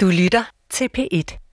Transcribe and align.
Du 0.00 0.06
lytter 0.06 0.44
til 0.70 0.88
P1. 0.98 1.47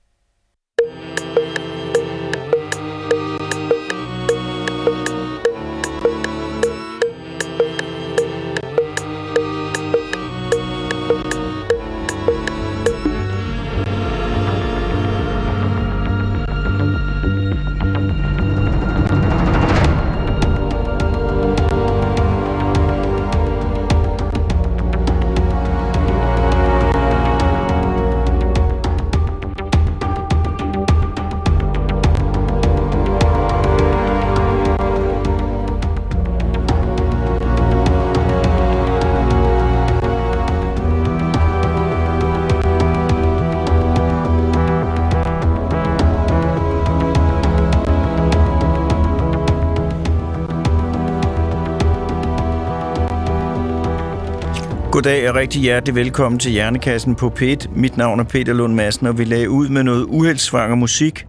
Goddag 55.05 55.29
og 55.29 55.35
rigtig 55.35 55.61
hjertelig 55.61 55.95
velkommen 55.95 56.39
til 56.39 56.51
Hjernekassen 56.51 57.15
på 57.15 57.33
P1. 57.39 57.69
Mit 57.75 57.97
navn 57.97 58.19
er 58.19 58.23
Peter 58.23 58.53
Lund 58.53 58.73
Madsen, 58.73 59.07
og 59.07 59.17
vi 59.17 59.23
lagde 59.23 59.49
ud 59.49 59.69
med 59.69 59.83
noget 59.83 60.03
uheldsvanger 60.03 60.75
musik. 60.75 61.25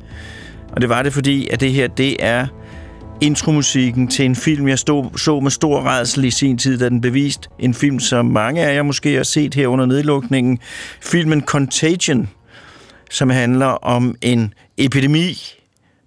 Og 0.72 0.80
det 0.80 0.88
var 0.88 1.02
det, 1.02 1.12
fordi 1.12 1.48
at 1.48 1.60
det 1.60 1.72
her, 1.72 1.88
det 1.88 2.16
er 2.18 2.46
intromusikken 3.20 4.08
til 4.08 4.24
en 4.24 4.36
film, 4.36 4.68
jeg 4.68 4.78
stod, 4.78 5.18
så 5.18 5.40
med 5.40 5.50
stor 5.50 5.86
redsel 5.86 6.24
i 6.24 6.30
sin 6.30 6.58
tid, 6.58 6.78
da 6.78 6.88
den 6.88 7.00
blev 7.00 7.14
vist. 7.14 7.50
En 7.58 7.74
film, 7.74 8.00
som 8.00 8.26
mange 8.26 8.66
af 8.66 8.74
jer 8.74 8.82
måske 8.82 9.14
har 9.14 9.22
set 9.22 9.54
her 9.54 9.66
under 9.66 9.86
nedlukningen. 9.86 10.58
Filmen 11.00 11.42
Contagion, 11.42 12.28
som 13.10 13.30
handler 13.30 13.66
om 13.66 14.16
en 14.22 14.54
epidemi, 14.78 15.38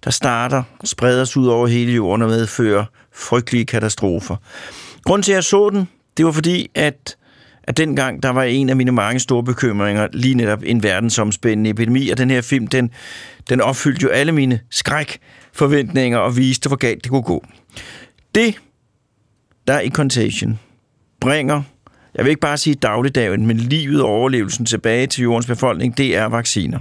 der 0.04 0.10
starter, 0.10 0.62
spreder 0.84 1.24
sig 1.24 1.42
ud 1.42 1.46
over 1.46 1.66
hele 1.66 1.92
jorden 1.92 2.22
og 2.22 2.28
medfører 2.28 2.84
frygtelige 3.14 3.66
katastrofer. 3.66 4.36
Grunden 5.04 5.22
til, 5.22 5.32
at 5.32 5.36
jeg 5.36 5.44
så 5.44 5.70
den, 5.70 5.88
det 6.16 6.26
var 6.26 6.32
fordi, 6.32 6.70
at 6.74 7.16
at 7.64 7.76
dengang, 7.76 8.22
der 8.22 8.28
var 8.30 8.42
en 8.42 8.68
af 8.68 8.76
mine 8.76 8.92
mange 8.92 9.20
store 9.20 9.42
bekymringer, 9.42 10.08
lige 10.12 10.34
netop 10.34 10.62
en 10.66 10.82
verdensomspændende 10.82 11.70
epidemi, 11.70 12.08
og 12.08 12.18
den 12.18 12.30
her 12.30 12.40
film, 12.40 12.66
den, 12.66 12.90
den 13.48 13.60
opfyldte 13.60 14.02
jo 14.02 14.08
alle 14.08 14.32
mine 14.32 14.60
skrækforventninger 14.70 16.18
og 16.18 16.36
viste, 16.36 16.68
hvor 16.68 16.76
galt 16.76 17.04
det 17.04 17.10
kunne 17.10 17.22
gå. 17.22 17.44
Det, 18.34 18.60
der 19.66 19.80
i 19.80 19.90
Contagion, 19.90 20.58
bringer, 21.20 21.62
jeg 22.14 22.24
vil 22.24 22.30
ikke 22.30 22.40
bare 22.40 22.58
sige 22.58 22.74
dagligdagen, 22.74 23.46
men 23.46 23.56
livet 23.56 24.02
og 24.02 24.08
overlevelsen 24.08 24.66
tilbage 24.66 25.06
til 25.06 25.22
jordens 25.22 25.46
befolkning, 25.46 25.96
det 25.96 26.16
er 26.16 26.24
vacciner. 26.24 26.78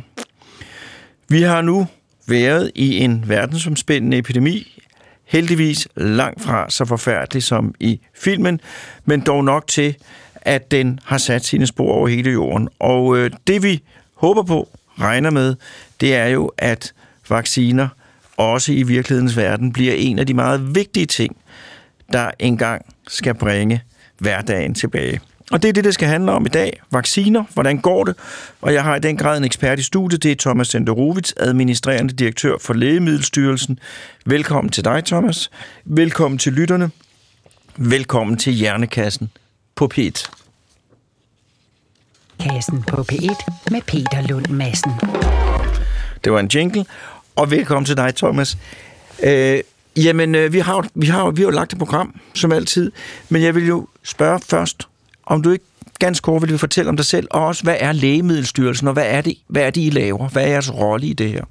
Vi 1.30 1.42
har 1.42 1.62
nu 1.62 1.88
været 2.28 2.72
i 2.76 2.98
en 2.98 3.24
verdensomspændende 3.28 4.18
epidemi, 4.18 4.82
heldigvis 5.26 5.88
langt 5.96 6.42
fra 6.42 6.70
så 6.70 6.86
forfærdelig 6.86 7.44
som 7.44 7.76
i 7.80 8.00
filmen, 8.16 8.60
men 9.06 9.22
dog 9.22 9.44
nok 9.44 9.68
til, 9.68 9.96
at 10.50 10.72
den 10.72 11.00
har 11.06 11.18
sat 11.18 11.46
sine 11.46 11.68
spor 11.68 11.94
over 11.94 12.08
hele 12.08 12.32
jorden. 12.32 12.70
Og 12.80 13.18
øh, 13.18 13.32
det 13.48 13.64
vi 13.64 13.84
håber 14.16 14.44
på, 14.44 14.70
regner 15.00 15.30
med, 15.30 15.56
det 16.02 16.16
er 16.16 16.26
jo, 16.26 16.52
at 16.58 16.94
vacciner 17.30 17.88
også 18.38 18.72
i 18.72 18.84
virkelighedens 18.84 19.38
verden 19.38 19.74
bliver 19.74 19.94
en 19.94 20.20
af 20.20 20.28
de 20.28 20.34
meget 20.34 20.76
vigtige 20.76 21.06
ting, 21.06 21.38
der 22.14 22.32
engang 22.40 22.86
skal 23.08 23.34
bringe 23.34 23.82
hverdagen 24.18 24.76
tilbage. 24.76 25.22
Og 25.52 25.62
det 25.62 25.70
er 25.70 25.74
det, 25.74 25.84
det 25.84 25.94
skal 25.94 26.08
handle 26.08 26.32
om 26.32 26.46
i 26.46 26.50
dag. 26.50 26.82
Vacciner, 26.92 27.44
hvordan 27.54 27.78
går 27.78 28.04
det? 28.04 28.16
Og 28.62 28.74
jeg 28.74 28.84
har 28.84 28.96
i 28.96 29.00
den 29.00 29.18
grad 29.18 29.38
en 29.38 29.44
ekspert 29.44 29.80
i 29.80 29.84
studiet, 29.84 30.24
det 30.24 30.32
er 30.32 30.36
Thomas 30.36 30.68
Senderovits, 30.68 31.34
administrerende 31.38 32.14
direktør 32.14 32.56
for 32.62 32.74
Lægemiddelstyrelsen. 32.74 33.80
Velkommen 34.26 34.72
til 34.72 34.86
dig, 34.86 35.06
Thomas. 35.06 35.50
Velkommen 35.86 36.38
til 36.38 36.54
lytterne. 36.54 36.92
Velkommen 37.78 38.38
til 38.38 38.54
Hjernekassen 38.54 39.30
på 39.76 39.90
P1. 39.96 40.39
Kassen 42.40 42.84
på 42.84 43.06
P1 43.12 43.70
med 43.72 43.82
Peter 43.82 44.28
Lund 44.30 44.48
Madsen. 44.48 44.92
Det 46.24 46.32
var 46.32 46.40
en 46.40 46.48
jingle, 46.48 46.86
og 47.36 47.52
velkommen 47.52 47.86
til 47.86 47.98
dig, 47.98 48.16
Thomas. 48.16 48.58
Øh, 49.24 49.60
jamen, 49.98 50.36
øh, 50.36 50.54
vi, 50.54 50.60
har, 50.60 50.88
vi, 50.94 51.08
har, 51.08 51.32
vi 51.32 51.42
har 51.42 51.48
jo 51.48 51.52
lagt 51.52 51.74
et 51.74 51.80
program, 51.80 52.20
som 52.34 52.52
altid, 52.52 52.92
men 53.30 53.42
jeg 53.42 53.56
vil 53.56 53.68
jo 53.68 53.88
spørge 54.04 54.40
først, 54.40 54.88
om 55.26 55.44
du 55.44 55.52
ikke 55.52 55.66
ganske 56.00 56.24
kort 56.24 56.50
vil 56.50 56.58
fortælle 56.58 56.90
om 56.90 56.96
dig 56.96 57.06
selv, 57.06 57.28
og 57.32 57.46
også, 57.46 57.64
hvad 57.64 57.76
er 57.80 57.92
Lægemiddelstyrelsen, 57.92 58.88
og 58.88 58.94
hvad 58.94 59.06
er 59.08 59.22
det, 59.22 59.38
hvad 59.48 59.64
er 59.64 59.70
det 59.70 59.82
I 59.82 59.90
laver? 59.90 60.30
Hvad 60.30 60.44
er 60.44 60.48
jeres 60.48 60.74
rolle 60.74 61.08
i 61.08 61.14
det 61.14 61.30
her? 61.30 61.44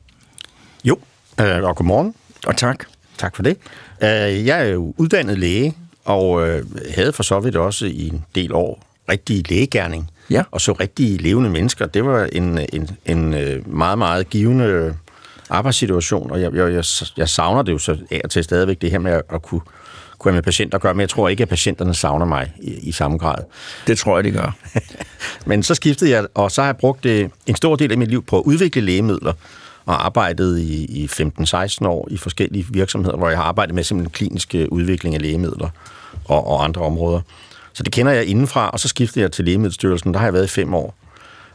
Jo, 0.85 0.99
øh, 1.41 1.63
og 1.63 1.77
godmorgen. 1.77 2.15
Og 2.47 2.57
tak. 2.57 2.85
Tak 3.19 3.37
for 3.37 3.43
det. 3.43 3.57
Øh, 4.03 4.47
jeg 4.47 4.61
er 4.61 4.65
jo 4.65 4.95
uddannet 4.97 5.39
læge, 5.39 5.75
og 6.05 6.49
øh, 6.49 6.65
havde 6.95 7.13
for 7.13 7.23
så 7.23 7.41
vidt 7.41 7.57
også 7.57 7.87
i 7.87 8.09
en 8.09 8.25
del 8.35 8.53
år 8.53 8.85
rigtig 9.09 9.51
lægegærning, 9.51 10.11
Ja. 10.31 10.43
og 10.51 10.61
så 10.61 10.73
rigtige 10.73 11.19
levende 11.19 11.51
mennesker. 11.51 11.87
Det 11.87 12.05
var 12.05 12.29
en, 12.33 12.59
en, 12.73 12.91
en 13.07 13.35
øh, 13.35 13.69
meget, 13.75 13.99
meget 13.99 14.31
givende 14.31 14.95
arbejdssituation, 15.51 16.31
og 16.31 16.41
jeg, 16.41 16.55
jeg, 16.55 16.73
jeg, 16.73 16.85
jeg 17.17 17.29
savner 17.29 17.63
det 17.63 17.73
jo 17.73 17.79
så 17.79 17.97
af 18.11 18.21
og 18.25 18.31
til 18.31 18.45
stadigvæk, 18.45 18.81
det 18.81 18.91
her 18.91 18.99
med 18.99 19.13
at, 19.13 19.23
at 19.33 19.43
kunne, 19.43 19.61
kunne 20.19 20.33
have 20.33 20.37
med 20.37 20.43
patienter 20.43 20.79
at 20.79 20.83
gøre, 20.83 20.95
men 20.95 21.01
jeg 21.01 21.09
tror 21.09 21.29
ikke, 21.29 21.43
at 21.43 21.49
patienterne 21.49 21.95
savner 21.95 22.27
mig 22.27 22.53
i, 22.63 22.73
i 22.73 22.93
samme 22.93 23.19
grad. 23.19 23.45
Det 23.87 23.99
tror 23.99 24.17
jeg, 24.17 24.25
de 24.25 24.31
gør. 24.31 24.57
Men 25.47 25.63
så 25.63 25.75
skiftede 25.75 26.11
jeg, 26.11 26.27
og 26.35 26.51
så 26.51 26.61
har 26.61 26.69
jeg 26.69 26.77
brugt 26.77 27.07
øh, 27.07 27.29
en 27.47 27.57
stor 27.57 27.77
del 27.77 27.93
af 27.93 27.99
mit 27.99 28.09
liv 28.09 28.25
på 28.25 28.39
at 28.39 28.43
udvikle 28.47 28.81
lægemidler, 28.81 29.33
og 29.87 30.05
arbejdet 30.05 30.59
i, 30.59 30.85
i 30.85 31.07
15-16 31.07 31.87
år 31.87 32.09
i 32.11 32.17
forskellige 32.17 32.67
virksomheder, 32.71 33.17
hvor 33.17 33.29
jeg 33.29 33.39
har 33.39 33.45
arbejdet 33.45 33.75
med 33.75 33.85
simpelthen 33.85 34.13
klinisk 34.13 34.55
øh, 34.55 34.67
udvikling 34.71 35.15
af 35.15 35.23
lægemidler 35.23 35.69
og, 36.25 36.47
og 36.47 36.65
andre 36.65 36.83
områder. 36.83 37.21
Så 37.73 37.83
det 37.83 37.93
kender 37.93 38.13
jeg 38.13 38.27
indenfra, 38.27 38.71
og 38.71 38.81
så 38.81 38.89
skiftede 38.89 39.23
jeg 39.23 39.33
til 39.33 39.45
Lægemiddelstyrelsen. 39.45 40.15
Der 40.15 40.19
har 40.19 40.27
jeg 40.27 40.35
været 40.35 40.45
i 40.45 40.49
fem 40.49 40.75
år. 40.75 40.95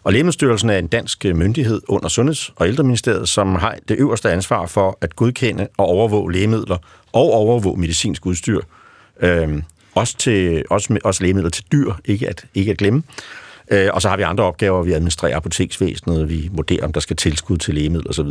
Og 0.03 0.13
Lægemiddelstyrelsen 0.13 0.69
er 0.69 0.77
en 0.77 0.87
dansk 0.87 1.25
øh, 1.25 1.35
myndighed 1.35 1.81
under 1.87 2.09
Sundheds- 2.09 2.53
og 2.55 2.67
Ældreministeriet, 2.67 3.29
som 3.29 3.55
har 3.55 3.77
det 3.87 3.97
øverste 3.99 4.31
ansvar 4.31 4.65
for 4.65 4.97
at 5.01 5.15
godkende 5.15 5.67
og 5.77 5.85
overvåge 5.85 6.31
lægemidler 6.31 6.77
og 7.13 7.21
overvåge 7.21 7.79
medicinsk 7.79 8.25
udstyr. 8.25 8.61
Øhm, 9.21 9.63
også, 9.95 10.17
til, 10.17 10.63
også, 10.69 10.93
med, 10.93 11.01
også 11.03 11.23
lægemidler 11.23 11.49
til 11.49 11.63
dyr, 11.71 11.93
ikke 12.05 12.29
at, 12.29 12.45
ikke 12.55 12.71
at 12.71 12.77
glemme. 12.77 13.03
Øh, 13.71 13.89
og 13.93 14.01
så 14.01 14.09
har 14.09 14.17
vi 14.17 14.23
andre 14.23 14.43
opgaver, 14.43 14.83
vi 14.83 14.91
administrerer 14.91 15.37
apoteksvæsenet, 15.37 16.29
vi 16.29 16.49
vurderer, 16.51 16.85
om 16.85 16.93
der 16.93 16.99
skal 16.99 17.15
tilskud 17.15 17.57
til 17.57 17.75
lægemidler 17.75 18.09
osv. 18.09 18.29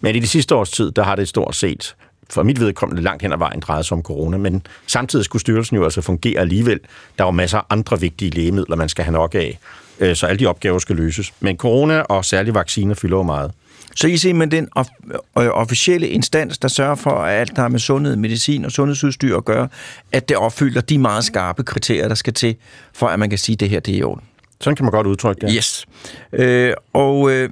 Men 0.00 0.16
i 0.16 0.20
de 0.20 0.26
sidste 0.26 0.54
års 0.54 0.70
tid, 0.70 0.90
der 0.90 1.02
har 1.02 1.16
det 1.16 1.28
stort 1.28 1.56
set 1.56 1.94
for 2.30 2.42
mit 2.42 2.60
vedkommende 2.60 3.02
langt 3.02 3.22
hen 3.22 3.32
ad 3.32 3.38
vejen 3.38 3.60
drejet 3.60 3.86
sig 3.86 3.96
om 3.96 4.02
corona, 4.02 4.36
men 4.36 4.66
samtidig 4.86 5.24
skulle 5.24 5.40
styrelsen 5.40 5.76
jo 5.76 5.84
altså 5.84 6.00
fungere 6.00 6.40
alligevel. 6.40 6.80
Der 7.18 7.24
var 7.24 7.30
masser 7.30 7.58
af 7.58 7.62
andre 7.70 8.00
vigtige 8.00 8.30
lægemidler, 8.30 8.76
man 8.76 8.88
skal 8.88 9.04
have 9.04 9.12
nok 9.12 9.34
af, 9.34 9.58
øh, 10.00 10.16
så 10.16 10.26
alle 10.26 10.38
de 10.38 10.46
opgaver 10.46 10.78
skal 10.78 10.96
løses. 10.96 11.32
Men 11.40 11.56
corona 11.56 12.00
og 12.00 12.24
særlige 12.24 12.54
vacciner 12.54 12.94
fylder 12.94 13.16
jo 13.16 13.22
meget. 13.22 13.52
Så 13.96 14.08
I 14.08 14.12
er 14.12 14.18
simpelthen 14.18 14.62
den 14.62 14.70
of- 14.78 15.18
øh, 15.38 15.48
officielle 15.48 16.08
instans, 16.08 16.58
der 16.58 16.68
sørger 16.68 16.94
for, 16.94 17.10
at 17.10 17.40
alt, 17.40 17.56
der 17.56 17.62
har 17.62 17.68
med 17.68 17.78
sundhed, 17.78 18.16
medicin 18.16 18.64
og 18.64 18.72
sundhedsudstyr 18.72 19.36
at 19.36 19.44
gøre, 19.44 19.68
at 20.12 20.28
det 20.28 20.36
opfylder 20.36 20.80
de 20.80 20.98
meget 20.98 21.24
skarpe 21.24 21.62
kriterier, 21.62 22.08
der 22.08 22.14
skal 22.14 22.32
til, 22.32 22.56
for 22.92 23.06
at 23.06 23.18
man 23.18 23.30
kan 23.30 23.38
sige, 23.38 23.54
at 23.54 23.60
det 23.60 23.70
her 23.70 23.80
det 23.80 23.94
er 23.94 23.98
i 23.98 24.02
orden. 24.02 24.24
Sådan 24.60 24.76
kan 24.76 24.84
man 24.84 24.92
godt 24.92 25.06
udtrykke 25.06 25.46
det. 25.46 25.54
Yes. 25.56 25.86
Øh, 26.32 26.74
og 26.92 27.30
øh, 27.30 27.50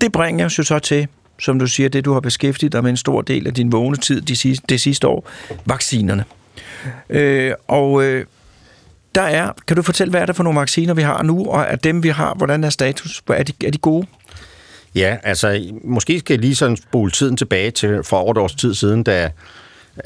det 0.00 0.12
bringer 0.12 0.46
os 0.46 0.58
jo 0.58 0.62
så 0.62 0.78
til, 0.78 1.08
som 1.38 1.58
du 1.58 1.66
siger, 1.66 1.88
det 1.88 2.04
du 2.04 2.12
har 2.12 2.20
beskæftiget 2.20 2.72
dig 2.72 2.82
med 2.82 2.90
en 2.90 2.96
stor 2.96 3.22
del 3.22 3.46
af 3.46 3.54
din 3.54 3.72
vågne 3.72 3.96
tid 3.96 4.20
de 4.20 4.36
sidste, 4.36 4.64
det 4.68 4.80
sidste 4.80 5.08
år, 5.08 5.30
vaccinerne. 5.66 6.24
Øh, 7.10 7.52
og 7.68 8.04
øh, 8.04 8.24
der 9.14 9.22
er, 9.22 9.52
kan 9.66 9.76
du 9.76 9.82
fortælle, 9.82 10.10
hvad 10.10 10.20
er 10.20 10.26
det 10.26 10.36
for 10.36 10.42
nogle 10.42 10.60
vacciner, 10.60 10.94
vi 10.94 11.02
har 11.02 11.22
nu, 11.22 11.46
og 11.46 11.66
er 11.68 11.76
dem, 11.76 12.02
vi 12.02 12.08
har, 12.08 12.34
hvordan 12.34 12.64
er 12.64 12.70
status? 12.70 13.22
Er 13.28 13.42
de, 13.42 13.52
er 13.66 13.70
de 13.70 13.78
gode? 13.78 14.06
Ja, 14.94 15.16
altså, 15.22 15.72
måske 15.84 16.18
skal 16.18 16.34
jeg 16.34 16.40
lige 16.40 16.56
sådan 16.56 16.76
spole 16.76 17.10
tiden 17.10 17.36
tilbage 17.36 17.70
til 17.70 18.02
for 18.04 18.16
over 18.16 18.30
et 18.30 18.38
års 18.38 18.54
tid 18.54 18.74
siden, 18.74 19.02
da, 19.02 19.30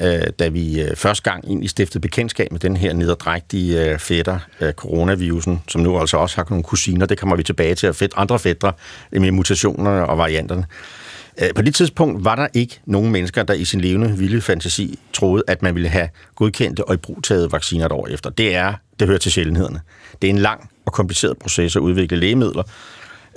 øh, 0.01 0.21
da 0.39 0.47
vi 0.47 0.81
øh, 0.81 0.95
første 0.95 1.31
gang 1.31 1.45
egentlig 1.45 1.69
stiftede 1.69 2.01
bekendtskab 2.01 2.51
med 2.51 2.59
den 2.59 2.77
her 2.77 2.93
nederdrægtige 2.93 3.85
øh, 3.85 3.99
fætter, 3.99 4.39
øh, 4.61 4.73
coronavirusen, 4.73 5.61
som 5.67 5.81
nu 5.81 5.99
altså 5.99 6.17
også 6.17 6.35
har 6.35 6.45
nogle 6.49 6.63
kusiner, 6.63 7.05
det 7.05 7.17
kommer 7.17 7.35
vi 7.35 7.43
tilbage 7.43 7.75
til, 7.75 7.89
og 7.89 7.95
fedt, 7.95 8.13
andre 8.15 8.39
fætter 8.39 8.71
med 9.11 9.31
mutationerne 9.31 10.05
og 10.05 10.17
varianterne. 10.17 10.61
Øh, 10.61 11.00
Øh, 11.41 11.53
på 11.55 11.61
det 11.61 11.75
tidspunkt 11.75 12.25
var 12.25 12.35
der 12.35 12.47
ikke 12.53 12.79
nogen 12.85 13.11
mennesker, 13.11 13.43
der 13.43 13.53
i 13.53 13.65
sin 13.65 13.81
levende 13.81 14.17
vilde 14.17 14.41
fantasi 14.41 14.99
troede, 15.13 15.43
at 15.47 15.61
man 15.61 15.75
ville 15.75 15.89
have 15.89 16.09
godkendte 16.35 16.87
og 16.87 16.93
ibrugtaget 16.93 17.51
vacciner 17.51 17.85
et 17.85 17.91
år 17.91 18.07
efter. 18.07 18.29
Det 18.29 18.55
er, 18.55 18.73
det 18.99 19.07
hører 19.07 19.19
til 19.19 19.31
sjældenhederne. 19.31 19.81
Det 20.21 20.27
er 20.27 20.31
en 20.31 20.39
lang 20.39 20.69
og 20.85 20.93
kompliceret 20.93 21.37
proces 21.37 21.75
at 21.75 21.79
udvikle 21.79 22.17
lægemidler, 22.17 22.63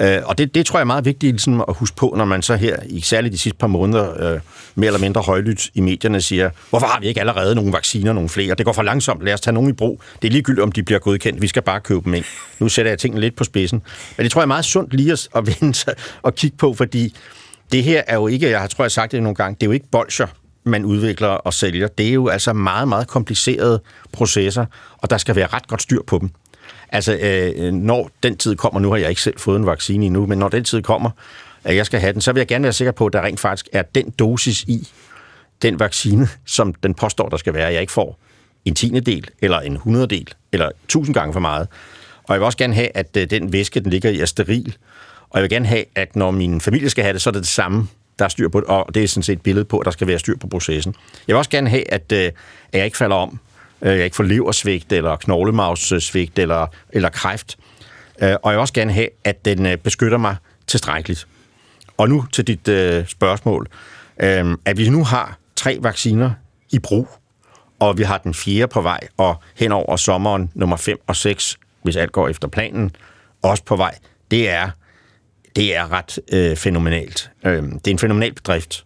Øh, 0.00 0.18
og 0.24 0.38
det, 0.38 0.54
det 0.54 0.66
tror 0.66 0.78
jeg 0.78 0.80
er 0.80 0.86
meget 0.86 1.04
vigtigt 1.04 1.32
ligesom, 1.32 1.60
at 1.60 1.76
huske 1.76 1.96
på, 1.96 2.14
når 2.16 2.24
man 2.24 2.42
så 2.42 2.56
her, 2.56 2.76
i 2.86 3.00
særligt 3.00 3.32
de 3.32 3.38
sidste 3.38 3.58
par 3.58 3.66
måneder, 3.66 4.32
øh, 4.34 4.40
mere 4.74 4.86
eller 4.86 5.00
mindre 5.00 5.20
højlydt 5.20 5.70
i 5.74 5.80
medierne 5.80 6.20
siger, 6.20 6.50
hvorfor 6.70 6.86
har 6.86 7.00
vi 7.00 7.06
ikke 7.06 7.20
allerede 7.20 7.54
nogle 7.54 7.72
vacciner, 7.72 8.12
nogle 8.12 8.28
flere? 8.28 8.54
Det 8.54 8.66
går 8.66 8.72
for 8.72 8.82
langsomt, 8.82 9.24
lad 9.24 9.34
os 9.34 9.40
tage 9.40 9.54
nogen 9.54 9.70
i 9.70 9.72
brug. 9.72 10.02
Det 10.22 10.28
er 10.28 10.32
ligegyldigt, 10.32 10.62
om 10.62 10.72
de 10.72 10.82
bliver 10.82 10.98
godkendt, 10.98 11.42
vi 11.42 11.46
skal 11.46 11.62
bare 11.62 11.80
købe 11.80 12.00
dem 12.04 12.14
ind. 12.14 12.24
Nu 12.58 12.68
sætter 12.68 12.90
jeg 12.90 12.98
tingene 12.98 13.20
lidt 13.20 13.36
på 13.36 13.44
spidsen. 13.44 13.82
Men 14.16 14.24
det 14.24 14.32
tror 14.32 14.40
jeg 14.40 14.44
er 14.44 14.46
meget 14.46 14.64
sundt 14.64 14.94
lige 14.94 15.12
at, 15.12 15.28
at 15.34 15.46
vente 15.46 15.94
og 16.22 16.34
kigge 16.34 16.56
på, 16.56 16.74
fordi 16.74 17.16
det 17.72 17.82
her 17.82 18.02
er 18.06 18.14
jo 18.14 18.26
ikke, 18.26 18.50
jeg 18.50 18.60
har 18.60 18.66
tror 18.66 18.84
jeg 18.84 18.92
sagt 18.92 19.12
det 19.12 19.22
nogle 19.22 19.34
gange, 19.34 19.54
det 19.54 19.62
er 19.62 19.66
jo 19.66 19.72
ikke 19.72 19.88
bolcher, 19.90 20.26
man 20.64 20.84
udvikler 20.84 21.28
og 21.28 21.54
sælger. 21.54 21.88
Det 21.88 22.08
er 22.08 22.12
jo 22.12 22.28
altså 22.28 22.52
meget, 22.52 22.88
meget 22.88 23.08
komplicerede 23.08 23.80
processer, 24.12 24.66
og 24.98 25.10
der 25.10 25.18
skal 25.18 25.36
være 25.36 25.46
ret 25.46 25.66
godt 25.66 25.82
styr 25.82 26.02
på 26.06 26.18
dem. 26.18 26.30
Altså, 26.88 27.16
øh, 27.16 27.72
når 27.72 28.10
den 28.22 28.36
tid 28.36 28.56
kommer, 28.56 28.80
nu 28.80 28.90
har 28.90 28.96
jeg 28.96 29.08
ikke 29.08 29.22
selv 29.22 29.38
fået 29.38 29.56
en 29.58 29.66
vaccine 29.66 30.06
endnu, 30.06 30.26
men 30.26 30.38
når 30.38 30.48
den 30.48 30.64
tid 30.64 30.82
kommer, 30.82 31.10
at 31.64 31.76
jeg 31.76 31.86
skal 31.86 32.00
have 32.00 32.12
den, 32.12 32.20
så 32.20 32.32
vil 32.32 32.40
jeg 32.40 32.48
gerne 32.48 32.62
være 32.62 32.72
sikker 32.72 32.92
på, 32.92 33.06
at 33.06 33.12
der 33.12 33.22
rent 33.22 33.40
faktisk 33.40 33.68
er 33.72 33.82
den 33.82 34.10
dosis 34.10 34.62
i 34.62 34.88
den 35.62 35.80
vaccine, 35.80 36.28
som 36.44 36.74
den 36.74 36.94
påstår, 36.94 37.28
der 37.28 37.36
skal 37.36 37.54
være, 37.54 37.72
jeg 37.72 37.80
ikke 37.80 37.92
får 37.92 38.18
en 38.64 38.74
tiende 38.74 39.00
del, 39.00 39.28
eller 39.42 39.60
en 39.60 39.76
hundreddel, 39.76 40.28
eller 40.52 40.70
tusind 40.88 41.14
gange 41.14 41.32
for 41.32 41.40
meget. 41.40 41.68
Og 42.24 42.34
jeg 42.34 42.40
vil 42.40 42.44
også 42.44 42.58
gerne 42.58 42.74
have, 42.74 42.96
at 42.96 43.16
øh, 43.16 43.30
den 43.30 43.52
væske, 43.52 43.80
den 43.80 43.90
ligger 43.90 44.10
i, 44.10 44.20
er 44.20 44.26
steril. 44.26 44.76
Og 45.34 45.40
jeg 45.40 45.42
vil 45.42 45.50
gerne 45.50 45.66
have, 45.66 45.84
at 45.94 46.16
når 46.16 46.30
min 46.30 46.60
familie 46.60 46.90
skal 46.90 47.04
have 47.04 47.12
det, 47.12 47.22
så 47.22 47.30
er 47.30 47.32
det 47.32 47.40
det 47.42 47.48
samme, 47.48 47.88
der 48.18 48.24
er 48.24 48.28
styr 48.28 48.48
på 48.48 48.60
det, 48.60 48.68
og 48.68 48.94
det 48.94 49.04
er 49.04 49.08
sådan 49.08 49.22
set 49.22 49.32
et 49.32 49.42
billede 49.42 49.64
på, 49.64 49.78
at 49.78 49.84
der 49.84 49.90
skal 49.90 50.06
være 50.06 50.18
styr 50.18 50.36
på 50.36 50.46
processen. 50.46 50.94
Jeg 51.28 51.34
vil 51.34 51.38
også 51.38 51.50
gerne 51.50 51.70
have, 51.70 51.92
at, 51.92 52.12
øh, 52.12 52.18
at 52.18 52.32
jeg 52.72 52.84
ikke 52.84 52.96
falder 52.96 53.16
om, 53.16 53.40
øh, 53.82 53.96
jeg 53.96 54.04
ikke 54.04 54.16
får 54.16 54.24
leversvigt, 54.24 54.92
eller 54.92 55.16
knoglemavssvigt, 55.16 56.38
eller, 56.38 56.66
eller 56.90 57.08
kræft. 57.08 57.56
Øh, 58.22 58.34
og 58.42 58.50
jeg 58.50 58.56
vil 58.56 58.60
også 58.60 58.74
gerne 58.74 58.92
have, 58.92 59.08
at 59.24 59.44
den 59.44 59.66
øh, 59.66 59.76
beskytter 59.76 60.18
mig 60.18 60.36
tilstrækkeligt. 60.66 61.26
Og 61.96 62.08
nu 62.08 62.24
til 62.32 62.46
dit 62.46 62.68
øh, 62.68 63.06
spørgsmål. 63.06 63.68
Øh, 64.22 64.56
at 64.64 64.78
vi 64.78 64.88
nu 64.88 65.04
har 65.04 65.38
tre 65.56 65.78
vacciner 65.80 66.30
i 66.70 66.78
brug, 66.78 67.08
og 67.78 67.98
vi 67.98 68.02
har 68.02 68.18
den 68.18 68.34
fjerde 68.34 68.68
på 68.68 68.80
vej, 68.80 69.00
og 69.16 69.36
hen 69.54 69.72
over 69.72 69.96
sommeren 69.96 70.50
nummer 70.54 70.76
5 70.76 70.98
og 71.06 71.16
6, 71.16 71.58
hvis 71.82 71.96
alt 71.96 72.12
går 72.12 72.28
efter 72.28 72.48
planen, 72.48 72.96
også 73.42 73.64
på 73.64 73.76
vej, 73.76 73.94
det 74.30 74.50
er 74.50 74.70
det 75.56 75.76
er 75.76 75.92
ret 75.92 76.18
øh, 76.32 76.56
fænomenalt. 76.56 77.30
Øh, 77.46 77.62
det 77.62 77.86
er 77.86 77.90
en 77.90 77.98
fænomenal 77.98 78.34
bedrift. 78.34 78.84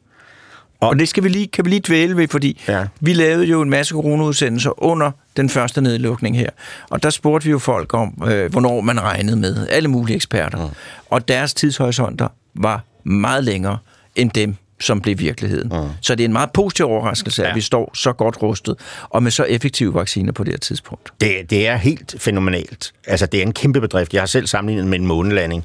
Og, 0.81 0.89
og 0.89 0.99
det 0.99 1.09
skal 1.09 1.25
vi 1.25 1.29
lige, 1.29 1.47
kan 1.47 1.65
vi 1.65 1.71
lige 1.71 1.83
dvæle 1.87 2.17
ved, 2.17 2.29
fordi 2.29 2.61
ja. 2.69 2.87
vi 3.01 3.13
lavede 3.13 3.45
jo 3.45 3.63
en 3.63 3.71
masse 3.71 3.93
coronaudsendelser 3.93 4.83
under 4.83 5.11
den 5.37 5.49
første 5.49 5.81
nedlukning 5.81 6.37
her. 6.37 6.51
Og 6.91 7.03
der 7.03 7.11
spurgte 7.11 7.45
vi 7.45 7.51
jo 7.51 7.59
folk 7.59 7.95
om, 7.95 8.23
øh, 8.27 8.51
hvornår 8.51 8.81
man 8.81 9.01
regnede 9.01 9.37
med. 9.37 9.69
Alle 9.69 9.89
mulige 9.89 10.17
eksperter. 10.17 10.67
Mm. 10.67 10.73
Og 11.07 11.29
deres 11.29 11.55
tidshorisonter 11.55 12.29
var 12.55 12.85
meget 13.05 13.45
længere 13.45 13.79
end 14.17 14.31
dem, 14.31 14.57
som 14.81 15.01
blev 15.01 15.19
virkeligheden. 15.19 15.69
Mm. 15.69 15.89
Så 16.01 16.15
det 16.15 16.25
er 16.25 16.29
en 16.29 16.33
meget 16.33 16.51
positiv 16.53 16.87
overraskelse, 16.87 17.43
ja. 17.43 17.49
at 17.49 17.57
vi 17.57 17.61
står 17.61 17.91
så 17.95 18.13
godt 18.13 18.43
rustet, 18.43 18.77
og 19.03 19.23
med 19.23 19.31
så 19.31 19.45
effektive 19.45 19.95
vacciner 19.95 20.33
på 20.33 20.45
det 20.45 20.53
her 20.53 20.59
tidspunkt. 20.59 21.13
Det, 21.21 21.51
det 21.51 21.69
er 21.69 21.77
helt 21.77 22.15
fænomenalt. 22.19 22.93
Altså, 23.07 23.27
det 23.27 23.39
er 23.39 23.43
en 23.43 23.53
kæmpe 23.53 23.81
bedrift. 23.81 24.15
Jeg 24.15 24.23
har 24.23 24.27
selv 24.27 24.47
sammenlignet 24.47 24.87
med 24.87 24.99
en 24.99 25.07
månelanding. 25.07 25.65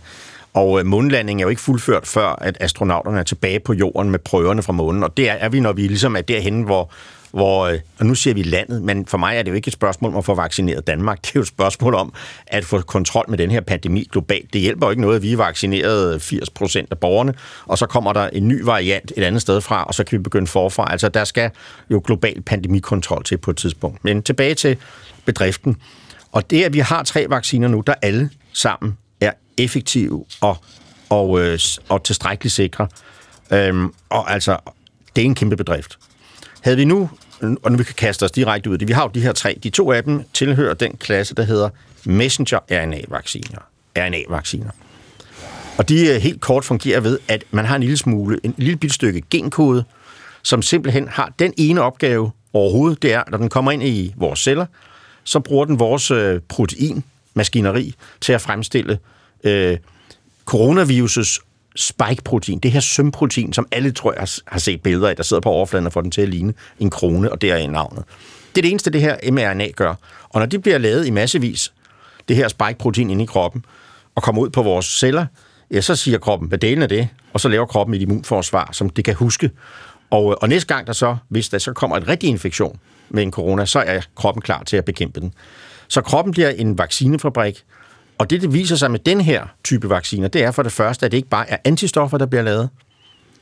Og 0.53 0.79
øh, 0.79 0.85
månelandingen 0.85 1.39
er 1.39 1.45
jo 1.45 1.49
ikke 1.49 1.61
fuldført 1.61 2.07
før, 2.07 2.27
at 2.27 2.57
astronauterne 2.59 3.19
er 3.19 3.23
tilbage 3.23 3.59
på 3.59 3.73
jorden 3.73 4.11
med 4.11 4.19
prøverne 4.19 4.63
fra 4.63 4.73
månen. 4.73 5.03
Og 5.03 5.17
det 5.17 5.29
er, 5.29 5.33
er 5.33 5.49
vi, 5.49 5.59
når 5.59 5.73
vi 5.73 5.81
ligesom 5.81 6.15
er 6.15 6.21
derhen, 6.21 6.61
hvor, 6.61 6.91
hvor, 7.31 7.65
øh, 7.65 7.79
og 7.99 8.05
nu 8.05 8.15
siger 8.15 8.33
vi 8.33 8.43
landet, 8.43 8.81
men 8.81 9.05
for 9.05 9.17
mig 9.17 9.37
er 9.37 9.41
det 9.41 9.51
jo 9.51 9.55
ikke 9.55 9.67
et 9.67 9.73
spørgsmål 9.73 10.11
om 10.11 10.17
at 10.17 10.25
få 10.25 10.35
vaccineret 10.35 10.87
Danmark. 10.87 11.21
Det 11.21 11.29
er 11.29 11.31
jo 11.35 11.41
et 11.41 11.47
spørgsmål 11.47 11.95
om 11.95 12.13
at 12.47 12.65
få 12.65 12.81
kontrol 12.81 13.25
med 13.29 13.37
den 13.37 13.51
her 13.51 13.61
pandemi 13.61 14.07
globalt. 14.11 14.53
Det 14.53 14.61
hjælper 14.61 14.87
jo 14.87 14.89
ikke 14.89 15.01
noget, 15.01 15.15
at 15.15 15.21
vi 15.21 15.33
er 15.33 15.37
vaccineret 15.37 16.21
80 16.21 16.49
procent 16.49 16.91
af 16.91 16.97
borgerne, 16.97 17.33
og 17.65 17.77
så 17.77 17.85
kommer 17.85 18.13
der 18.13 18.27
en 18.27 18.47
ny 18.47 18.61
variant 18.61 19.13
et 19.17 19.23
andet 19.23 19.41
sted 19.41 19.61
fra, 19.61 19.83
og 19.83 19.93
så 19.93 20.03
kan 20.03 20.17
vi 20.17 20.23
begynde 20.23 20.47
forfra. 20.47 20.91
Altså, 20.91 21.09
der 21.09 21.23
skal 21.23 21.51
jo 21.89 22.01
global 22.05 22.41
pandemikontrol 22.41 23.23
til 23.23 23.37
på 23.37 23.51
et 23.51 23.57
tidspunkt. 23.57 24.03
Men 24.03 24.23
tilbage 24.23 24.55
til 24.55 24.77
bedriften. 25.25 25.77
Og 26.31 26.49
det, 26.49 26.63
at 26.63 26.73
vi 26.73 26.79
har 26.79 27.03
tre 27.03 27.25
vacciner 27.29 27.67
nu, 27.67 27.83
der 27.87 27.93
alle 28.01 28.29
sammen 28.53 28.97
effektive 29.57 30.25
og, 30.41 30.57
og, 31.09 31.39
øh, 31.41 31.59
og 31.89 32.03
tilstrækkeligt 32.03 32.53
sikre. 32.53 32.87
Øhm, 33.51 33.93
og 34.09 34.31
altså, 34.31 34.57
det 35.15 35.21
er 35.21 35.25
en 35.25 35.35
kæmpe 35.35 35.57
bedrift. 35.57 35.97
Havde 36.61 36.77
vi 36.77 36.85
nu, 36.85 37.09
og 37.41 37.71
nu 37.71 37.77
vi 37.77 37.83
kan 37.83 37.95
kaste 37.95 38.23
os 38.23 38.31
direkte 38.31 38.69
ud 38.69 38.75
i 38.75 38.77
det, 38.77 38.87
vi 38.87 38.93
har 38.93 39.03
jo 39.03 39.09
de 39.13 39.21
her 39.21 39.31
tre, 39.31 39.59
de 39.63 39.69
to 39.69 39.91
af 39.91 40.03
dem 40.03 40.23
tilhører 40.33 40.73
den 40.73 40.97
klasse, 40.97 41.35
der 41.35 41.43
hedder 41.43 41.69
messenger-RNA-vacciner. 42.05 43.59
RNA-vacciner. 43.97 44.71
Og 45.77 45.89
de 45.89 46.07
øh, 46.07 46.21
helt 46.21 46.41
kort 46.41 46.65
fungerer 46.65 46.99
ved, 46.99 47.19
at 47.27 47.43
man 47.51 47.65
har 47.65 47.75
en 47.75 47.81
lille 47.81 47.97
smule, 47.97 48.39
en 48.43 48.53
lille 48.57 48.75
bit 48.75 48.93
stykke 48.93 49.23
genkode, 49.29 49.83
som 50.43 50.61
simpelthen 50.61 51.07
har 51.07 51.33
den 51.39 51.53
ene 51.57 51.81
opgave 51.81 52.31
overhovedet, 52.53 53.01
det 53.01 53.13
er, 53.13 53.23
når 53.31 53.37
den 53.37 53.49
kommer 53.49 53.71
ind 53.71 53.83
i 53.83 54.13
vores 54.17 54.39
celler, 54.39 54.65
så 55.23 55.39
bruger 55.39 55.65
den 55.65 55.79
vores 55.79 56.11
øh, 56.11 56.41
proteinmaskineri 56.49 57.95
til 58.21 58.33
at 58.33 58.41
fremstille 58.41 58.99
øh, 59.43 59.77
coronavirusets 60.45 61.39
spike-protein, 61.75 62.59
det 62.59 62.71
her 62.71 62.79
sømprotein, 62.79 63.53
som 63.53 63.67
alle 63.71 63.91
tror 63.91 64.13
jeg 64.13 64.27
har 64.45 64.59
set 64.59 64.81
billeder 64.81 65.09
af, 65.09 65.15
der 65.15 65.23
sidder 65.23 65.41
på 65.41 65.49
overfladen 65.49 65.85
og 65.85 65.93
får 65.93 66.01
den 66.01 66.11
til 66.11 66.21
at 66.21 66.29
ligne 66.29 66.53
en 66.79 66.89
krone, 66.89 67.31
og 67.31 67.41
det 67.41 67.51
er 67.51 67.67
navnet. 67.67 68.03
Det 68.55 68.57
er 68.57 68.61
det 68.61 68.71
eneste, 68.71 68.91
det 68.91 69.01
her 69.01 69.31
mRNA 69.31 69.67
gør. 69.75 69.95
Og 70.29 70.39
når 70.39 70.45
de 70.45 70.59
bliver 70.59 70.77
lavet 70.77 71.07
i 71.07 71.09
massevis, 71.09 71.73
det 72.27 72.35
her 72.35 72.47
spike-protein 72.47 73.09
inde 73.09 73.23
i 73.23 73.25
kroppen, 73.25 73.65
og 74.15 74.23
kommer 74.23 74.41
ud 74.41 74.49
på 74.49 74.63
vores 74.63 74.85
celler, 74.85 75.25
ja, 75.71 75.81
så 75.81 75.95
siger 75.95 76.17
kroppen, 76.17 76.47
hvad 76.47 76.57
delen 76.57 76.83
af 76.83 76.89
det, 76.89 77.07
og 77.33 77.39
så 77.39 77.49
laver 77.49 77.65
kroppen 77.65 77.95
et 77.95 78.01
immunforsvar, 78.01 78.69
som 78.71 78.89
det 78.89 79.05
kan 79.05 79.15
huske. 79.15 79.49
Og, 80.09 80.31
øh, 80.31 80.37
og 80.41 80.49
næste 80.49 80.73
gang 80.73 80.87
der 80.87 80.93
så, 80.93 81.17
hvis 81.29 81.49
der 81.49 81.57
så 81.57 81.73
kommer 81.73 81.97
en 81.97 82.07
rigtig 82.07 82.29
infektion 82.29 82.79
med 83.09 83.23
en 83.23 83.31
corona, 83.31 83.65
så 83.65 83.79
er 83.79 84.01
kroppen 84.15 84.41
klar 84.41 84.63
til 84.63 84.77
at 84.77 84.85
bekæmpe 84.85 85.19
den. 85.19 85.33
Så 85.87 86.01
kroppen 86.01 86.31
bliver 86.31 86.49
en 86.49 86.77
vaccinefabrik, 86.77 87.63
og 88.23 88.29
det, 88.29 88.41
det 88.41 88.53
viser 88.53 88.75
sig 88.75 88.91
med 88.91 88.99
den 88.99 89.21
her 89.21 89.45
type 89.63 89.89
vacciner, 89.89 90.27
det 90.27 90.43
er 90.43 90.51
for 90.51 90.63
det 90.63 90.71
første, 90.71 91.05
at 91.05 91.11
det 91.11 91.17
ikke 91.17 91.29
bare 91.29 91.49
er 91.49 91.57
antistoffer, 91.63 92.17
der 92.17 92.25
bliver 92.25 92.41
lavet. 92.41 92.69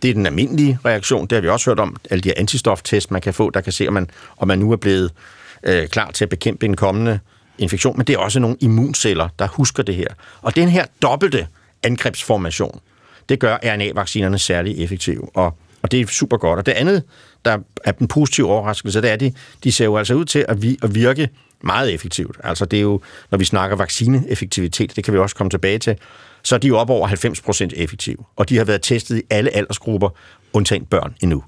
Det 0.01 0.09
er 0.09 0.13
den 0.13 0.25
almindelige 0.25 0.79
reaktion. 0.85 1.27
Det 1.27 1.35
har 1.35 1.41
vi 1.41 1.49
også 1.49 1.69
hørt 1.69 1.79
om, 1.79 1.95
alle 2.09 2.21
de 2.21 2.29
her 2.29 2.33
antistoftest, 2.37 3.11
man 3.11 3.21
kan 3.21 3.33
få, 3.33 3.49
der 3.49 3.61
kan 3.61 3.73
se, 3.73 3.87
om 3.87 3.93
man, 3.93 4.09
om 4.37 4.47
man 4.47 4.59
nu 4.59 4.71
er 4.71 4.75
blevet 4.75 5.11
øh, 5.63 5.87
klar 5.87 6.11
til 6.11 6.25
at 6.25 6.29
bekæmpe 6.29 6.65
en 6.65 6.75
kommende 6.75 7.19
infektion. 7.57 7.97
Men 7.97 8.07
det 8.07 8.13
er 8.13 8.17
også 8.17 8.39
nogle 8.39 8.57
immunceller, 8.59 9.29
der 9.39 9.47
husker 9.47 9.83
det 9.83 9.95
her. 9.95 10.07
Og 10.41 10.55
den 10.55 10.69
her 10.69 10.85
dobbelte 11.01 11.47
angrebsformation, 11.83 12.79
det 13.29 13.39
gør 13.39 13.57
RNA-vaccinerne 13.63 14.39
særlig 14.39 14.83
effektive. 14.83 15.35
Og, 15.35 15.57
og 15.81 15.91
det 15.91 16.01
er 16.01 16.07
super 16.07 16.37
godt. 16.37 16.59
Og 16.59 16.65
det 16.65 16.71
andet, 16.71 17.03
der 17.45 17.57
er 17.83 17.91
den 17.91 18.07
positive 18.07 18.47
overraskelse, 18.47 19.01
det 19.01 19.09
er, 19.09 19.13
at 19.13 19.19
de, 19.19 19.33
de 19.63 19.71
ser 19.71 19.85
jo 19.85 19.97
altså 19.97 20.13
ud 20.13 20.25
til 20.25 20.45
at, 20.47 20.61
vi, 20.61 20.77
at 20.83 20.95
virke 20.95 21.29
meget 21.63 21.93
effektivt. 21.93 22.37
Altså 22.43 22.65
det 22.65 22.77
er 22.77 22.81
jo, 22.81 23.01
når 23.31 23.37
vi 23.37 23.45
snakker 23.45 23.75
vaccineeffektivitet, 23.75 24.95
det 24.95 25.03
kan 25.03 25.13
vi 25.13 25.19
også 25.19 25.35
komme 25.35 25.49
tilbage 25.49 25.79
til, 25.79 25.97
så 26.43 26.55
er 26.55 26.59
de 26.59 26.67
jo 26.67 26.77
op 26.77 26.89
over 26.89 27.07
90% 27.07 27.69
effektive. 27.81 28.17
Og 28.35 28.49
de 28.49 28.57
har 28.57 28.65
været 28.65 28.81
testet 28.81 29.17
i 29.17 29.21
alle 29.29 29.55
aldersgrupper, 29.55 30.09
undtagen 30.53 30.85
børn 30.85 31.15
endnu. 31.21 31.43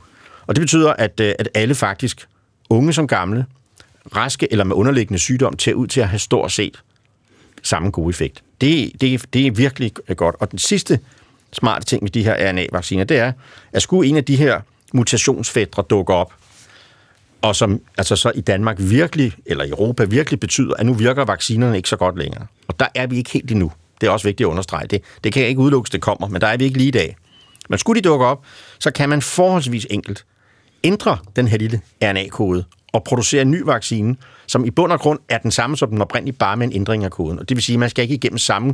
Og 0.48 0.56
det 0.56 0.62
betyder, 0.62 0.94
at, 0.94 1.20
øh, 1.20 1.34
at 1.40 1.50
alle 1.54 1.76
faktisk, 1.76 2.28
unge 2.70 2.94
som 2.94 3.08
gamle, 3.08 3.46
raske 4.16 4.48
eller 4.52 4.64
med 4.64 4.76
underliggende 4.76 5.20
sygdom, 5.20 5.58
til 5.58 5.76
ud 5.76 5.88
til 5.88 6.02
at 6.02 6.08
have 6.08 6.20
stort 6.20 6.52
set 6.52 6.84
samme 7.64 7.90
gode 7.90 8.10
effekt. 8.10 8.44
Det, 8.62 8.92
det, 9.02 9.34
det 9.34 9.48
er 9.48 9.52
virkelig 9.52 9.92
godt. 10.16 10.36
Og 10.40 10.52
den 10.52 10.60
sidste 10.60 11.00
smarte 11.54 11.86
ting 11.86 12.04
med 12.04 12.12
de 12.12 12.24
her 12.24 12.52
RNA-vacciner, 12.52 13.04
det 13.04 13.18
er, 13.18 13.32
at 13.74 13.82
skulle 13.82 14.10
en 14.10 14.18
af 14.18 14.26
de 14.26 14.36
her 14.36 14.62
mutationsfædre 14.94 15.84
dukke 15.90 16.14
op, 16.14 16.34
og 17.44 17.56
som 17.56 17.82
altså 17.98 18.16
så 18.16 18.32
i 18.36 18.42
Danmark 18.42 18.76
virkelig, 18.80 19.34
eller 19.46 19.64
i 19.64 19.70
Europa 19.70 20.04
virkelig 20.04 20.40
betyder, 20.40 20.74
at 20.74 20.86
nu 20.86 20.94
virker 20.94 21.26
vaccinerne 21.26 21.78
ikke 21.78 21.90
så 21.90 21.96
godt 21.96 22.18
længere. 22.18 22.46
Og 22.68 22.80
der 22.80 22.86
er 22.96 23.08
vi 23.08 23.18
ikke 23.18 23.32
helt 23.32 23.52
endnu. 23.52 23.72
Det 24.02 24.08
er 24.08 24.12
også 24.12 24.28
vigtigt 24.28 24.48
at 24.48 24.52
understrege. 24.52 24.88
Det, 24.88 25.02
det 25.24 25.34
kan 25.34 25.42
jeg 25.42 25.50
ikke 25.50 25.62
udelukkes, 25.62 25.90
det 25.90 26.02
kommer, 26.02 26.28
men 26.28 26.42
der 26.42 26.48
er 26.48 26.58
vi 26.58 26.64
ikke 26.64 26.78
lige 26.78 26.88
i 26.88 26.92
dag. 26.92 27.16
Men 27.70 27.80
skulle 27.80 28.02
de 28.02 28.10
dukke 28.10 28.26
op, 28.26 28.46
så 28.80 28.92
kan 28.92 29.10
man 29.10 29.22
forholdsvis 29.22 29.88
enkelt 29.90 30.26
ændre 30.84 31.18
den 31.36 31.48
her 31.48 31.58
lille 31.58 31.82
RNA-kode 32.04 32.64
og 32.94 33.04
producere 33.04 33.42
en 33.42 33.52
ny 33.52 33.62
vaccine, 33.62 34.16
som 34.48 34.66
i 34.66 34.72
bund 34.72 34.92
og 34.92 35.00
grund 35.00 35.20
er 35.30 35.38
den 35.38 35.52
samme 35.52 35.78
som 35.78 35.90
den 35.90 36.02
oprindelige, 36.02 36.36
bare 36.36 36.58
med 36.58 36.68
en 36.68 36.74
ændring 36.74 37.04
af 37.04 37.12
koden. 37.12 37.40
Og 37.40 37.50
det 37.50 37.58
vil 37.58 37.64
sige, 37.64 37.74
at 37.74 37.80
man 37.80 37.90
skal 37.90 38.02
ikke 38.02 38.16
igennem 38.16 38.38
samme 38.38 38.74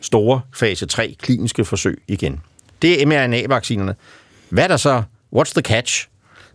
store 0.00 0.40
fase 0.54 0.86
3 0.86 1.16
kliniske 1.22 1.64
forsøg 1.64 2.02
igen. 2.08 2.40
Det 2.82 3.02
er 3.02 3.06
mRNA-vaccinerne. 3.06 3.94
Hvad 4.48 4.64
er 4.64 4.68
der 4.68 4.76
så? 4.76 5.02
What's 5.36 5.52
the 5.52 5.62
catch? 5.62 6.08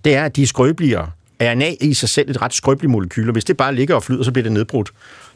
Det 0.06 0.16
er, 0.16 0.26
at 0.26 0.36
de 0.36 0.44
er 0.44 0.48
skrøbeligere 0.48 1.12
RNA 1.42 1.70
er 1.70 1.76
i 1.82 1.94
sig 1.94 2.10
selv 2.10 2.30
et 2.30 2.42
ret 2.42 2.54
skrøbeligt 2.54 2.92
molekyl, 2.92 3.28
og 3.28 3.32
hvis 3.32 3.46
det 3.46 3.58
bare 3.58 3.76
ligger 3.76 3.96
og 3.96 4.04
flyder, 4.04 4.24
så 4.24 4.32
bliver 4.32 4.44
det 4.44 4.52
nedbrudt. 4.52 4.92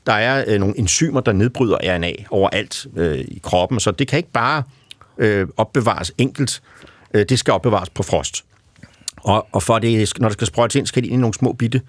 Der 0.06 0.14
er 0.14 0.44
øh, 0.48 0.60
nogle 0.60 0.80
enzymer, 0.80 1.20
der 1.22 1.32
nedbryder 1.32 1.78
RNA 1.84 2.12
overalt 2.30 2.88
øh, 2.96 3.20
i 3.20 3.40
kroppen, 3.44 3.80
så 3.80 3.92
det 3.92 4.08
kan 4.08 4.18
ikke 4.18 4.32
bare 4.32 4.64
øh, 5.18 5.48
opbevares 5.58 6.12
enkelt. 6.18 6.62
Øh, 7.14 7.26
det 7.30 7.40
skal 7.40 7.54
opbevares 7.54 7.90
på 7.90 8.04
frost. 8.04 8.46
Og, 9.18 9.48
og 9.52 9.64
for 9.64 9.80
det, 9.80 10.20
når 10.20 10.28
det 10.28 10.34
skal 10.34 10.48
sprøjtes 10.48 10.76
ind, 10.76 10.88
skal 10.88 11.04
det 11.04 11.10
ind 11.10 11.18
i 11.18 11.22
nogle 11.22 11.34
små 11.34 11.54
bitte 11.54 11.82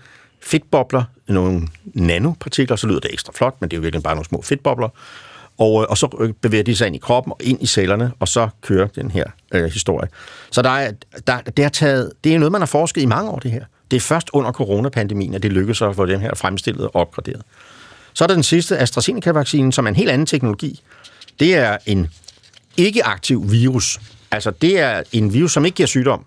fedtbobler, 0.42 1.04
nogle 1.28 1.68
nanopartikler, 1.84 2.76
så 2.76 2.86
lyder 2.86 3.00
det 3.00 3.12
ekstra 3.12 3.32
flot, 3.36 3.56
men 3.60 3.70
det 3.70 3.76
er 3.76 3.78
jo 3.78 3.82
virkelig 3.82 4.02
bare 4.02 4.14
nogle 4.14 4.26
små 4.26 4.42
fedtbobler. 4.42 4.88
Og, 5.58 5.82
øh, 5.82 5.86
og 5.88 5.98
så 5.98 6.16
øh, 6.20 6.32
bevæger 6.32 6.64
de 6.64 6.76
sig 6.76 6.86
ind 6.86 6.96
i 6.96 6.98
kroppen 6.98 7.32
og 7.32 7.38
ind 7.40 7.62
i 7.62 7.66
cellerne, 7.66 8.12
og 8.20 8.28
så 8.28 8.48
kører 8.62 8.86
den 8.86 9.10
her 9.10 9.24
øh, 9.52 9.64
historie. 9.64 10.08
Så 10.50 10.62
der 10.62 10.70
er, 10.70 10.92
der, 11.26 11.40
det, 11.40 11.64
har 11.64 11.70
taget, 11.70 12.12
det 12.24 12.34
er 12.34 12.38
noget, 12.38 12.52
man 12.52 12.60
har 12.60 12.66
forsket 12.66 13.02
i 13.02 13.06
mange 13.06 13.30
år, 13.30 13.38
det 13.38 13.50
her. 13.50 13.64
Det 13.90 13.96
er 13.96 14.00
først 14.00 14.30
under 14.32 14.52
coronapandemien, 14.52 15.34
at 15.34 15.42
det 15.42 15.52
lykkedes 15.52 15.82
at 15.82 15.96
få 15.96 16.06
dem 16.06 16.20
her 16.20 16.34
fremstillet 16.34 16.84
og 16.84 16.96
opgraderet. 16.96 17.42
Så 18.14 18.24
er 18.24 18.28
der 18.28 18.34
den 18.34 18.42
sidste 18.42 18.78
AstraZeneca-vaccinen, 18.78 19.72
som 19.72 19.84
er 19.84 19.88
en 19.88 19.96
helt 19.96 20.10
anden 20.10 20.26
teknologi. 20.26 20.82
Det 21.40 21.54
er 21.54 21.76
en 21.86 22.08
ikke-aktiv 22.76 23.50
virus. 23.50 24.00
Altså, 24.30 24.50
det 24.50 24.78
er 24.78 25.02
en 25.12 25.32
virus, 25.32 25.52
som 25.52 25.64
ikke 25.64 25.76
giver 25.76 25.86
sygdom, 25.86 26.24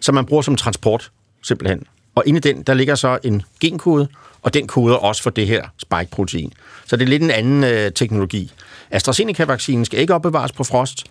som 0.00 0.14
man 0.14 0.26
bruger 0.26 0.42
som 0.42 0.56
transport, 0.56 1.10
simpelthen. 1.42 1.86
Og 2.14 2.22
inde 2.26 2.36
i 2.36 2.40
den, 2.40 2.62
der 2.62 2.74
ligger 2.74 2.94
så 2.94 3.18
en 3.24 3.42
genkode, 3.60 4.08
og 4.42 4.54
den 4.54 4.66
koder 4.66 4.94
også 4.94 5.22
for 5.22 5.30
det 5.30 5.46
her 5.46 5.64
spike-protein. 5.78 6.52
Så 6.86 6.96
det 6.96 7.04
er 7.04 7.08
lidt 7.08 7.22
en 7.22 7.30
anden 7.30 7.64
øh, 7.64 7.92
teknologi. 7.92 8.52
AstraZeneca-vaccinen 8.90 9.84
skal 9.84 10.00
ikke 10.00 10.14
opbevares 10.14 10.52
på 10.52 10.64
frost. 10.64 11.04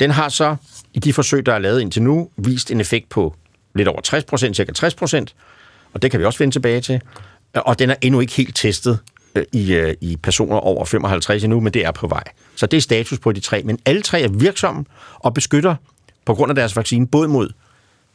Den 0.00 0.10
har 0.10 0.28
så, 0.28 0.56
i 0.94 0.98
de 0.98 1.12
forsøg, 1.12 1.46
der 1.46 1.54
er 1.54 1.58
lavet 1.58 1.80
indtil 1.80 2.02
nu, 2.02 2.30
vist 2.36 2.70
en 2.70 2.80
effekt 2.80 3.08
på 3.08 3.34
lidt 3.78 3.88
over 3.88 4.00
60 4.00 4.24
procent, 4.24 4.56
cirka 4.56 4.72
60 4.72 4.94
procent, 4.94 5.34
og 5.92 6.02
det 6.02 6.10
kan 6.10 6.20
vi 6.20 6.24
også 6.24 6.38
vende 6.38 6.54
tilbage 6.54 6.80
til. 6.80 7.00
Og 7.54 7.78
den 7.78 7.90
er 7.90 7.94
endnu 8.00 8.20
ikke 8.20 8.32
helt 8.32 8.56
testet 8.56 8.98
øh, 9.34 9.44
i, 9.52 9.74
øh, 9.74 9.94
i 10.00 10.16
personer 10.16 10.56
over 10.56 10.84
55 10.84 11.44
endnu, 11.44 11.60
men 11.60 11.74
det 11.74 11.84
er 11.84 11.90
på 11.90 12.06
vej. 12.06 12.24
Så 12.56 12.66
det 12.66 12.76
er 12.76 12.80
status 12.80 13.18
på 13.18 13.32
de 13.32 13.40
tre. 13.40 13.62
Men 13.62 13.78
alle 13.86 14.02
tre 14.02 14.20
er 14.20 14.28
virksomme 14.28 14.84
og 15.14 15.34
beskytter 15.34 15.74
på 16.24 16.34
grund 16.34 16.50
af 16.50 16.54
deres 16.54 16.76
vaccine 16.76 17.06
både 17.06 17.28
mod 17.28 17.48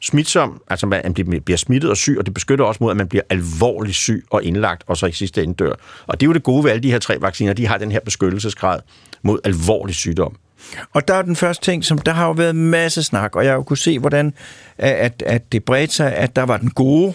smitsom, 0.01 0.62
altså 0.70 0.88
man 0.88 1.13
bliver 1.46 1.58
smittet 1.58 1.89
og 1.89 1.98
syg, 1.98 2.15
og 2.20 2.25
det 2.25 2.34
beskytter 2.34 2.65
også 2.65 2.77
mod, 2.84 2.91
at 2.91 2.98
man 2.98 3.08
bliver 3.08 3.24
alvorligt 3.29 3.96
syg 3.96 4.25
og 4.29 4.43
indlagt, 4.43 4.84
og 4.88 4.98
så 4.98 5.05
i 5.05 5.12
sidste 5.12 5.43
ende 5.43 5.53
dør. 5.53 5.74
Og 6.08 6.20
det 6.20 6.25
er 6.25 6.27
jo 6.27 6.34
det 6.34 6.43
gode 6.43 6.63
ved 6.63 6.72
alle 6.72 6.84
de 6.84 6.91
her 6.91 7.00
tre 7.00 7.22
vacciner, 7.22 7.53
de 7.53 7.67
har 7.67 7.77
den 7.77 7.91
her 7.91 8.00
beskyttelsesgrad 8.00 8.79
mod 9.22 9.39
alvorlig 9.43 9.96
sygdom. 9.96 10.36
Og 10.93 11.08
der 11.08 11.13
er 11.13 11.22
den 11.22 11.36
første 11.36 11.65
ting, 11.65 11.86
som 11.86 11.98
der 11.98 12.12
har 12.12 12.25
jo 12.25 12.32
været 12.32 12.55
masse 12.55 13.03
snak, 13.03 13.36
og 13.36 13.43
jeg 13.43 13.51
har 13.51 13.55
jo 13.55 13.63
kunne 13.63 13.77
se, 13.77 14.00
hvordan 14.00 14.34
at, 14.77 15.24
at 15.25 15.51
det 15.51 15.63
bredte 15.63 15.93
sig, 15.93 16.15
at 16.15 16.36
der 16.36 16.43
var 16.43 16.58
den 16.58 16.70
gode, 16.70 17.13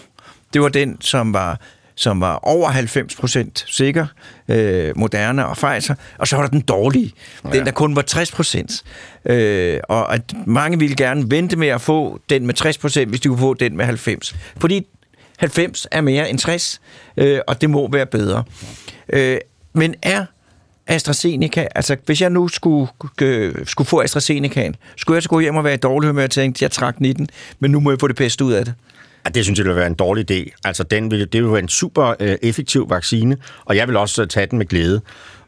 det 0.53 0.61
var 0.61 0.69
den, 0.69 1.01
som 1.01 1.33
var 1.33 1.59
som 1.95 2.21
var 2.21 2.35
over 2.35 2.69
90% 2.69 3.49
sikker, 3.67 4.05
øh, 4.47 4.97
Moderna 4.97 5.43
og 5.43 5.57
Pfizer, 5.57 5.95
og 6.17 6.27
så 6.27 6.35
var 6.35 6.43
der 6.43 6.49
den 6.49 6.61
dårlige, 6.61 7.13
ja. 7.45 7.49
den 7.49 7.65
der 7.65 7.71
kun 7.71 7.95
var 7.95 8.03
60% 8.11 8.83
Øh, 9.25 9.79
og 9.89 10.13
at 10.13 10.21
mange 10.45 10.79
ville 10.79 10.95
gerne 10.95 11.31
vente 11.31 11.55
med 11.55 11.67
at 11.67 11.81
få 11.81 12.19
den 12.29 12.47
med 12.47 12.61
60% 13.05 13.05
hvis 13.05 13.19
de 13.19 13.27
kunne 13.27 13.39
få 13.39 13.53
den 13.53 13.77
med 13.77 13.85
90. 13.85 14.35
Fordi 14.57 14.87
90 15.37 15.87
er 15.91 16.01
mere 16.01 16.29
end 16.29 16.39
60, 16.39 16.81
øh, 17.17 17.39
og 17.47 17.61
det 17.61 17.69
må 17.69 17.91
være 17.91 18.05
bedre. 18.05 18.43
Øh, 19.13 19.37
men 19.73 19.95
er 20.01 20.25
AstraZeneca, 20.89 21.67
altså 21.75 21.97
hvis 22.05 22.21
jeg 22.21 22.29
nu 22.29 22.47
skulle, 22.47 22.87
øh, 23.21 23.55
skulle 23.65 23.87
få 23.87 24.01
AstraZeneca, 24.01 24.71
skulle 24.97 25.15
jeg 25.15 25.23
så 25.23 25.29
gå 25.29 25.39
hjem 25.39 25.55
og 25.55 25.63
være 25.63 25.73
i 25.73 25.77
dårlig 25.77 26.09
humør 26.09 26.23
og 26.23 26.31
tænke, 26.31 26.57
at 26.57 26.61
jeg 26.61 26.71
trak 26.71 27.01
19, 27.01 27.27
men 27.59 27.71
nu 27.71 27.79
må 27.79 27.91
jeg 27.91 27.99
få 27.99 28.07
det 28.07 28.15
bedste 28.15 28.45
ud 28.45 28.53
af 28.53 28.65
det? 28.65 28.73
Ja, 29.25 29.29
det 29.29 29.43
synes 29.43 29.59
jeg 29.59 29.65
vil 29.65 29.75
være 29.75 29.87
en 29.87 29.93
dårlig 29.93 30.31
idé. 30.31 30.59
Altså, 30.65 30.83
den 30.83 31.11
vil, 31.11 31.33
det 31.33 31.43
vil 31.43 31.51
være 31.51 31.59
en 31.59 31.69
super 31.69 32.13
øh, 32.19 32.37
effektiv 32.41 32.89
vaccine, 32.89 33.37
og 33.65 33.75
jeg 33.75 33.87
vil 33.87 33.97
også 33.97 34.21
øh, 34.21 34.27
tage 34.27 34.45
den 34.45 34.57
med 34.57 34.65
glæde. 34.65 35.01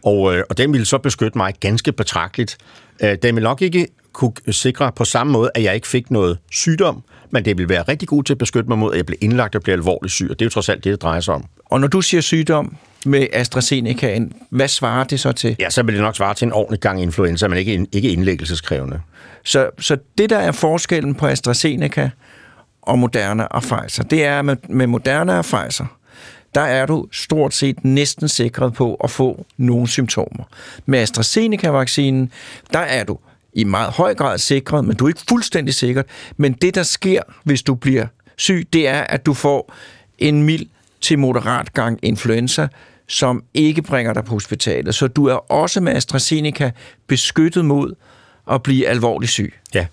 Og, 0.03 0.35
øh, 0.35 0.43
og 0.49 0.57
den 0.57 0.73
vil 0.73 0.85
så 0.85 0.97
beskytte 0.97 1.37
mig 1.37 1.53
ganske 1.59 1.91
betragteligt. 1.91 2.57
Øh, 3.03 3.17
den 3.23 3.35
vil 3.35 3.43
nok 3.43 3.61
ikke 3.61 3.87
kunne 4.13 4.33
sikre 4.49 4.91
på 4.91 5.05
samme 5.05 5.33
måde, 5.33 5.51
at 5.55 5.63
jeg 5.63 5.75
ikke 5.75 5.87
fik 5.87 6.11
noget 6.11 6.37
sygdom, 6.51 7.03
men 7.29 7.45
det 7.45 7.57
vil 7.57 7.69
være 7.69 7.81
rigtig 7.81 8.07
god 8.07 8.23
til 8.23 8.33
at 8.33 8.37
beskytte 8.37 8.69
mig 8.69 8.77
mod, 8.77 8.91
at 8.91 8.97
jeg 8.97 9.05
bliver 9.05 9.17
indlagt 9.21 9.55
og 9.55 9.61
bliver 9.61 9.75
alvorligt 9.75 10.13
syg, 10.13 10.27
og 10.31 10.39
det 10.39 10.45
er 10.45 10.45
jo 10.45 10.49
trods 10.49 10.69
alt 10.69 10.83
det, 10.83 10.91
det 10.91 11.01
drejer 11.01 11.19
sig 11.19 11.33
om. 11.33 11.45
Og 11.65 11.79
når 11.79 11.87
du 11.87 12.01
siger 12.01 12.21
sygdom 12.21 12.75
med 13.05 13.27
AstraZeneca, 13.33 14.19
hvad 14.49 14.67
svarer 14.67 15.03
det 15.03 15.19
så 15.19 15.31
til? 15.31 15.55
Ja, 15.59 15.69
så 15.69 15.83
vil 15.83 15.95
det 15.95 16.01
nok 16.01 16.15
svare 16.15 16.33
til 16.33 16.45
en 16.45 16.53
ordentlig 16.53 16.79
gang 16.79 17.01
influenza, 17.01 17.47
men 17.47 17.57
ikke, 17.57 17.87
ikke 17.91 18.09
indlæggelseskrævende. 18.09 19.01
Så, 19.43 19.69
så 19.79 19.97
det, 20.17 20.29
der 20.29 20.37
er 20.37 20.51
forskellen 20.51 21.15
på 21.15 21.27
AstraZeneca 21.27 22.09
og 22.81 22.99
Moderna 22.99 23.43
og 23.43 23.61
Pfizer, 23.61 24.03
det 24.03 24.25
er 24.25 24.41
med, 24.41 24.55
med 24.69 24.87
Moderna 24.87 25.37
og 25.37 25.45
Pfizer, 25.45 25.85
der 26.55 26.61
er 26.61 26.85
du 26.85 27.07
stort 27.11 27.53
set 27.53 27.85
næsten 27.85 28.27
sikret 28.27 28.73
på 28.73 28.95
at 28.95 29.09
få 29.09 29.45
nogle 29.57 29.87
symptomer. 29.87 30.43
Med 30.85 30.99
AstraZeneca-vaccinen, 30.99 32.31
der 32.73 32.79
er 32.79 33.03
du 33.03 33.17
i 33.53 33.63
meget 33.63 33.91
høj 33.91 34.13
grad 34.13 34.37
sikret, 34.37 34.85
men 34.85 34.95
du 34.95 35.05
er 35.05 35.09
ikke 35.09 35.21
fuldstændig 35.29 35.73
sikkert. 35.73 36.05
Men 36.37 36.53
det, 36.53 36.75
der 36.75 36.83
sker, 36.83 37.21
hvis 37.43 37.63
du 37.63 37.75
bliver 37.75 38.05
syg, 38.37 38.67
det 38.73 38.87
er, 38.87 39.01
at 39.01 39.25
du 39.25 39.33
får 39.33 39.73
en 40.17 40.43
mild 40.43 40.65
til 41.01 41.19
moderat 41.19 41.73
gang 41.73 41.99
influenza, 42.01 42.67
som 43.11 43.43
ikke 43.53 43.81
bringer 43.81 44.13
dig 44.13 44.25
på 44.25 44.33
hospitalet. 44.33 44.95
Så 44.95 45.07
du 45.07 45.25
er 45.25 45.51
også 45.51 45.81
med 45.81 45.93
AstraZeneca 45.93 46.71
beskyttet 47.07 47.65
mod 47.65 47.93
at 48.51 48.63
blive 48.63 48.87
alvorligt 48.87 49.31
syg. 49.31 49.53
Ja. 49.73 49.87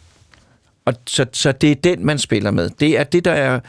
Og 0.85 0.95
så, 1.07 1.27
så 1.33 1.53
det 1.53 1.71
er 1.71 1.75
den, 1.75 2.07
man 2.07 2.19
spiller 2.19 2.51
med. 2.51 2.71
Det 2.81 2.99
er 2.99 3.05
det, 3.05 3.25
der 3.25 3.33
er 3.33 3.61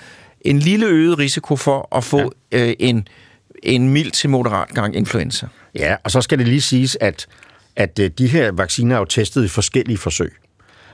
en 0.42 0.60
lille 0.60 0.86
øget 0.86 1.20
risiko 1.20 1.56
for 1.56 1.96
at 1.98 2.04
få 2.04 2.34
ja. 2.52 2.68
øh, 2.68 2.74
en, 2.80 3.08
en 3.64 3.90
mild 3.90 4.12
til 4.12 4.30
moderat 4.30 4.70
gang 4.70 4.96
influenza. 4.96 5.48
Ja, 5.76 5.96
og 6.04 6.12
så 6.12 6.22
skal 6.22 6.40
det 6.40 6.48
lige 6.48 6.62
siges, 6.62 6.98
at, 7.02 7.28
at 7.76 8.00
øh, 8.00 8.12
de 8.18 8.28
her 8.28 8.52
vacciner 8.52 8.96
er 8.96 9.00
jo 9.00 9.06
testet 9.06 9.46
i 9.46 9.48
forskellige 9.48 9.98
forsøg. 9.98 10.34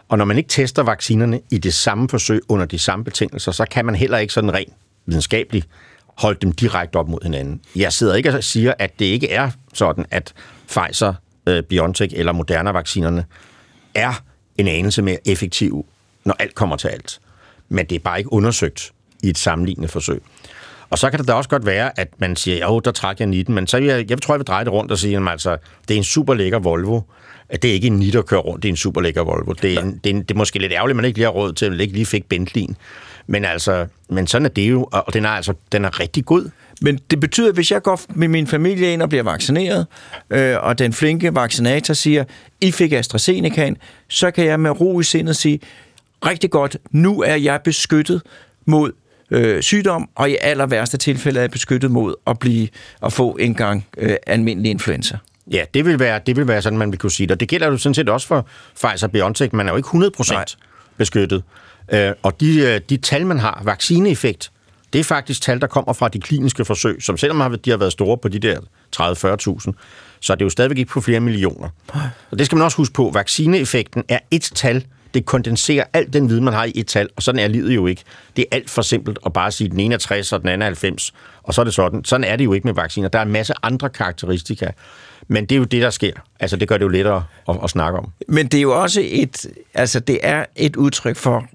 Og 0.07 0.17
når 0.17 0.25
man 0.25 0.37
ikke 0.37 0.49
tester 0.49 0.83
vaccinerne 0.83 1.41
i 1.51 1.57
det 1.57 1.73
samme 1.73 2.09
forsøg 2.09 2.41
under 2.49 2.65
de 2.65 2.79
samme 2.79 3.05
betingelser, 3.05 3.51
så 3.51 3.65
kan 3.71 3.85
man 3.85 3.95
heller 3.95 4.17
ikke 4.17 4.33
sådan 4.33 4.53
rent 4.53 4.73
videnskabeligt 5.05 5.67
holdt 6.17 6.41
dem 6.41 6.51
direkte 6.51 6.95
op 6.95 7.09
mod 7.09 7.19
hinanden. 7.23 7.61
Jeg 7.75 7.93
sidder 7.93 8.15
ikke 8.15 8.33
og 8.33 8.43
siger, 8.43 8.73
at 8.79 8.99
det 8.99 9.05
ikke 9.05 9.31
er 9.31 9.51
sådan, 9.73 10.05
at 10.11 10.33
Pfizer, 10.67 11.13
øh, 11.47 11.63
BioNTech 11.63 12.13
eller 12.17 12.31
Moderna-vaccinerne 12.31 13.25
er 13.95 14.23
en 14.57 14.67
anelse 14.67 15.01
mere 15.01 15.17
effektive, 15.27 15.83
når 16.25 16.35
alt 16.39 16.55
kommer 16.55 16.75
til 16.75 16.87
alt. 16.87 17.19
Men 17.69 17.85
det 17.85 17.95
er 17.95 17.99
bare 17.99 18.17
ikke 18.17 18.33
undersøgt 18.33 18.91
i 19.23 19.29
et 19.29 19.37
sammenlignende 19.37 19.87
forsøg. 19.87 20.21
Og 20.89 20.97
så 20.97 21.09
kan 21.09 21.19
det 21.19 21.27
da 21.27 21.33
også 21.33 21.49
godt 21.49 21.65
være, 21.65 21.99
at 21.99 22.07
man 22.17 22.35
siger, 22.35 22.65
jo, 22.67 22.79
der 22.79 22.91
trækker 22.91 23.25
jeg 23.25 23.29
19, 23.29 23.55
men 23.55 23.67
så 23.67 23.77
jeg, 23.77 24.09
jeg 24.09 24.21
tror, 24.21 24.33
jeg 24.33 24.39
vil 24.39 24.47
dreje 24.47 24.65
det 24.65 24.73
rundt 24.73 24.91
og 24.91 24.97
sige, 24.97 25.17
at 25.17 25.27
altså, 25.27 25.57
det 25.87 25.93
er 25.93 25.97
en 25.97 26.03
super 26.03 26.33
lækker 26.33 26.59
Volvo. 26.59 27.01
Det 27.51 27.65
er 27.65 27.73
ikke 27.73 27.87
en 27.87 27.97
9, 27.97 28.11
der 28.11 28.21
kører 28.21 28.41
rundt, 28.41 28.63
det 28.63 28.69
er 28.69 28.73
en 28.73 28.77
super 28.77 29.01
lækker 29.01 29.23
Volvo. 29.23 29.53
Det 29.53 29.73
er, 29.73 29.81
en, 29.81 29.99
det, 30.03 30.09
er 30.09 30.15
en, 30.15 30.21
det 30.21 30.31
er 30.31 30.35
måske 30.35 30.59
lidt 30.59 30.71
ærgerligt, 30.71 30.93
at 30.93 30.95
man 30.95 31.05
ikke 31.05 31.17
lige 31.17 31.25
har 31.25 31.31
råd 31.31 31.53
til, 31.53 31.65
at 31.65 31.81
ikke 31.81 31.93
lige 31.93 32.05
fik 32.05 32.23
Bentley'en. 32.33 32.73
Men 33.27 33.45
altså, 33.45 33.87
men 34.09 34.27
sådan 34.27 34.45
er 34.45 34.49
det 34.49 34.69
jo, 34.69 34.87
og 34.91 35.13
den 35.13 35.25
er 35.25 35.29
altså, 35.29 35.53
den 35.71 35.85
er 35.85 35.99
rigtig 35.99 36.25
god. 36.25 36.49
Men 36.81 36.99
det 37.11 37.19
betyder, 37.19 37.49
at 37.49 37.55
hvis 37.55 37.71
jeg 37.71 37.81
går 37.81 38.01
med 38.09 38.27
min 38.27 38.47
familie 38.47 38.93
ind 38.93 39.01
og 39.01 39.09
bliver 39.09 39.23
vaccineret, 39.23 39.87
øh, 40.29 40.55
og 40.59 40.79
den 40.79 40.93
flinke 40.93 41.35
vaccinator 41.35 41.93
siger, 41.93 42.23
I 42.61 42.71
fik 42.71 42.91
AstraZeneca, 42.91 43.73
så 44.07 44.31
kan 44.31 44.45
jeg 44.45 44.59
med 44.59 44.81
ro 44.81 44.99
i 44.99 45.03
sindet 45.03 45.35
sige, 45.35 45.59
rigtig 46.25 46.51
godt, 46.51 46.77
nu 46.91 47.21
er 47.21 47.35
jeg 47.35 47.61
beskyttet 47.63 48.21
mod 48.65 48.91
øh, 49.31 49.61
sygdom, 49.61 50.09
og 50.15 50.29
i 50.29 50.37
aller 50.41 50.65
værste 50.65 50.97
tilfælde 50.97 51.39
er 51.39 51.43
jeg 51.43 51.51
beskyttet 51.51 51.91
mod 51.91 52.15
at, 52.27 52.39
blive, 52.39 52.67
at 53.03 53.13
få 53.13 53.31
en 53.39 53.55
gang 53.55 53.85
øh, 53.97 54.15
almindelig 54.27 54.71
influenza. 54.71 55.17
Ja, 55.51 55.65
det 55.73 55.85
vil, 55.85 55.99
være, 55.99 56.19
det 56.25 56.35
vil 56.35 56.47
være 56.47 56.61
sådan, 56.61 56.79
man 56.79 56.91
vil 56.91 56.99
kunne 56.99 57.11
sige 57.11 57.27
det. 57.27 57.31
Og 57.31 57.39
det 57.39 57.47
gælder 57.47 57.67
jo 57.67 57.77
sådan 57.77 57.93
set 57.93 58.09
også 58.09 58.27
for 58.27 58.47
Pfizer-BioNTech. 58.83 59.49
Man 59.51 59.67
er 59.67 59.71
jo 59.71 59.77
ikke 59.77 59.89
100% 59.89 60.33
Nej. 60.33 60.45
beskyttet. 60.97 61.43
Øh, 61.93 62.11
og 62.23 62.39
de, 62.39 62.59
øh, 62.59 62.81
de 62.89 62.97
tal, 62.97 63.25
man 63.25 63.39
har, 63.39 63.61
vaccineeffekt, 63.65 64.51
det 64.93 64.99
er 64.99 65.03
faktisk 65.03 65.41
tal, 65.41 65.61
der 65.61 65.67
kommer 65.67 65.93
fra 65.93 66.07
de 66.07 66.19
kliniske 66.19 66.65
forsøg, 66.65 67.03
som 67.03 67.17
selvom 67.17 67.57
de 67.65 67.69
har 67.69 67.77
været 67.77 67.91
store 67.91 68.17
på 68.17 68.27
de 68.27 68.39
der 68.39 68.59
30-40.000, 68.95 69.71
så 70.19 70.33
er 70.33 70.37
det 70.37 70.45
jo 70.45 70.49
stadigvæk 70.49 70.77
ikke 70.77 70.91
på 70.91 71.01
flere 71.01 71.19
millioner. 71.19 71.69
Og 72.31 72.39
det 72.39 72.45
skal 72.45 72.55
man 72.55 72.65
også 72.65 72.77
huske 72.77 72.93
på. 72.93 73.11
Vaccineeffekten 73.13 74.03
er 74.09 74.19
et 74.31 74.51
tal 74.55 74.85
det 75.15 75.25
kondenserer 75.25 75.83
alt 75.93 76.13
den 76.13 76.29
viden, 76.29 76.43
man 76.43 76.53
har 76.53 76.63
i 76.63 76.71
et 76.75 76.87
tal, 76.87 77.09
og 77.15 77.23
sådan 77.23 77.39
er 77.39 77.47
livet 77.47 77.75
jo 77.75 77.87
ikke. 77.87 78.03
Det 78.35 78.41
er 78.51 78.55
alt 78.55 78.69
for 78.69 78.81
simpelt 78.81 79.19
at 79.25 79.33
bare 79.33 79.51
sige, 79.51 79.65
at 79.65 79.71
den 79.71 79.79
ene 79.79 79.93
er 79.93 79.97
60, 79.97 80.33
og 80.33 80.41
den 80.41 80.49
anden 80.49 80.61
er 80.61 80.65
90, 80.65 81.13
og 81.43 81.53
så 81.53 81.61
er 81.61 81.65
det 81.65 81.73
sådan. 81.73 82.03
Sådan 82.03 82.23
er 82.23 82.35
det 82.35 82.45
jo 82.45 82.53
ikke 82.53 82.67
med 82.67 82.73
vacciner. 82.73 83.09
Der 83.09 83.19
er 83.19 83.23
en 83.23 83.31
masse 83.31 83.53
andre 83.63 83.89
karakteristika, 83.89 84.67
men 85.27 85.45
det 85.45 85.55
er 85.55 85.59
jo 85.59 85.63
det, 85.63 85.81
der 85.81 85.89
sker. 85.89 86.13
Altså, 86.39 86.57
det 86.57 86.67
gør 86.67 86.77
det 86.77 86.83
jo 86.83 86.89
lettere 86.89 87.23
at, 87.49 87.55
at 87.63 87.69
snakke 87.69 87.99
om. 87.99 88.11
Men 88.27 88.47
det 88.47 88.57
er 88.57 88.61
jo 88.61 88.81
også 88.81 89.01
et, 89.03 89.45
altså, 89.73 89.99
det 89.99 90.19
er 90.23 90.45
et 90.55 90.75
udtryk 90.75 91.15
for, 91.15 91.45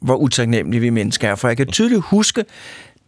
hvor 0.00 0.16
utaknemmelige 0.16 0.80
vi 0.80 0.90
mennesker 0.90 1.30
er. 1.30 1.34
For 1.34 1.48
jeg 1.48 1.56
kan 1.56 1.66
tydeligt 1.66 2.02
huske, 2.04 2.44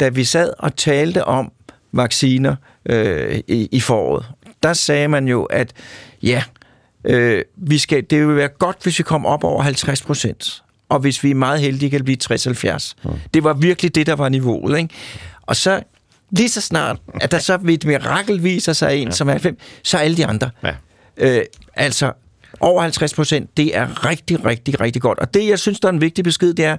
da 0.01 0.09
vi 0.09 0.25
sad 0.25 0.53
og 0.59 0.77
talte 0.77 1.25
om 1.25 1.53
vacciner 1.93 2.57
øh, 2.87 3.41
i, 3.49 3.69
i 3.73 3.81
foråret, 3.81 4.27
der 4.63 4.73
sagde 4.73 5.09
man 5.09 5.29
jo, 5.29 5.43
at 5.45 5.73
ja, 6.23 6.43
Øh, 7.05 7.45
vi 7.57 7.79
skal, 7.79 8.05
det 8.11 8.27
vil 8.27 8.37
være 8.37 8.49
godt, 8.49 8.77
hvis 8.83 8.99
vi 8.99 9.03
kommer 9.03 9.29
op 9.29 9.45
over 9.45 9.63
50 9.63 10.03
procent. 10.03 10.63
Og 10.89 10.99
hvis 10.99 11.25
vi 11.25 11.31
er 11.31 11.35
meget 11.35 11.61
heldige, 11.61 11.91
kan 11.91 11.99
det 11.99 12.05
blive 12.05 12.19
60-70. 12.75 12.93
Mm. 13.05 13.11
Det 13.35 13.45
var 13.45 13.53
virkelig 13.53 13.95
det, 13.95 14.07
der 14.07 14.15
var 14.15 14.29
niveauet. 14.29 14.79
Ikke? 14.79 14.95
Og 15.43 15.57
så 15.57 15.83
lige 16.31 16.49
så 16.49 16.61
snart, 16.61 16.99
at 17.21 17.31
der 17.31 17.39
så 17.39 17.57
ved 17.57 17.75
et 17.75 17.85
mirakel 17.85 18.45
viser 18.45 18.73
sig 18.73 18.97
en, 18.97 19.09
ja. 19.09 19.15
som 19.15 19.29
er 19.29 19.39
5, 19.39 19.59
så 19.83 19.99
alle 19.99 20.17
de 20.17 20.27
andre. 20.27 20.51
Ja. 20.63 20.75
Øh, 21.17 21.45
altså, 21.75 22.13
over 22.61 22.83
50 22.83 23.15
procent, 23.15 23.57
det 23.57 23.77
er 23.77 24.07
rigtig, 24.07 24.45
rigtig, 24.45 24.81
rigtig 24.81 25.03
godt. 25.03 25.19
Og 25.19 25.35
det, 25.35 25.49
jeg 25.49 25.59
synes, 25.59 25.81
der 25.81 25.89
er 25.89 25.93
en 25.93 26.01
vigtig 26.01 26.25
besked, 26.25 26.55
det 26.55 26.65
er, 26.65 26.77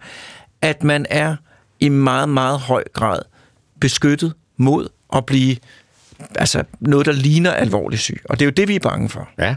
at 0.61 0.83
man 0.83 1.05
er 1.09 1.35
i 1.79 1.89
meget, 1.89 2.29
meget 2.29 2.59
høj 2.59 2.83
grad 2.93 3.19
beskyttet 3.79 4.33
mod 4.57 4.87
at 5.15 5.25
blive 5.25 5.55
altså 6.35 6.63
noget, 6.79 7.05
der 7.05 7.11
ligner 7.11 7.51
alvorlig 7.51 7.99
syg. 7.99 8.21
Og 8.29 8.39
det 8.39 8.45
er 8.45 8.47
jo 8.47 8.51
det, 8.51 8.67
vi 8.67 8.75
er 8.75 8.79
bange 8.79 9.09
for. 9.09 9.29
Ja. 9.39 9.55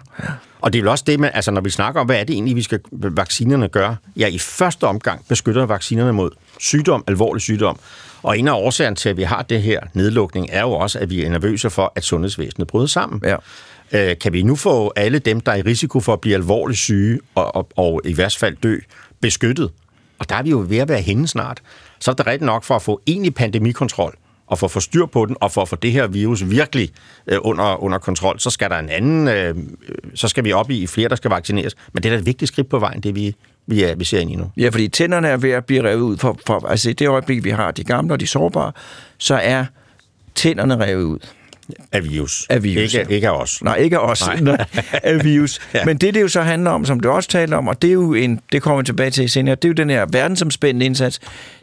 Og 0.60 0.72
det 0.72 0.78
er 0.78 0.82
jo 0.82 0.90
også 0.90 1.04
det 1.06 1.20
med, 1.20 1.30
altså 1.34 1.50
når 1.50 1.60
vi 1.60 1.70
snakker 1.70 2.00
om, 2.00 2.06
hvad 2.06 2.20
er 2.20 2.24
det 2.24 2.34
egentlig, 2.34 2.56
vi 2.56 2.62
skal 2.62 2.80
vaccinerne 2.92 3.68
gøre? 3.68 3.96
Ja, 4.16 4.26
i 4.26 4.38
første 4.38 4.84
omgang 4.84 5.24
beskytter 5.28 5.66
vaccinerne 5.66 6.12
mod 6.12 6.30
sygdom, 6.60 7.04
alvorlig 7.06 7.42
sygdom. 7.42 7.78
Og 8.22 8.38
en 8.38 8.48
af 8.48 8.52
årsagerne 8.52 8.96
til, 8.96 9.08
at 9.08 9.16
vi 9.16 9.22
har 9.22 9.42
det 9.42 9.62
her 9.62 9.80
nedlukning, 9.94 10.48
er 10.52 10.60
jo 10.60 10.70
også, 10.70 10.98
at 10.98 11.10
vi 11.10 11.24
er 11.24 11.30
nervøse 11.30 11.70
for, 11.70 11.92
at 11.96 12.04
sundhedsvæsenet 12.04 12.68
bryder 12.68 12.86
sammen. 12.86 13.20
Ja. 13.24 13.36
Øh, 13.94 14.18
kan 14.18 14.32
vi 14.32 14.42
nu 14.42 14.56
få 14.56 14.92
alle 14.96 15.18
dem, 15.18 15.40
der 15.40 15.52
er 15.52 15.56
i 15.56 15.62
risiko 15.62 16.00
for 16.00 16.12
at 16.12 16.20
blive 16.20 16.34
alvorligt 16.34 16.78
syge 16.78 17.20
og, 17.34 17.56
og, 17.56 17.68
og 17.76 18.00
i 18.04 18.16
værste 18.16 18.38
fald 18.38 18.56
dø, 18.62 18.78
beskyttet? 19.20 19.70
Og 20.18 20.28
der 20.28 20.36
er 20.36 20.42
vi 20.42 20.50
jo 20.50 20.64
ved 20.68 20.78
at 20.78 20.88
være 20.88 21.00
henne 21.00 21.28
snart. 21.28 21.62
Så 22.00 22.10
er 22.10 22.14
det 22.14 22.26
rigtigt 22.26 22.46
nok 22.46 22.64
for 22.64 22.76
at 22.76 22.82
få 22.82 23.00
egentlig 23.06 23.34
pandemikontrol, 23.34 24.14
og 24.46 24.58
for 24.58 24.66
at 24.66 24.70
få 24.70 24.80
styr 24.80 25.06
på 25.06 25.26
den, 25.26 25.36
og 25.40 25.52
for 25.52 25.62
at 25.62 25.68
få 25.68 25.76
det 25.76 25.92
her 25.92 26.06
virus 26.06 26.50
virkelig 26.50 26.90
øh, 27.26 27.38
under, 27.40 27.82
under 27.82 27.98
kontrol, 27.98 28.40
så 28.40 28.50
skal 28.50 28.70
der 28.70 28.78
en 28.78 28.88
anden, 28.88 29.28
øh, 29.28 29.54
så 30.14 30.28
skal 30.28 30.44
vi 30.44 30.52
op 30.52 30.70
i 30.70 30.86
flere, 30.86 31.08
der 31.08 31.16
skal 31.16 31.30
vaccineres. 31.30 31.76
Men 31.92 32.02
det 32.02 32.08
er 32.08 32.12
da 32.12 32.18
et 32.18 32.26
vigtigt 32.26 32.48
skridt 32.48 32.68
på 32.68 32.78
vejen, 32.78 33.00
det 33.00 33.14
vi, 33.14 33.34
vi, 33.66 33.82
er, 33.82 33.94
vi 33.94 34.04
ser 34.04 34.20
ind 34.20 34.30
i 34.30 34.36
nu. 34.36 34.50
Ja, 34.56 34.68
fordi 34.68 34.88
tænderne 34.88 35.28
er 35.28 35.36
ved 35.36 35.50
at 35.50 35.64
blive 35.64 35.82
revet 35.84 36.00
ud. 36.00 36.16
For, 36.16 36.38
for, 36.46 36.66
altså 36.66 36.90
i 36.90 36.92
det 36.92 37.08
øjeblik, 37.08 37.44
vi 37.44 37.50
har 37.50 37.70
de 37.70 37.84
gamle 37.84 38.14
og 38.14 38.20
de 38.20 38.26
sårbare, 38.26 38.72
så 39.18 39.34
er 39.34 39.64
tænderne 40.34 40.84
revet 40.84 41.02
ud. 41.02 41.18
Af 41.92 42.04
virus. 42.04 42.46
Af 42.50 42.62
virus, 42.62 42.94
Ikke, 42.94 43.14
ikke 43.14 43.28
af 43.28 43.40
os. 43.40 43.62
Nej, 43.62 43.76
ikke 43.76 43.98
af 43.98 44.10
os. 44.10 44.26
Nej. 44.26 44.40
Nej. 44.40 44.66
af 45.02 45.24
virus. 45.24 45.60
Ja. 45.74 45.84
Men 45.84 45.98
det, 45.98 46.14
det 46.14 46.20
jo 46.20 46.28
så 46.28 46.42
handler 46.42 46.70
om, 46.70 46.84
som 46.84 47.00
du 47.00 47.10
også 47.10 47.28
talte 47.28 47.54
om, 47.54 47.68
og 47.68 47.82
det 47.82 47.88
er 47.88 47.92
jo 47.92 48.14
en, 48.14 48.40
det 48.52 48.62
kommer 48.62 48.78
vi 48.80 48.84
tilbage 48.84 49.10
til 49.10 49.30
senere, 49.30 49.54
det 49.54 49.64
er 49.64 49.68
jo 49.68 49.72
den 49.74 49.90
her 49.90 50.06
verdensomspændende 50.12 50.86
indsats. 50.86 51.20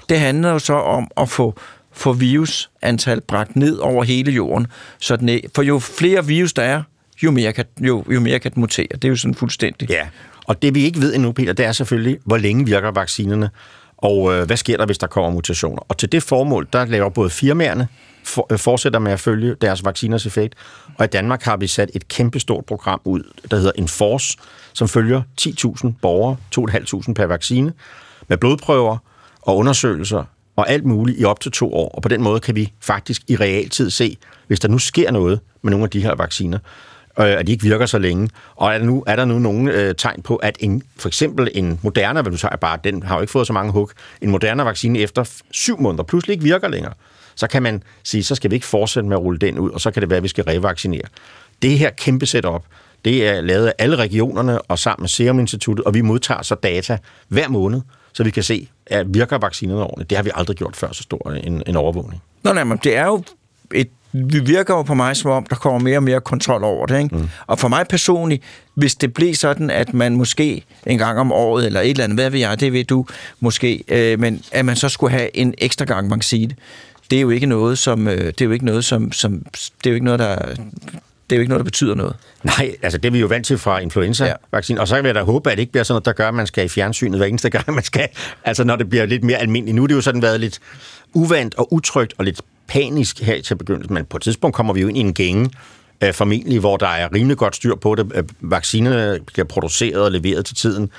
Det 0.10 0.20
handler 0.20 0.50
jo 0.52 0.60
så 0.60 0.74
om 0.74 1.12
at 1.18 1.30
få, 1.30 1.60
få 1.92 2.14
virusantal 2.14 3.22
bragt 3.22 3.56
ned 3.56 3.78
over 3.78 4.04
hele 4.04 4.32
jorden. 4.32 4.68
Så 5.00 5.16
den, 5.16 5.40
for 5.56 5.62
jo 5.62 5.80
flere 5.80 6.26
virus 6.26 6.54
der 6.54 6.64
er, 6.64 6.84
jo 7.24 7.32
mere 7.32 7.54
kan, 7.54 7.66
jo, 7.80 8.04
jo 8.10 8.20
mere 8.20 8.40
kan 8.40 8.52
den 8.52 8.60
mutere. 8.60 8.88
Det 8.92 9.06
er 9.06 9.10
jo 9.10 9.16
sådan 9.16 9.36
fuldstændig. 9.36 9.90
Ja, 9.90 10.08
og 10.46 10.62
det 10.62 10.76
vi 10.76 10.84
ikke 10.84 11.02
ved 11.02 11.16
endnu, 11.16 11.32
Peter, 11.32 11.54
det 11.54 11.66
er 11.66 11.72
selvfølgelig, 11.72 12.18
hvor 12.26 12.38
længe 12.38 12.66
virker 12.66 12.92
vaccinerne, 12.92 13.50
og 13.98 14.34
øh, 14.34 14.46
hvad 14.46 14.58
sker 14.58 14.78
der, 14.78 14.86
hvis 14.86 14.98
der 14.98 15.08
kommer 15.08 15.30
mutationer. 15.30 15.86
Og 15.90 15.98
til 15.98 16.12
det 16.12 16.24
formål, 16.24 16.68
der 16.74 16.86
laver 16.86 17.10
både 17.10 17.30
firmaerne, 17.30 17.88
for, 18.24 18.48
øh, 18.52 18.60
fortsætter 18.60 19.00
med 19.00 19.12
at 19.12 19.20
følge 19.20 19.56
deres 19.62 19.86
vacciners 19.86 20.26
effekt, 20.26 20.56
og 20.98 21.06
i 21.06 21.08
Danmark 21.08 21.44
har 21.44 21.58
vi 21.58 21.68
sat 21.68 21.92
et 21.94 22.08
kæmpestort 22.08 22.66
program 22.66 23.02
ud, 23.06 23.24
der 23.52 23.58
hedder 23.58 23.72
Enforce, 23.76 24.38
som 24.74 24.88
følger 24.88 25.22
10.000 25.42 25.94
borgere, 26.02 26.38
2.500 26.52 27.14
per 27.14 27.26
vaccine, 27.26 27.74
med 28.28 28.38
blodprøver 28.38 28.98
og 29.42 29.58
undersøgelser 29.58 30.24
og 30.56 30.70
alt 30.70 30.86
muligt 30.86 31.20
i 31.20 31.24
op 31.24 31.40
til 31.40 31.52
to 31.52 31.74
år. 31.74 31.90
Og 31.90 32.02
på 32.02 32.10
den 32.10 32.22
måde 32.22 32.40
kan 32.40 32.56
vi 32.56 32.74
faktisk 32.82 33.22
i 33.28 33.36
realtid 33.36 33.90
se, 33.90 34.18
hvis 34.48 34.60
der 34.60 34.68
nu 34.68 34.78
sker 34.78 35.12
noget 35.12 35.40
med 35.62 35.72
nogle 35.72 35.84
af 35.84 35.90
de 35.90 36.02
her 36.02 36.16
vacciner, 36.16 36.60
øh, 37.20 37.26
at 37.26 37.48
de 37.48 37.52
ikke 37.52 37.64
virker 37.64 37.86
så 37.86 38.00
længe. 38.00 38.30
Og 38.56 38.74
er 38.74 38.78
der 38.78 38.86
nu, 38.86 39.04
er 39.08 39.16
der 39.16 39.26
nu 39.26 39.40
nogle 39.40 39.74
øh, 39.74 39.96
tegn 39.96 40.22
på, 40.22 40.36
at 40.36 40.58
en, 40.60 40.84
for 40.98 41.08
eksempel 41.08 41.50
en 41.54 41.80
moderne, 41.82 42.22
hvad 42.22 42.32
du 42.32 42.38
tager 42.38 42.56
bare, 42.56 42.80
den 42.84 43.04
har 43.04 43.16
jo 43.16 43.22
ikke 43.22 43.32
fået 43.32 43.48
så 43.48 43.54
mange 43.54 43.72
hug, 43.72 43.92
en 44.22 44.30
moderne 44.30 44.66
vaccine 44.66 45.00
efter 45.00 45.42
syv 45.52 45.82
måneder 45.82 46.04
pludselig 46.04 46.34
ikke 46.34 46.44
virker 46.44 46.68
længere, 46.68 46.94
så 47.36 47.48
kan 47.48 47.64
man 47.64 47.84
sige, 48.04 48.24
så 48.24 48.36
skal 48.36 48.52
vi 48.52 48.56
ikke 48.56 48.68
fortsætte 48.68 49.10
med 49.10 49.18
at 49.18 49.24
rulle 49.24 49.40
den 49.40 49.60
ud, 49.60 49.70
og 49.70 49.82
så 49.82 49.92
kan 49.92 50.02
det 50.02 50.10
være, 50.10 50.18
at 50.18 50.24
vi 50.24 50.28
skal 50.28 50.44
revaccinere. 50.44 51.08
Det 51.62 51.78
her 51.78 51.90
kæmpe 51.90 52.26
setup, 52.26 52.64
det 53.06 53.28
er 53.28 53.42
lavet 53.42 53.68
af 53.68 53.74
alle 53.80 53.96
regionerne 53.96 54.62
og 54.62 54.80
sammen 54.80 55.04
med 55.04 55.10
Serum 55.10 55.40
Instituttet, 55.40 55.86
og 55.86 55.94
vi 55.94 56.02
modtager 56.02 56.42
så 56.42 56.56
data 56.56 56.98
hver 57.28 57.48
måned, 57.48 57.82
så 58.14 58.24
vi 58.24 58.30
kan 58.30 58.44
se, 58.44 58.68
at 58.86 59.14
virker 59.14 59.38
vaccinerne 59.38 59.84
ordentligt. 59.84 60.10
Det 60.10 60.18
har 60.18 60.24
vi 60.24 60.32
aldrig 60.36 60.58
gjort 60.58 60.76
før 60.76 60.92
så 60.92 61.04
stor 61.04 61.32
en, 61.32 61.64
en 61.68 61.76
overvågning. 61.76 62.22
Nå, 62.44 62.54
nej, 62.54 62.64
men 62.64 62.80
det 62.84 62.98
er 62.98 63.06
jo 63.06 63.24
et, 63.74 63.90
vi 64.14 64.40
virker 64.40 64.74
jo 64.74 64.82
på 64.82 64.94
mig, 64.94 65.16
som 65.16 65.32
om 65.32 65.46
der 65.50 65.56
kommer 65.56 65.80
mere 65.80 65.98
og 65.98 66.04
mere 66.04 66.22
kontrol 66.22 66.64
over 66.64 66.86
det. 66.86 67.04
Ikke? 67.04 67.16
Mm. 67.16 67.30
Og 67.48 67.60
for 67.60 67.68
mig 67.68 67.88
personligt, 67.88 68.44
hvis 68.76 68.96
det 68.96 69.14
blev 69.14 69.34
sådan, 69.34 69.70
at 69.70 69.94
man 69.94 70.16
måske 70.16 70.64
en 70.86 70.98
gang 70.98 71.20
om 71.20 71.32
året, 71.32 71.66
eller 71.66 71.82
et 71.82 71.90
eller 71.90 72.04
andet, 72.04 72.20
hvad 72.20 72.30
ved 72.30 72.40
jeg, 72.40 72.60
det 72.60 72.74
ved 72.74 72.84
du 72.84 73.06
måske, 73.40 73.84
øh, 73.88 74.20
men 74.20 74.42
at 74.52 74.66
man 74.66 74.76
så 74.76 74.90
skulle 74.90 75.12
have 75.12 75.38
en 75.38 75.54
ekstra 75.58 75.86
gang 75.86 76.12
vaccine, 76.12 76.56
det 77.12 77.18
er 77.18 77.22
jo 77.22 77.30
ikke 77.30 77.46
noget, 77.46 77.78
som, 77.78 78.08
øh, 78.08 78.18
det 78.18 78.42
er 78.42 78.46
jo 78.46 78.52
ikke 78.52 78.66
noget, 78.66 78.86
som, 78.86 79.12
som 79.12 79.46
det 79.54 79.86
er 79.86 79.90
jo 79.90 79.94
ikke 79.94 80.06
noget, 80.06 80.20
der, 80.20 80.36
det 80.36 81.36
er 81.36 81.36
jo 81.36 81.40
ikke 81.40 81.50
noget, 81.50 81.60
der 81.60 81.64
betyder 81.64 81.96
noget. 81.96 82.16
Nej, 82.44 82.76
altså 82.82 82.98
det 82.98 83.06
er 83.06 83.12
vi 83.12 83.20
jo 83.20 83.28
vant 83.28 83.46
til 83.46 83.58
fra 83.58 83.80
influenza-vaccinen, 83.80 84.78
ja. 84.78 84.82
og 84.82 84.88
så 84.88 84.96
vil 84.96 85.06
jeg 85.06 85.16
da 85.16 85.22
håbe, 85.22 85.52
at 85.52 85.58
det 85.58 85.62
ikke 85.62 85.72
bliver 85.72 85.84
sådan 85.84 85.94
noget, 85.94 86.06
der 86.06 86.14
gør, 86.14 86.28
at 86.28 86.34
man 86.34 86.48
skal 86.48 86.66
i 86.66 86.68
fjernsynet 86.68 87.20
hver 87.20 87.28
eneste 87.28 87.50
gang, 87.50 87.74
man 87.76 87.84
skal, 87.84 88.08
altså 88.44 88.64
når 88.64 88.76
det 88.76 88.90
bliver 88.90 89.06
lidt 89.06 89.24
mere 89.24 89.38
almindeligt. 89.38 89.76
Nu 89.76 89.84
er 89.84 89.88
det 89.88 89.96
jo 89.96 90.02
sådan 90.02 90.22
været 90.22 90.40
lidt 90.40 90.60
uvant 91.14 91.56
og 91.56 91.74
utrygt 91.74 92.14
og 92.18 92.26
lidt 92.26 92.42
panisk 92.68 93.22
her 93.22 93.42
til 93.42 93.56
begyndelsen, 93.56 93.94
men 93.94 94.06
på 94.06 94.18
et 94.18 94.24
tidspunkt 94.24 94.56
kommer 94.56 94.74
vi 94.74 94.82
jo 94.82 94.88
ind 94.88 94.98
i 94.98 95.02
en 95.02 95.14
gænge, 95.14 95.50
øh, 96.04 96.14
formentlig, 96.14 96.60
hvor 96.60 96.78
der 96.78 96.88
er 96.88 97.14
rimelig 97.14 97.38
godt 97.38 97.56
styr 97.56 97.76
på 97.76 97.96
det. 97.96 98.12
Øh, 98.16 98.24
Vaccinerne 98.42 99.20
bliver 99.34 99.46
produceret 99.46 100.04
og 100.04 100.12
leveret 100.12 100.46
til 100.46 100.56
tiden, 100.56 100.90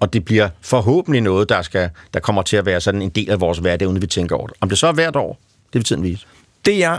og 0.00 0.12
det 0.12 0.24
bliver 0.24 0.48
forhåbentlig 0.60 1.20
noget, 1.20 1.48
der, 1.48 1.62
skal, 1.62 1.90
der 2.14 2.20
kommer 2.20 2.42
til 2.42 2.56
at 2.56 2.66
være 2.66 2.80
sådan 2.80 3.02
en 3.02 3.10
del 3.10 3.30
af 3.30 3.40
vores 3.40 3.58
hverdag, 3.58 3.88
uden 3.88 4.02
vi 4.02 4.06
tænker 4.06 4.36
over 4.36 4.46
det. 4.46 4.56
Om 4.60 4.68
det 4.68 4.78
så 4.78 4.86
er 4.86 4.92
hvert 4.92 5.16
år, 5.16 5.38
det 5.72 5.74
vil 5.74 5.84
tiden 5.84 6.02
vise. 6.02 6.26
Det 6.64 6.78
jeg 6.78 6.98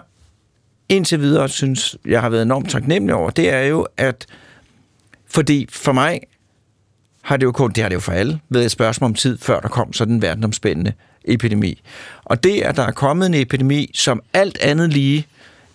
indtil 0.89 1.19
videre 1.19 1.49
synes, 1.49 1.95
jeg 2.05 2.21
har 2.21 2.29
været 2.29 2.41
enormt 2.43 2.69
taknemmelig 2.69 3.15
over, 3.15 3.29
det 3.29 3.49
er 3.49 3.61
jo, 3.61 3.87
at 3.97 4.25
fordi 5.27 5.67
for 5.69 5.91
mig 5.91 6.21
har 7.21 7.37
det 7.37 7.45
jo 7.45 7.51
kun, 7.51 7.71
det 7.71 7.81
har 7.81 7.89
det 7.89 7.95
jo 7.95 7.99
for 7.99 8.11
alle, 8.11 8.39
været 8.49 8.65
et 8.65 8.71
spørgsmål 8.71 9.09
om 9.09 9.13
tid, 9.13 9.37
før 9.37 9.59
der 9.59 9.67
kom 9.67 9.93
sådan 9.93 10.13
en 10.13 10.21
verdenomspændende 10.21 10.93
epidemi. 11.25 11.81
Og 12.23 12.43
det, 12.43 12.61
at 12.61 12.75
der 12.75 12.83
er 12.83 12.91
kommet 12.91 13.25
en 13.25 13.33
epidemi, 13.33 13.91
som 13.93 14.21
alt 14.33 14.57
andet 14.57 14.93
lige 14.93 15.27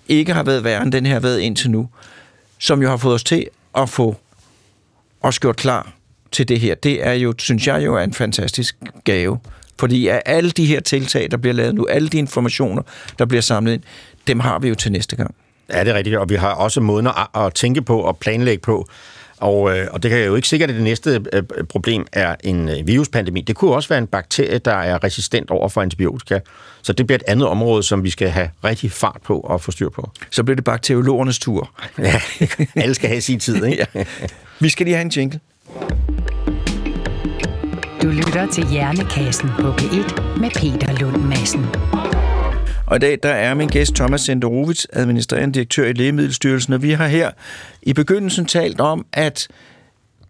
ikke 0.08 0.32
har 0.32 0.42
været 0.42 0.64
værre, 0.64 0.82
end 0.82 0.92
den 0.92 1.06
her 1.06 1.12
har 1.12 1.20
været 1.20 1.40
indtil 1.40 1.70
nu, 1.70 1.88
som 2.58 2.82
jo 2.82 2.88
har 2.88 2.96
fået 2.96 3.14
os 3.14 3.24
til 3.24 3.48
at 3.76 3.88
få 3.88 4.16
os 5.22 5.38
gjort 5.38 5.56
klar 5.56 5.92
til 6.32 6.48
det 6.48 6.60
her, 6.60 6.74
det 6.74 7.06
er 7.06 7.12
jo, 7.12 7.34
synes 7.38 7.66
jeg 7.66 7.84
jo, 7.84 7.94
er 7.94 8.04
en 8.04 8.14
fantastisk 8.14 8.76
gave. 9.04 9.38
Fordi 9.80 10.08
af 10.08 10.22
alle 10.26 10.50
de 10.50 10.66
her 10.66 10.80
tiltag, 10.80 11.30
der 11.30 11.36
bliver 11.36 11.54
lavet 11.54 11.74
nu, 11.74 11.86
alle 11.86 12.08
de 12.08 12.18
informationer, 12.18 12.82
der 13.18 13.24
bliver 13.24 13.42
samlet 13.42 13.72
ind, 13.72 13.82
dem 14.26 14.40
har 14.40 14.58
vi 14.58 14.68
jo 14.68 14.74
til 14.74 14.92
næste 14.92 15.16
gang. 15.16 15.34
Ja, 15.72 15.84
det 15.84 15.88
er 15.88 15.94
rigtigt, 15.94 16.16
og 16.16 16.28
vi 16.28 16.34
har 16.34 16.54
også 16.54 16.80
måden 16.80 17.06
at, 17.06 17.42
at 17.44 17.54
tænke 17.54 17.82
på 17.82 18.00
og 18.00 18.16
planlægge 18.16 18.62
på. 18.62 18.88
Og, 19.40 19.78
øh, 19.78 19.86
og 19.90 20.02
det 20.02 20.10
kan 20.10 20.24
jo 20.24 20.34
ikke 20.34 20.48
sikkert, 20.48 20.70
at 20.70 20.76
det 20.76 20.84
næste 20.84 21.24
øh, 21.32 21.42
problem 21.68 22.06
er 22.12 22.34
en 22.44 22.68
øh, 22.68 22.86
viruspandemi. 22.86 23.40
Det 23.40 23.56
kunne 23.56 23.74
også 23.74 23.88
være 23.88 23.98
en 23.98 24.06
bakterie, 24.06 24.58
der 24.58 24.74
er 24.74 25.04
resistent 25.04 25.50
over 25.50 25.68
for 25.68 25.82
antibiotika. 25.82 26.40
Så 26.82 26.92
det 26.92 27.06
bliver 27.06 27.18
et 27.18 27.22
andet 27.26 27.48
område, 27.48 27.82
som 27.82 28.04
vi 28.04 28.10
skal 28.10 28.28
have 28.28 28.50
rigtig 28.64 28.92
fart 28.92 29.20
på 29.24 29.40
og 29.40 29.60
få 29.60 29.70
styr 29.70 29.88
på. 29.88 30.10
Så 30.30 30.44
bliver 30.44 30.56
det 30.56 30.64
bakteriologernes 30.64 31.38
tur. 31.38 31.70
Ja, 31.98 32.20
alle 32.82 32.94
skal 32.94 33.08
have 33.08 33.20
sin 33.20 33.40
tid, 33.40 33.64
ikke? 33.64 33.86
ja. 33.94 34.04
Vi 34.60 34.68
skal 34.68 34.86
lige 34.86 34.94
have 34.94 35.04
en 35.04 35.10
jingle. 35.10 35.40
Du 38.02 38.08
lytter 38.08 38.46
til 38.52 38.66
Hjernekassen 38.66 39.48
på 39.60 39.72
P1 39.72 40.20
med 40.40 40.50
Peter 40.50 41.00
Lund 41.00 41.16
Madsen. 41.16 41.66
Og 42.86 42.96
i 42.96 42.98
dag 42.98 43.18
der 43.22 43.28
er 43.28 43.54
min 43.54 43.68
gæst 43.68 43.94
Thomas 43.94 44.20
Senderovits, 44.20 44.86
administrerende 44.92 45.54
direktør 45.54 45.84
i 45.86 45.92
Lægemiddelstyrelsen, 45.92 46.72
og 46.72 46.82
vi 46.82 46.90
har 46.90 47.06
her 47.06 47.30
i 47.82 47.92
begyndelsen 47.92 48.46
talt 48.46 48.80
om, 48.80 49.06
at 49.12 49.48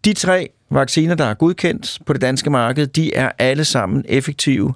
de 0.05 0.13
tre 0.13 0.49
vacciner, 0.71 1.15
der 1.15 1.25
er 1.25 1.35
godkendt 1.35 1.99
på 2.07 2.13
det 2.13 2.21
danske 2.21 2.51
marked, 2.51 2.87
de 2.87 3.15
er 3.15 3.31
alle 3.39 3.65
sammen 3.65 4.05
effektive, 4.09 4.75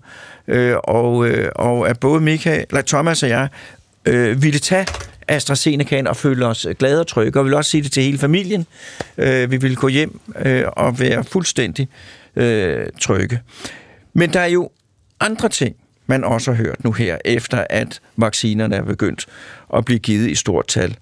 øh, 0.49 0.77
og, 0.85 1.29
øh, 1.29 1.51
og 1.57 1.89
at 1.89 2.01
både 2.01 2.21
Michael, 2.21 2.65
eller 2.71 2.83
Thomas 2.83 3.23
og 3.23 3.29
jeg 3.29 3.49
øh, 4.05 4.43
ville 4.43 4.59
tage 4.59 4.87
AstraZeneca 5.29 6.03
og 6.07 6.17
føle 6.17 6.47
os 6.47 6.67
glade 6.79 7.01
og 7.01 7.07
trygge, 7.07 7.41
og 7.41 7.45
vil 7.45 7.55
også 7.55 7.71
sige 7.71 7.83
det 7.83 7.93
til 7.93 8.03
hele 8.03 8.19
familien. 8.19 8.67
Øh, 9.19 9.51
vi 9.51 9.57
vil 9.57 9.77
gå 9.77 9.89
hjem 9.89 10.21
øh, 10.45 10.65
og 10.67 11.01
være 11.01 11.25
fuldstændig 11.25 11.89
øh, 11.91 12.22
trygge. 13.01 13.41
Men 14.13 14.33
der 14.33 14.41
er 14.41 14.47
jo 14.47 14.71
andre 15.21 15.49
ting, 15.49 15.77
man 16.07 16.25
også 16.25 16.53
har 16.53 16.65
hørt 16.65 16.85
nu 16.85 16.93
her, 16.93 17.19
efter 17.25 17.67
at 17.71 18.01
vaccinerne 18.17 18.77
er 18.77 18.83
begyndt 18.83 19.27
at 19.75 19.85
blive 19.85 19.99
givet 19.99 20.31
i 20.31 20.35
stort 20.35 20.67
tal. 20.67 20.97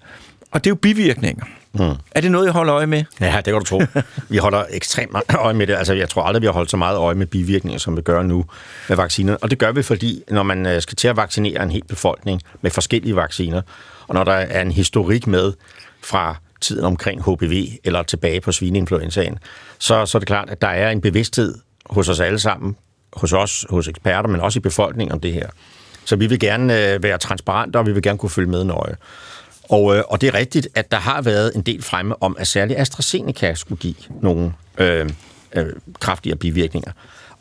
Og 0.51 0.63
det 0.63 0.69
er 0.69 0.71
jo 0.71 0.75
bivirkninger. 0.75 1.45
Hmm. 1.71 1.95
Er 2.11 2.21
det 2.21 2.31
noget, 2.31 2.45
jeg 2.45 2.53
holder 2.53 2.75
øje 2.75 2.87
med? 2.87 3.03
Ja, 3.21 3.35
det 3.35 3.45
kan 3.45 3.53
du 3.53 3.63
tro. 3.63 3.81
Vi 4.29 4.37
holder 4.37 4.63
ekstremt 4.69 5.11
meget 5.11 5.25
øje 5.35 5.53
med 5.53 5.67
det. 5.67 5.73
Altså, 5.73 5.93
jeg 5.93 6.09
tror 6.09 6.23
aldrig, 6.23 6.41
vi 6.41 6.47
har 6.47 6.53
holdt 6.53 6.71
så 6.71 6.77
meget 6.77 6.97
øje 6.97 7.15
med 7.15 7.25
bivirkninger, 7.25 7.79
som 7.79 7.97
vi 7.97 8.01
gør 8.01 8.21
nu 8.21 8.45
med 8.89 8.97
vacciner. 8.97 9.37
Og 9.41 9.51
det 9.51 9.59
gør 9.59 9.71
vi, 9.71 9.83
fordi 9.83 10.23
når 10.29 10.43
man 10.43 10.65
øh, 10.65 10.81
skal 10.81 10.95
til 10.95 11.07
at 11.07 11.17
vaccinere 11.17 11.63
en 11.63 11.71
hel 11.71 11.83
befolkning 11.83 12.41
med 12.61 12.71
forskellige 12.71 13.15
vacciner, 13.15 13.61
og 14.07 14.15
når 14.15 14.23
der 14.23 14.33
er 14.33 14.61
en 14.61 14.71
historik 14.71 15.27
med 15.27 15.53
fra 16.03 16.35
tiden 16.61 16.85
omkring 16.85 17.21
HPV 17.21 17.67
eller 17.83 18.03
tilbage 18.03 18.41
på 18.41 18.51
svineinfluenzaen, 18.51 19.39
så, 19.79 20.05
så 20.05 20.17
er 20.17 20.19
det 20.19 20.27
klart, 20.27 20.49
at 20.49 20.61
der 20.61 20.67
er 20.67 20.89
en 20.89 21.01
bevidsthed 21.01 21.55
hos 21.89 22.09
os 22.09 22.19
alle 22.19 22.39
sammen, 22.39 22.75
hos 23.13 23.33
os, 23.33 23.65
hos 23.69 23.87
eksperter, 23.87 24.29
men 24.29 24.41
også 24.41 24.59
i 24.59 24.61
befolkningen 24.61 25.13
om 25.13 25.19
det 25.19 25.33
her. 25.33 25.49
Så 26.05 26.15
vi 26.15 26.27
vil 26.27 26.39
gerne 26.39 26.93
øh, 26.93 27.03
være 27.03 27.17
transparente, 27.17 27.77
og 27.77 27.85
vi 27.85 27.91
vil 27.91 28.03
gerne 28.03 28.17
kunne 28.17 28.29
følge 28.29 28.49
med 28.49 28.63
nøje. 28.63 28.95
Og, 29.69 29.95
øh, 29.95 30.03
og 30.07 30.21
det 30.21 30.27
er 30.27 30.33
rigtigt, 30.33 30.67
at 30.75 30.91
der 30.91 30.97
har 30.97 31.21
været 31.21 31.51
en 31.55 31.61
del 31.61 31.83
fremme 31.83 32.23
om, 32.23 32.35
at 32.39 32.47
særligt 32.47 32.79
AstraZeneca 32.79 33.53
skulle 33.53 33.79
give 33.79 33.95
nogle 34.21 34.53
øh, 34.77 35.09
øh, 35.53 35.65
kraftigere 35.99 36.37
bivirkninger. 36.37 36.91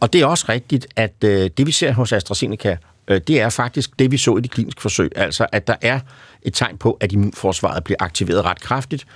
Og 0.00 0.12
det 0.12 0.20
er 0.20 0.26
også 0.26 0.46
rigtigt, 0.48 0.87
at 0.96 1.14
øh, 1.24 1.50
det 1.56 1.66
vi 1.66 1.72
ser 1.72 1.92
hos 1.92 2.12
AstraZeneca 2.12 2.76
øh, 3.09 3.20
det 3.26 3.40
er 3.40 3.48
faktisk 3.48 3.98
det, 3.98 4.11
vi 4.11 4.16
så 4.16 4.37
i 4.37 4.40
de 4.40 4.48
kliniske 4.48 4.83
forsøg. 4.83 5.12
Altså, 5.16 5.46
at 5.52 5.66
der 5.66 5.76
er 5.83 6.00
et 6.42 6.55
tegn 6.55 6.79
på, 6.79 6.98
at 7.00 7.12
immunforsvaret 7.12 7.85
bliver 7.85 7.96
aktiveret 8.00 8.44
ret 8.44 8.61
kraftigt. 8.61 9.07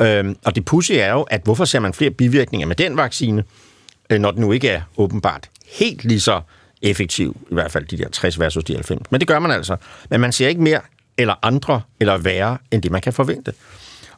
Øhm, 0.00 0.36
og 0.44 0.54
det 0.54 0.64
pussy 0.64 0.92
er 0.92 1.12
jo, 1.12 1.22
at 1.22 1.40
hvorfor 1.44 1.64
ser 1.64 1.80
man 1.80 1.94
flere 1.94 2.10
bivirkninger 2.10 2.66
med 2.66 2.76
den 2.76 2.96
vaccine, 2.96 3.44
øh, 4.10 4.18
når 4.18 4.30
den 4.30 4.40
nu 4.40 4.52
ikke 4.52 4.68
er 4.68 4.82
åbenbart 4.96 5.48
helt 5.78 6.04
lige 6.04 6.20
så 6.20 6.40
effektiv, 6.82 7.36
i 7.50 7.54
hvert 7.54 7.72
fald 7.72 7.84
de 7.86 7.98
der 7.98 8.08
60 8.08 8.40
versus 8.40 8.64
de 8.64 8.74
90. 8.74 9.10
Men 9.10 9.20
det 9.20 9.28
gør 9.28 9.38
man 9.38 9.50
altså. 9.50 9.76
Men 10.10 10.20
man 10.20 10.32
ser 10.32 10.48
ikke 10.48 10.62
mere 10.62 10.80
eller 11.18 11.34
andre 11.42 11.80
eller 12.00 12.18
værre, 12.18 12.58
end 12.70 12.82
det 12.82 12.90
man 12.90 13.00
kan 13.00 13.12
forvente. 13.12 13.52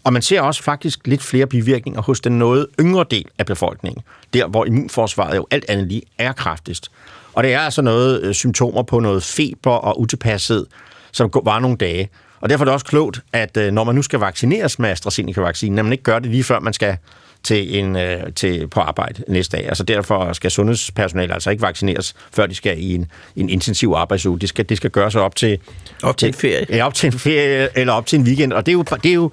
Og 0.05 0.13
man 0.13 0.23
ser 0.23 0.41
også 0.41 0.63
faktisk 0.63 1.07
lidt 1.07 1.23
flere 1.23 1.47
bivirkninger 1.47 2.03
hos 2.03 2.21
den 2.21 2.39
noget 2.39 2.67
yngre 2.81 3.05
del 3.11 3.25
af 3.39 3.47
befolkningen, 3.47 4.03
der 4.35 4.47
hvor 4.47 4.65
immunforsvaret 4.65 5.37
jo 5.37 5.47
alt 5.51 5.65
andet 5.69 5.87
lige 5.87 6.03
er 6.19 6.33
kraftigst. 6.33 6.91
Og 7.33 7.43
det 7.43 7.53
er 7.55 7.61
altså 7.61 7.83
noget 7.83 8.23
øh, 8.23 8.35
symptomer 8.35 8.83
på 8.83 9.01
noget 9.01 9.23
feber 9.23 9.71
og 9.71 10.01
utilpasset, 10.01 10.67
som 11.13 11.31
var 11.45 11.59
nogle 11.59 11.77
dage. 11.77 12.11
Og 12.43 12.49
derfor 12.49 12.65
er 12.65 12.67
det 12.67 12.73
også 12.75 12.87
klogt, 12.87 13.21
at 13.33 13.57
øh, 13.57 13.73
når 13.73 13.85
man 13.85 13.95
nu 13.95 14.03
skal 14.03 14.19
vaccineres 14.19 14.79
med 14.79 14.91
AstraZeneca-vaccinen, 14.91 15.79
at 15.79 15.85
man 15.85 15.93
ikke 15.93 16.05
gør 16.05 16.19
det 16.19 16.31
lige 16.31 16.45
før 16.45 16.61
man 16.61 16.73
skal 16.73 16.97
til, 17.43 17.79
en, 17.79 17.97
øh, 17.97 18.33
til 18.33 18.69
på 18.69 18.81
arbejde 18.81 19.25
næste 19.29 19.57
dag. 19.57 19.69
Altså 19.69 19.85
derfor 19.85 20.33
skal 20.33 20.51
sundhedspersonale 20.51 21.35
altså 21.35 21.51
ikke 21.51 21.63
vaccineres, 21.63 22.15
før 22.33 22.47
de 22.47 22.55
skal 22.55 22.83
i 22.83 22.95
en, 22.95 23.07
en 23.37 23.49
intensiv 23.49 23.93
arbejdsuge. 23.97 24.39
Det 24.39 24.49
skal, 24.49 24.69
det 24.69 24.77
skal 24.77 24.91
gøres 24.91 25.15
op 25.15 25.37
til... 25.37 25.59
Op 26.03 26.17
til 26.17 26.29
en 26.29 26.35
ferie. 26.35 26.67
Ja, 26.69 26.87
op 26.87 26.95
til 26.95 27.07
en 27.07 27.19
ferie 27.19 27.69
eller 27.79 27.93
op 27.93 28.07
til 28.07 28.19
en 28.19 28.25
weekend. 28.25 28.53
Og 28.53 28.67
det 28.67 28.73
er 28.73 28.77
jo, 28.77 28.83
det 29.03 29.11
er 29.11 29.15
jo 29.15 29.31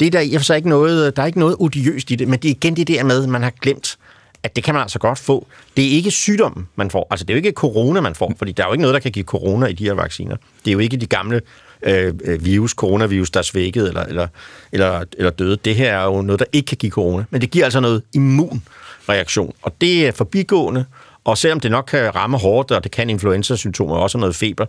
det 0.00 0.06
er 0.06 0.10
der, 0.10 0.20
jeg 0.20 0.40
så 0.40 0.54
ikke 0.54 0.68
noget, 0.68 1.16
der 1.16 1.22
er 1.22 1.26
ikke 1.26 1.38
noget 1.38 1.56
odiøst 1.58 2.10
i 2.10 2.14
det, 2.14 2.28
men 2.28 2.38
det 2.38 2.48
er 2.48 2.54
igen 2.54 2.76
det 2.76 2.88
der 2.88 3.04
med, 3.04 3.22
at 3.22 3.28
man 3.28 3.42
har 3.42 3.52
glemt, 3.62 3.98
at 4.42 4.56
det 4.56 4.64
kan 4.64 4.74
man 4.74 4.82
altså 4.82 4.98
godt 4.98 5.18
få. 5.18 5.46
Det 5.76 5.84
er 5.84 5.90
ikke 5.90 6.10
sygdommen, 6.10 6.68
man 6.76 6.90
får. 6.90 7.06
Altså, 7.10 7.24
det 7.24 7.30
er 7.30 7.34
jo 7.34 7.36
ikke 7.36 7.52
corona, 7.52 8.00
man 8.00 8.14
får, 8.14 8.32
fordi 8.38 8.52
der 8.52 8.62
er 8.62 8.66
jo 8.66 8.72
ikke 8.72 8.82
noget, 8.82 8.94
der 8.94 9.00
kan 9.00 9.12
give 9.12 9.24
corona 9.24 9.66
i 9.66 9.72
de 9.72 9.84
her 9.84 9.92
vacciner. 9.92 10.36
Det 10.64 10.70
er 10.70 10.72
jo 10.72 10.78
ikke 10.78 10.96
de 10.96 11.06
gamle 11.06 11.40
Øh, 11.82 12.14
øh, 12.24 12.44
virus, 12.44 12.70
coronavirus, 12.70 13.30
der 13.30 13.38
er 13.38 13.44
svækket 13.44 13.88
eller, 13.88 14.02
eller, 14.02 14.28
eller, 14.72 15.04
eller 15.18 15.30
døde. 15.30 15.56
Det 15.56 15.74
her 15.74 15.98
er 15.98 16.04
jo 16.04 16.22
noget, 16.22 16.38
der 16.38 16.46
ikke 16.52 16.66
kan 16.66 16.76
give 16.76 16.92
corona, 16.92 17.24
men 17.30 17.40
det 17.40 17.50
giver 17.50 17.64
altså 17.64 17.80
noget 17.80 18.02
immunreaktion, 18.14 19.54
og 19.62 19.72
det 19.80 20.08
er 20.08 20.12
forbigående, 20.12 20.84
og 21.24 21.38
selvom 21.38 21.60
det 21.60 21.70
nok 21.70 21.84
kan 21.84 22.14
ramme 22.14 22.38
hårdt, 22.38 22.70
og 22.70 22.84
det 22.84 22.92
kan 22.92 23.10
influenza-symptomer, 23.10 23.96
også 23.96 24.18
noget 24.18 24.36
feber, 24.36 24.66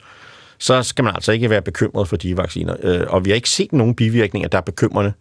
så 0.58 0.84
skal 0.84 1.04
man 1.04 1.16
altså 1.16 1.32
ikke 1.32 1.50
være 1.50 1.62
bekymret 1.62 2.08
for 2.08 2.16
de 2.16 2.38
vacciner. 2.38 2.76
Øh, 2.84 3.02
og 3.08 3.26
vi 3.26 3.30
har 3.30 3.36
ikke 3.36 3.50
set 3.50 3.74
nogen 3.74 3.96
bivirkninger, 3.96 4.50
der 4.50 4.58
er 4.58 4.62
bekymrende 4.62 5.14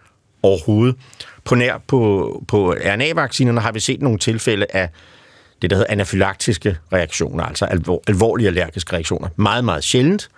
overhovedet. 0.42 0.96
På 1.44 1.55
nær 1.55 1.79
på, 1.87 2.44
på 2.48 2.72
RNA-vaccinerne 2.72 3.61
har 3.61 3.72
vi 3.72 3.81
set 3.81 4.03
nogle 4.03 4.18
tilfælde 4.18 4.66
af 4.70 4.88
det, 5.62 5.70
der 5.70 5.76
hedder 5.76 5.92
anafylaktiske 5.92 6.76
reaktioner, 6.92 7.44
altså 7.44 7.64
alvor, 7.64 8.03
alvorlige 8.07 8.46
allergiske 8.46 8.92
reaktioner. 8.92 9.29
Meget, 9.37 9.64
meget 9.64 9.85
sjældent. 9.85 10.31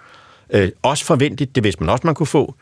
Øh, 0.52 0.70
også 0.82 1.04
forventeligt, 1.04 1.54
det 1.54 1.64
vidste 1.64 1.82
man 1.82 1.90
også, 1.90 2.06
man 2.06 2.14
kunne 2.14 2.26
få. 2.26 2.54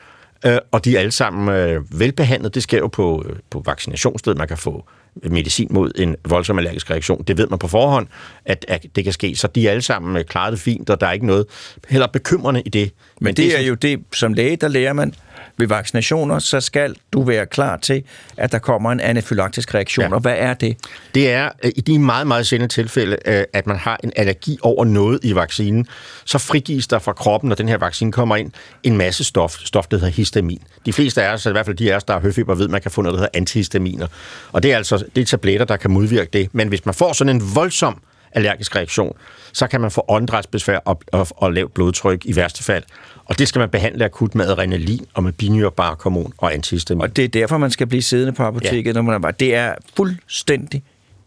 Øh, 0.47 0.59
og 0.71 0.85
de 0.85 0.97
er 0.97 1.01
alle 1.01 1.11
sammen 1.11 1.57
øh, 1.57 2.01
velbehandlet. 2.01 2.55
Det 2.55 2.63
sker 2.63 2.79
jo 2.79 2.89
på, 2.89 3.25
øh, 3.29 3.37
på 3.51 3.63
vaccinationsstedet. 3.67 4.39
Man 4.39 4.49
kan 4.49 4.57
få 4.57 4.85
medicin 5.23 5.69
mod 5.71 5.93
en 5.97 6.17
voldsom 6.29 6.59
allergisk 6.59 6.91
reaktion. 6.91 7.23
Det 7.23 7.39
ved 7.39 7.47
man 7.47 7.59
på 7.59 7.69
forhånd, 7.69 8.07
at, 8.45 8.65
at 8.69 8.87
det 8.97 9.05
kan 9.05 9.13
ske. 9.13 9.37
Så 9.37 9.47
de 9.47 9.67
er 9.67 9.71
alle 9.71 9.83
sammen 9.83 10.17
øh, 10.17 10.25
klaret 10.25 10.53
det 10.53 10.61
fint, 10.61 10.91
og 10.91 11.01
der 11.01 11.07
er 11.07 11.13
ikke 11.13 11.27
noget 11.27 11.47
heller 11.89 12.07
bekymrende 12.07 12.63
i 12.63 12.69
det. 12.69 12.83
Men, 13.21 13.25
Men 13.25 13.35
det, 13.35 13.45
det 13.45 13.59
er 13.59 13.63
jo 13.63 13.75
det, 13.75 14.05
som 14.13 14.33
læge, 14.33 14.57
der 14.57 14.69
lærer 14.69 14.93
man, 14.93 15.15
ved 15.57 15.67
vaccinationer, 15.67 16.39
så 16.39 16.61
skal 16.61 16.97
du 17.13 17.23
være 17.23 17.47
klar 17.47 17.77
til, 17.77 18.03
at 18.37 18.53
der 18.53 18.59
kommer 18.59 18.93
en 18.93 19.01
anafylaktisk 19.01 19.75
reaktion. 19.75 20.07
Ja. 20.09 20.15
Og 20.15 20.21
hvad 20.21 20.35
er 20.39 20.55
det? 20.55 20.77
Det 21.15 21.31
er 21.31 21.49
øh, 21.65 21.73
i 21.77 21.81
de 21.81 21.99
meget, 21.99 22.27
meget 22.27 22.47
sjældne 22.47 22.69
tilfælde, 22.69 23.17
øh, 23.27 23.45
at 23.53 23.67
man 23.67 23.77
har 23.77 24.01
en 24.05 24.13
allergi 24.17 24.59
over 24.63 24.85
noget 24.85 25.21
i 25.23 25.35
vaccinen, 25.35 25.87
så 26.25 26.39
frigives 26.39 26.87
der 26.87 26.99
fra 26.99 27.13
kroppen, 27.13 27.49
når 27.49 27.57
den 27.57 27.69
her 27.69 27.77
vaccine 27.79 28.13
kommer 28.13 28.37
ind, 28.37 28.53
en 28.83 28.97
masse 28.97 29.25
stof, 29.25 29.59
stof 29.59 29.87
der 29.87 29.97
hedder 29.97 30.13
histamin. 30.13 30.63
De 30.87 30.93
fleste 30.93 31.23
af 31.23 31.33
os, 31.33 31.47
i 31.47 31.51
hvert 31.51 31.67
fald 31.67 31.77
de 31.77 31.93
af 31.93 31.97
os, 31.97 32.05
der 32.05 32.15
har 32.15 32.21
høfeber, 32.21 32.55
ved, 32.55 32.65
at 32.65 32.71
man 32.71 32.81
kan 32.81 32.91
få 32.91 33.03
noget, 33.03 33.15
der 33.15 33.19
hedder 33.19 33.39
antihistaminer. 33.39 34.07
Og 34.53 34.63
det 34.63 34.73
er 34.73 34.77
altså 34.77 35.05
det 35.15 35.21
er 35.21 35.25
tabletter, 35.25 35.67
der 35.67 35.77
kan 35.77 35.91
modvirke 35.91 36.31
det. 36.33 36.49
Men 36.53 36.69
hvis 36.69 36.87
man 36.87 36.95
får 36.95 37.13
sådan 37.13 37.37
en 37.37 37.43
voldsom 37.55 38.01
allergisk 38.33 38.77
reaktion, 38.77 39.17
så 39.53 39.67
kan 39.67 39.81
man 39.81 39.91
få 39.91 40.05
åndedrætsbesvær 40.09 40.79
og, 40.79 41.01
og, 41.13 41.27
og 41.31 41.53
lavt 41.53 41.75
blodtryk 41.75 42.23
i 42.25 42.37
værste 42.37 42.65
fald. 42.65 42.85
Og 43.25 43.39
det 43.39 43.49
skal 43.49 43.59
man 43.59 43.69
behandle 43.69 44.05
akut 44.05 44.35
med 44.35 44.45
adrenalin 44.47 45.07
og 45.15 45.23
med 45.23 45.33
binyrbarkhormon 45.33 46.33
og 46.39 46.55
antihistamin. 46.55 47.03
Og 47.03 47.17
det 47.17 47.25
er 47.25 47.29
derfor, 47.29 47.59
man 47.59 47.71
skal 47.71 47.87
blive 47.87 48.03
siddende 48.03 48.33
på 48.33 48.43
apoteket, 48.43 48.87
ja. 48.87 48.93
når 48.93 49.03
man 49.03 49.15
er 49.15 49.19
bare. 49.19 49.33
Det 49.41 49.55
er 49.55 49.75
fuldstændig 49.97 50.83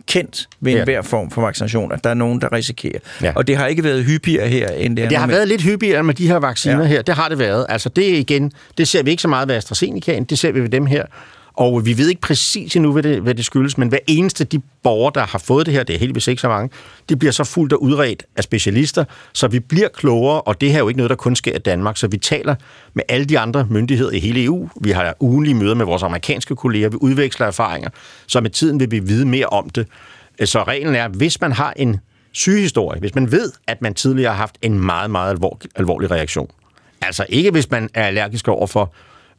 kendt 0.07 0.49
ved 0.59 0.73
enhver 0.73 0.93
ja. 0.93 0.99
form 0.99 1.31
for 1.31 1.41
vaccination, 1.41 1.91
at 1.91 2.03
der 2.03 2.09
er 2.09 2.13
nogen, 2.13 2.41
der 2.41 2.53
risikerer. 2.53 2.99
Ja. 3.21 3.33
Og 3.35 3.47
det 3.47 3.57
har 3.57 3.67
ikke 3.67 3.83
været 3.83 4.05
hyppigere 4.05 4.47
her, 4.47 4.69
end 4.69 4.97
det 4.97 5.09
Det 5.09 5.17
har 5.17 5.25
med. 5.25 5.35
været 5.35 5.47
lidt 5.47 5.61
hyppigere 5.61 6.03
med 6.03 6.13
de 6.13 6.27
her 6.27 6.37
vacciner 6.37 6.79
ja. 6.81 6.85
her. 6.85 7.01
Det 7.01 7.15
har 7.15 7.29
det 7.29 7.39
været. 7.39 7.65
Altså 7.69 7.89
det 7.89 8.03
igen, 8.03 8.51
det 8.77 8.87
ser 8.87 9.03
vi 9.03 9.09
ikke 9.11 9.21
så 9.21 9.27
meget 9.27 9.47
ved 9.47 9.55
AstraZeneca, 9.55 10.19
det 10.29 10.39
ser 10.39 10.51
vi 10.51 10.61
ved 10.61 10.69
dem 10.69 10.85
her. 10.85 11.05
Og 11.53 11.85
vi 11.85 11.97
ved 11.97 12.09
ikke 12.09 12.21
præcis 12.21 12.75
endnu, 12.75 12.91
hvad 12.91 13.03
det, 13.03 13.21
hvad 13.21 13.35
det 13.35 13.45
skyldes, 13.45 13.77
men 13.77 13.89
hver 13.89 13.97
eneste 14.07 14.43
de 14.43 14.61
borgere, 14.83 15.11
der 15.15 15.25
har 15.25 15.39
fået 15.39 15.65
det 15.65 15.73
her, 15.73 15.83
det 15.83 15.95
er 15.95 15.99
heldigvis 15.99 16.27
ikke 16.27 16.41
så 16.41 16.47
mange, 16.47 16.69
de 17.09 17.15
bliver 17.15 17.31
så 17.31 17.43
fuldt 17.43 17.73
og 17.73 17.83
udredt 17.83 18.23
af 18.37 18.43
specialister, 18.43 19.05
så 19.33 19.47
vi 19.47 19.59
bliver 19.59 19.87
klogere, 19.87 20.41
og 20.41 20.61
det 20.61 20.69
her 20.69 20.75
er 20.75 20.79
jo 20.79 20.87
ikke 20.87 20.97
noget, 20.97 21.09
der 21.09 21.15
kun 21.15 21.35
sker 21.35 21.55
i 21.55 21.59
Danmark, 21.59 21.97
så 21.97 22.07
vi 22.07 22.17
taler 22.17 22.55
med 22.93 23.03
alle 23.09 23.25
de 23.25 23.39
andre 23.39 23.67
myndigheder 23.69 24.11
i 24.11 24.19
hele 24.19 24.43
EU. 24.43 24.69
Vi 24.81 24.91
har 24.91 25.15
ugenlige 25.19 25.53
møder 25.53 25.75
med 25.75 25.85
vores 25.85 26.03
amerikanske 26.03 26.55
kolleger, 26.55 26.89
vi 26.89 26.97
udveksler 27.01 27.47
erfaringer, 27.47 27.89
så 28.27 28.41
med 28.41 28.49
tiden 28.49 28.79
vil 28.79 28.91
vi 28.91 28.99
vide 28.99 29.25
mere 29.25 29.45
om 29.45 29.69
det. 29.69 29.87
Så 30.45 30.63
reglen 30.63 30.95
er, 30.95 31.07
hvis 31.07 31.41
man 31.41 31.51
har 31.51 31.73
en 31.75 31.99
sygehistorie, 32.31 32.99
hvis 32.99 33.15
man 33.15 33.31
ved, 33.31 33.51
at 33.67 33.81
man 33.81 33.93
tidligere 33.93 34.31
har 34.31 34.37
haft 34.37 34.55
en 34.61 34.79
meget, 34.79 35.11
meget 35.11 35.29
alvorlig, 35.31 35.69
alvorlig 35.75 36.11
reaktion, 36.11 36.47
altså 37.01 37.25
ikke 37.29 37.51
hvis 37.51 37.71
man 37.71 37.89
er 37.93 38.03
allergisk 38.03 38.47
over 38.47 38.67
for 38.67 38.93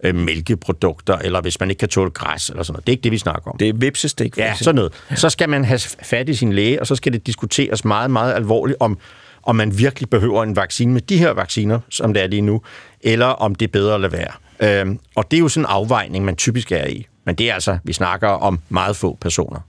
øh, 0.04 0.14
mælkeprodukter, 0.14 1.18
eller 1.18 1.40
hvis 1.40 1.60
man 1.60 1.70
ikke 1.70 1.80
kan 1.80 1.88
tåle 1.88 2.10
græs, 2.10 2.48
eller 2.48 2.62
sådan 2.62 2.72
noget. 2.72 2.86
Det 2.86 2.92
er 2.92 2.94
ikke 2.94 3.04
det, 3.04 3.12
vi 3.12 3.18
snakker 3.18 3.50
om. 3.50 3.58
Det 3.58 3.68
er 3.68 3.72
vipsestik. 3.76 4.38
Ja, 4.38 4.54
sådan 4.54 4.74
noget. 4.74 4.92
Så 5.14 5.30
skal 5.30 5.48
man 5.48 5.64
have 5.64 5.80
fat 6.02 6.28
i 6.28 6.34
sin 6.34 6.52
læge, 6.52 6.80
og 6.80 6.86
så 6.86 6.96
skal 6.96 7.12
det 7.12 7.26
diskuteres 7.26 7.84
meget, 7.84 8.10
meget 8.10 8.34
alvorligt 8.34 8.76
om, 8.80 8.98
om 9.42 9.56
man 9.56 9.78
virkelig 9.78 10.10
behøver 10.10 10.42
en 10.42 10.56
vaccine 10.56 10.92
med 10.92 11.00
de 11.00 11.18
her 11.18 11.30
vacciner, 11.30 11.80
som 11.90 12.14
det 12.14 12.22
er 12.22 12.26
lige 12.26 12.42
nu, 12.42 12.62
eller 13.00 13.26
om 13.26 13.54
det 13.54 13.68
er 13.68 13.72
bedre 13.72 13.94
at 13.94 14.00
lade 14.00 14.12
være. 14.12 14.32
Øhm, 14.60 14.98
og 15.14 15.30
det 15.30 15.36
er 15.36 15.40
jo 15.40 15.48
sådan 15.48 15.64
en 15.64 15.70
afvejning, 15.70 16.24
man 16.24 16.36
typisk 16.36 16.72
er 16.72 16.86
i. 16.86 17.06
Men 17.24 17.34
det 17.34 17.50
er 17.50 17.54
altså, 17.54 17.78
vi 17.84 17.92
snakker 17.92 18.28
om 18.28 18.60
meget 18.68 18.96
få 18.96 19.18
personer. 19.20 19.60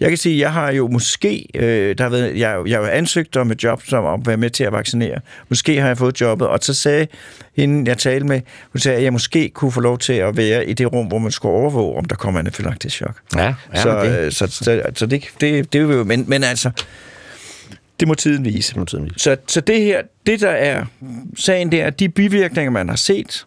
Jeg 0.00 0.08
kan 0.08 0.18
sige, 0.18 0.40
jeg 0.40 0.52
har 0.52 0.70
jo 0.70 0.88
måske, 0.88 1.46
øh, 1.54 1.98
der 1.98 2.08
været, 2.08 2.38
jeg, 2.38 2.62
jeg 2.66 2.80
har 2.80 2.88
ansøgt 2.88 3.36
om 3.36 3.50
et 3.50 3.64
job, 3.64 3.82
som 3.84 4.06
at 4.06 4.26
være 4.26 4.36
med 4.36 4.50
til 4.50 4.64
at 4.64 4.72
vaccinere. 4.72 5.20
Måske 5.48 5.80
har 5.80 5.86
jeg 5.86 5.98
fået 5.98 6.20
jobbet, 6.20 6.48
og 6.48 6.58
så 6.62 6.74
sagde 6.74 7.06
hende, 7.56 7.90
jeg 7.90 7.98
talte 7.98 8.26
med, 8.26 8.40
hun 8.72 8.80
sagde, 8.80 8.98
at 8.98 9.04
jeg 9.04 9.12
måske 9.12 9.48
kunne 9.48 9.72
få 9.72 9.80
lov 9.80 9.98
til 9.98 10.12
at 10.12 10.36
være 10.36 10.66
i 10.66 10.72
det 10.72 10.92
rum, 10.92 11.06
hvor 11.06 11.18
man 11.18 11.30
skulle 11.30 11.54
overvåge, 11.54 11.98
om 11.98 12.04
der 12.04 12.16
kommer 12.16 12.40
en 12.40 12.46
anafylaktisk 12.46 12.96
chok. 12.96 13.16
Ja, 13.36 13.54
ja 13.74 13.82
så, 13.82 14.04
det. 14.04 14.34
Så, 14.34 14.46
så, 14.46 14.82
så, 14.94 15.06
det, 15.06 15.24
det, 15.40 15.72
det 15.72 15.78
er 15.78 15.82
jo, 15.82 16.04
men, 16.04 16.24
men 16.28 16.44
altså, 16.44 16.70
det 18.00 18.08
må 18.08 18.14
tiden 18.14 18.44
vise. 18.44 18.70
Det 18.70 18.76
må 18.76 18.84
tiden 18.84 19.04
vise. 19.04 19.18
Så, 19.18 19.36
så 19.46 19.60
det 19.60 19.80
her, 19.80 20.02
det 20.26 20.40
der 20.40 20.50
er 20.50 20.84
sagen, 21.36 21.72
det 21.72 21.82
er, 21.82 21.86
at 21.86 22.00
de 22.00 22.08
bivirkninger, 22.08 22.70
man 22.70 22.88
har 22.88 22.96
set, 22.96 23.46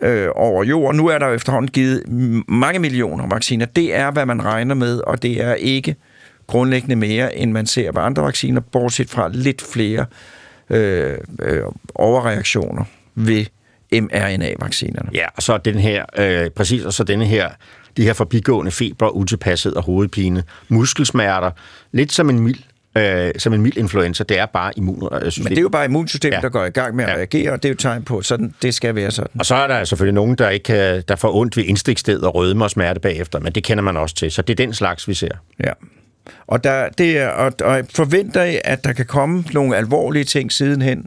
øh, 0.00 0.28
over 0.34 0.64
jorden. 0.64 0.96
Nu 0.96 1.06
er 1.06 1.18
der 1.18 1.26
jo 1.26 1.34
efterhånden 1.34 1.70
givet 1.70 2.02
mange 2.48 2.78
millioner 2.78 3.28
vacciner. 3.28 3.66
Det 3.66 3.94
er, 3.94 4.10
hvad 4.10 4.26
man 4.26 4.44
regner 4.44 4.74
med, 4.74 5.00
og 5.00 5.22
det 5.22 5.42
er 5.44 5.54
ikke 5.54 5.96
grundlæggende 6.46 6.96
mere, 6.96 7.36
end 7.36 7.52
man 7.52 7.66
ser 7.66 7.92
på 7.92 8.00
andre 8.00 8.22
vacciner, 8.22 8.60
bortset 8.60 9.10
fra 9.10 9.28
lidt 9.32 9.62
flere 9.72 10.06
øh, 10.70 11.18
øh, 11.42 11.62
overreaktioner 11.94 12.84
ved 13.14 13.44
mRNA-vaccinerne. 13.92 15.10
Ja, 15.14 15.26
og 15.36 15.42
så 15.42 15.58
den 15.58 15.78
her, 15.78 16.04
øh, 16.18 16.50
præcis, 16.50 16.84
og 16.84 16.92
så 16.92 17.04
denne 17.04 17.24
her, 17.24 17.50
de 17.96 18.02
her 18.02 18.12
forbigående 18.12 18.70
feber, 18.70 19.08
utilpasset 19.08 19.74
og 19.74 19.82
hovedpine, 19.82 20.42
muskelsmerter, 20.68 21.50
lidt 21.92 22.12
som 22.12 22.30
en 22.30 22.40
mild 22.40 22.62
øh, 22.96 23.30
som 23.38 23.52
en 23.52 23.60
mild 23.62 23.76
influenza. 23.76 24.24
Det 24.24 24.38
er 24.38 24.46
bare 24.46 24.72
immunsystemet. 24.76 25.44
Men 25.44 25.50
det 25.50 25.58
er 25.58 25.62
jo 25.62 25.68
bare 25.68 25.84
immunsystemet, 25.84 26.36
ja. 26.36 26.40
der 26.40 26.48
går 26.48 26.64
i 26.64 26.70
gang 26.70 26.96
med 26.96 27.04
at 27.04 27.10
ja. 27.10 27.16
reagere, 27.16 27.52
og 27.52 27.62
det 27.62 27.68
er 27.68 27.72
jo 27.72 27.76
tegn 27.76 28.02
på, 28.02 28.22
sådan 28.22 28.54
det 28.62 28.74
skal 28.74 28.94
være 28.94 29.10
sådan. 29.10 29.40
Og 29.40 29.46
så 29.46 29.54
er 29.54 29.66
der 29.66 29.84
selvfølgelig 29.84 30.14
nogen, 30.14 30.34
der 30.34 30.48
ikke 30.48 30.64
kan, 30.64 31.02
der 31.08 31.16
får 31.16 31.34
ondt 31.34 31.56
ved 31.56 31.64
indstikssted 31.64 32.20
og 32.20 32.34
rødme 32.34 32.64
og 32.64 32.70
smerte 32.70 33.00
bagefter, 33.00 33.40
men 33.40 33.52
det 33.52 33.64
kender 33.64 33.84
man 33.84 33.96
også 33.96 34.14
til. 34.14 34.30
Så 34.30 34.42
det 34.42 34.60
er 34.60 34.66
den 34.66 34.74
slags, 34.74 35.08
vi 35.08 35.14
ser. 35.14 35.30
Ja. 35.64 35.72
Og, 36.46 36.64
der, 36.64 36.88
det 36.88 37.18
er, 37.18 37.28
og, 37.28 37.52
og 37.64 37.84
forventer 37.94 38.42
I, 38.42 38.58
at 38.64 38.84
der 38.84 38.92
kan 38.92 39.06
komme 39.06 39.44
nogle 39.52 39.76
alvorlige 39.76 40.24
ting 40.24 40.52
sidenhen? 40.52 41.06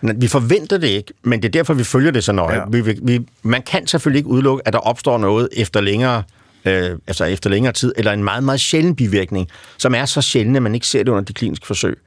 Vi 0.00 0.28
forventer 0.28 0.78
det 0.78 0.88
ikke, 0.88 1.12
men 1.22 1.42
det 1.42 1.48
er 1.48 1.52
derfor, 1.52 1.74
vi 1.74 1.84
følger 1.84 2.10
det 2.10 2.24
så 2.24 2.32
nøje. 2.32 2.56
Ja. 2.56 2.64
Vi, 2.70 2.98
vi, 3.02 3.26
man 3.42 3.62
kan 3.62 3.86
selvfølgelig 3.86 4.18
ikke 4.18 4.28
udelukke, 4.28 4.62
at 4.66 4.72
der 4.72 4.78
opstår 4.78 5.18
noget 5.18 5.48
efter 5.56 5.80
længere 5.80 6.22
øh, 6.66 6.98
altså 7.06 7.24
efter 7.24 7.50
længere 7.50 7.72
tid, 7.72 7.92
eller 7.96 8.12
en 8.12 8.24
meget, 8.24 8.44
meget 8.44 8.60
sjælden 8.60 8.96
bivirkning, 8.96 9.48
som 9.78 9.94
er 9.94 10.04
så 10.04 10.22
sjælden, 10.22 10.56
at 10.56 10.62
man 10.62 10.74
ikke 10.74 10.86
ser 10.86 11.02
det 11.02 11.08
under 11.08 11.24
de 11.24 11.32
kliniske 11.32 11.66
forsøg. 11.66 11.98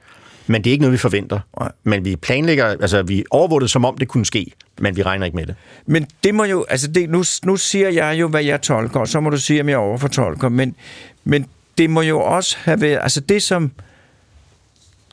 Men 0.46 0.64
det 0.64 0.70
er 0.70 0.72
ikke 0.72 0.82
noget, 0.82 0.92
vi 0.92 0.98
forventer. 0.98 1.40
Men 1.84 2.04
vi 2.04 2.16
planlægger, 2.16 2.66
altså 2.66 3.02
vi 3.02 3.24
overvåger 3.30 3.60
det, 3.60 3.70
som 3.70 3.84
om 3.84 3.98
det 3.98 4.08
kunne 4.08 4.26
ske, 4.26 4.52
men 4.78 4.96
vi 4.96 5.02
regner 5.02 5.26
ikke 5.26 5.36
med 5.36 5.46
det. 5.46 5.54
Men 5.86 6.06
det 6.24 6.34
må 6.34 6.44
jo, 6.44 6.64
altså 6.68 6.88
det, 6.88 7.10
nu, 7.10 7.24
nu 7.44 7.56
siger 7.56 7.88
jeg 7.88 8.20
jo, 8.20 8.28
hvad 8.28 8.44
jeg 8.44 8.62
tolker, 8.62 9.00
og 9.00 9.08
så 9.08 9.20
må 9.20 9.30
du 9.30 9.36
sige, 9.36 9.60
om 9.60 9.68
jeg 9.68 9.78
overfortolker, 9.78 10.48
men, 10.48 10.74
men 11.24 11.46
det 11.78 11.90
må 11.90 12.00
jo 12.02 12.20
også 12.20 12.56
have 12.60 12.80
været, 12.80 12.98
altså 13.02 13.20
det 13.20 13.42
som 13.42 13.72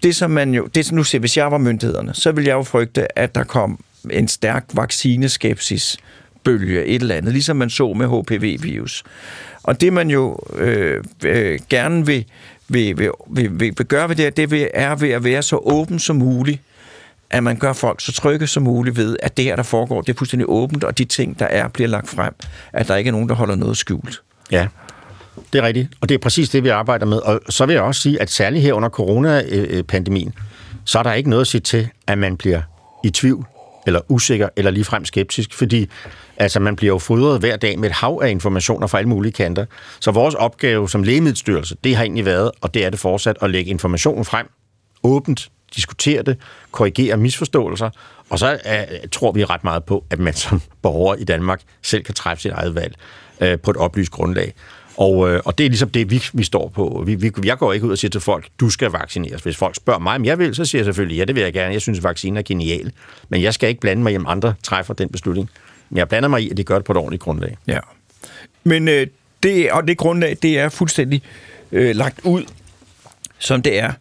det 0.04 0.16
som 0.16 0.32
man 0.32 0.54
jo, 0.54 0.66
det, 0.66 0.92
nu 0.92 1.04
ser, 1.04 1.20
hvis 1.20 1.38
jeg 1.38 1.52
var 1.52 1.58
myndighederne, 1.58 2.14
så 2.14 2.32
ville 2.32 2.48
jeg 2.48 2.54
jo 2.54 2.64
frygte, 2.64 3.20
at 3.20 3.36
der 3.36 3.44
kom 3.44 3.80
en 4.10 4.28
stærk 4.28 4.66
vaccineskepsis 4.74 5.98
bølge, 6.48 6.86
et 6.86 7.02
eller 7.02 7.16
andet, 7.16 7.34
ligesom 7.34 7.58
man 7.58 7.70
så 7.70 7.94
med 7.94 8.08
HPV-virus. 8.08 9.04
Og 9.64 9.82
det 9.82 9.94
man 9.94 10.10
jo 10.10 10.40
øh, 10.58 11.04
øh, 11.26 11.60
gerne 11.70 12.06
vil, 12.06 12.26
vil, 12.68 12.98
vil, 12.98 13.12
vil, 13.30 13.60
vil, 13.60 13.74
vil 13.78 13.86
gøre 13.86 14.10
ved 14.10 14.16
det, 14.16 14.38
det 14.38 14.44
er 14.74 14.96
ved 14.96 15.10
at 15.10 15.24
være 15.24 15.42
så 15.42 15.58
åben 15.58 16.00
som 16.00 16.16
muligt, 16.16 16.62
at 17.30 17.44
man 17.44 17.58
gør 17.58 17.74
folk 17.74 18.02
så 18.02 18.12
trygge 18.12 18.48
som 18.48 18.64
muligt 18.64 18.98
ved, 18.98 19.18
at 19.24 19.38
det 19.38 19.46
her, 19.46 19.56
der 19.56 19.64
foregår, 19.64 20.02
det 20.02 20.14
er 20.14 20.18
fuldstændig 20.18 20.50
åbent, 20.50 20.84
og 20.84 20.98
de 20.98 21.06
ting, 21.06 21.40
der 21.40 21.46
er, 21.46 21.68
bliver 21.68 21.88
lagt 21.88 22.10
frem, 22.10 22.34
at 22.74 22.88
der 22.88 22.96
ikke 22.96 23.08
er 23.08 23.12
nogen, 23.12 23.30
der 23.30 23.36
holder 23.36 23.56
noget 23.56 23.78
skjult. 23.78 24.22
Ja, 24.52 24.68
det 25.54 25.60
er 25.60 25.64
rigtigt. 25.64 25.90
Og 26.02 26.10
det 26.10 26.16
er 26.16 26.20
præcis 26.20 26.50
det, 26.50 26.64
vi 26.64 26.70
arbejder 26.70 27.06
med. 27.06 27.18
Og 27.18 27.40
så 27.50 27.66
vil 27.66 27.74
jeg 27.74 27.84
også 27.84 28.02
sige, 28.02 28.22
at 28.22 28.32
særligt 28.32 28.64
her 28.64 28.74
under 28.74 28.90
coronapandemien, 28.90 30.34
så 30.86 31.00
er 31.00 31.04
der 31.04 31.14
ikke 31.14 31.30
noget 31.30 31.42
at 31.42 31.48
sige 31.48 31.62
til, 31.62 31.90
at 32.08 32.18
man 32.18 32.38
bliver 32.38 32.62
i 33.04 33.10
tvivl, 33.10 33.46
eller 33.88 34.02
usikker, 34.08 34.50
eller 34.56 34.72
ligefrem 34.72 35.06
skeptisk, 35.06 35.54
fordi 35.54 35.90
altså, 36.38 36.60
man 36.60 36.76
bliver 36.76 36.94
jo 36.94 36.98
fodret 36.98 37.40
hver 37.40 37.56
dag 37.56 37.80
med 37.80 37.90
et 37.90 37.96
hav 37.96 38.20
af 38.24 38.30
informationer 38.30 38.88
fra 38.88 38.98
alle 38.98 39.10
mulige 39.10 39.32
kanter. 39.32 39.66
Så 40.00 40.12
vores 40.12 40.36
opgave 40.36 40.90
som 40.90 41.04
lægemiddelstyrelse, 41.04 41.76
det 41.84 41.96
har 41.96 42.04
egentlig 42.04 42.26
været, 42.26 42.52
og 42.62 42.74
det 42.74 42.86
er 42.86 42.90
det 42.90 43.00
fortsat, 43.00 43.38
at 43.42 43.50
lægge 43.50 43.72
informationen 43.72 44.26
frem, 44.26 44.48
åbent, 45.04 45.50
diskutere 45.76 46.22
det, 46.22 46.38
korrigere 46.72 47.18
misforståelser, 47.18 47.90
og 48.30 48.40
så 48.40 48.60
uh, 48.66 49.10
tror 49.12 49.32
vi 49.32 49.46
ret 49.46 49.64
meget 49.64 49.84
på, 49.84 50.06
at 50.10 50.20
man 50.20 50.34
som 50.34 50.62
borger 50.82 51.16
i 51.16 51.24
Danmark 51.24 51.62
selv 51.82 52.04
kan 52.04 52.14
træffe 52.14 52.42
sit 52.42 52.52
eget 52.52 52.76
valg 52.76 52.96
uh, 53.42 53.62
på 53.64 53.72
et 53.72 53.78
oplyst 53.78 54.12
grundlag. 54.12 54.54
Og, 54.98 55.30
øh, 55.30 55.42
og 55.46 55.58
det 55.58 55.66
er 55.66 55.70
ligesom 55.70 55.90
det, 55.90 56.12
vi, 56.12 56.24
vi 56.34 56.44
står 56.44 56.70
på. 56.70 57.04
Vi, 57.06 57.16
vi, 57.16 57.32
jeg 57.44 57.58
går 57.58 57.74
ikke 57.74 57.86
ud 57.86 57.92
og 57.92 57.98
siger 57.98 58.10
til 58.10 58.22
folk, 58.22 58.48
du 58.60 58.70
skal 58.70 58.92
vaccineres. 58.92 59.42
Hvis 59.42 59.58
folk 59.58 59.76
spørger 59.76 60.00
mig, 60.00 60.16
om 60.16 60.26
jeg 60.26 60.40
vil, 60.40 60.56
så 60.56 60.66
siger 60.66 60.80
jeg 60.80 60.86
selvfølgelig, 60.86 61.18
ja, 61.18 61.26
det 61.26 61.36
vil 61.36 61.44
jeg 61.44 61.54
gerne. 61.54 61.74
Jeg 61.74 61.82
synes, 61.82 62.00
at 62.00 62.04
vaccinen 62.04 62.38
er 62.38 62.42
genial. 62.42 62.92
Men 63.30 63.42
jeg 63.42 63.54
skal 63.54 63.70
ikke 63.70 63.82
blande 63.82 64.04
mig 64.04 64.14
i, 64.14 64.18
om 64.18 64.26
andre 64.28 64.54
træffer 64.64 64.94
den 64.94 65.10
beslutning. 65.10 65.50
Men 65.90 65.98
jeg 65.98 66.08
blander 66.08 66.30
mig 66.30 66.42
i, 66.42 66.50
at 66.50 66.58
de 66.58 66.64
gør 66.64 66.76
det 66.76 66.86
på 66.86 66.92
et 66.92 66.98
ordentligt 66.98 67.24
grundlag. 67.24 67.58
Ja. 67.68 67.80
Men 68.64 68.88
øh, 68.88 69.08
det, 69.44 69.72
og 69.72 69.88
det 69.88 69.98
grundlag, 69.98 70.38
det 70.42 70.60
er 70.60 70.70
fuldstændig 70.70 71.22
øh, 71.72 71.96
lagt 71.96 72.20
ud, 72.24 72.44
som 73.40 73.62
det 73.62 73.80
er. 73.80 73.92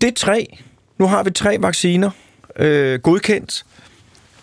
Det 0.00 0.08
er 0.08 0.14
tre. 0.16 0.58
Nu 0.98 1.06
har 1.06 1.22
vi 1.22 1.30
tre 1.30 1.56
vacciner 1.60 2.10
øh, 2.56 3.00
godkendt. 3.00 3.64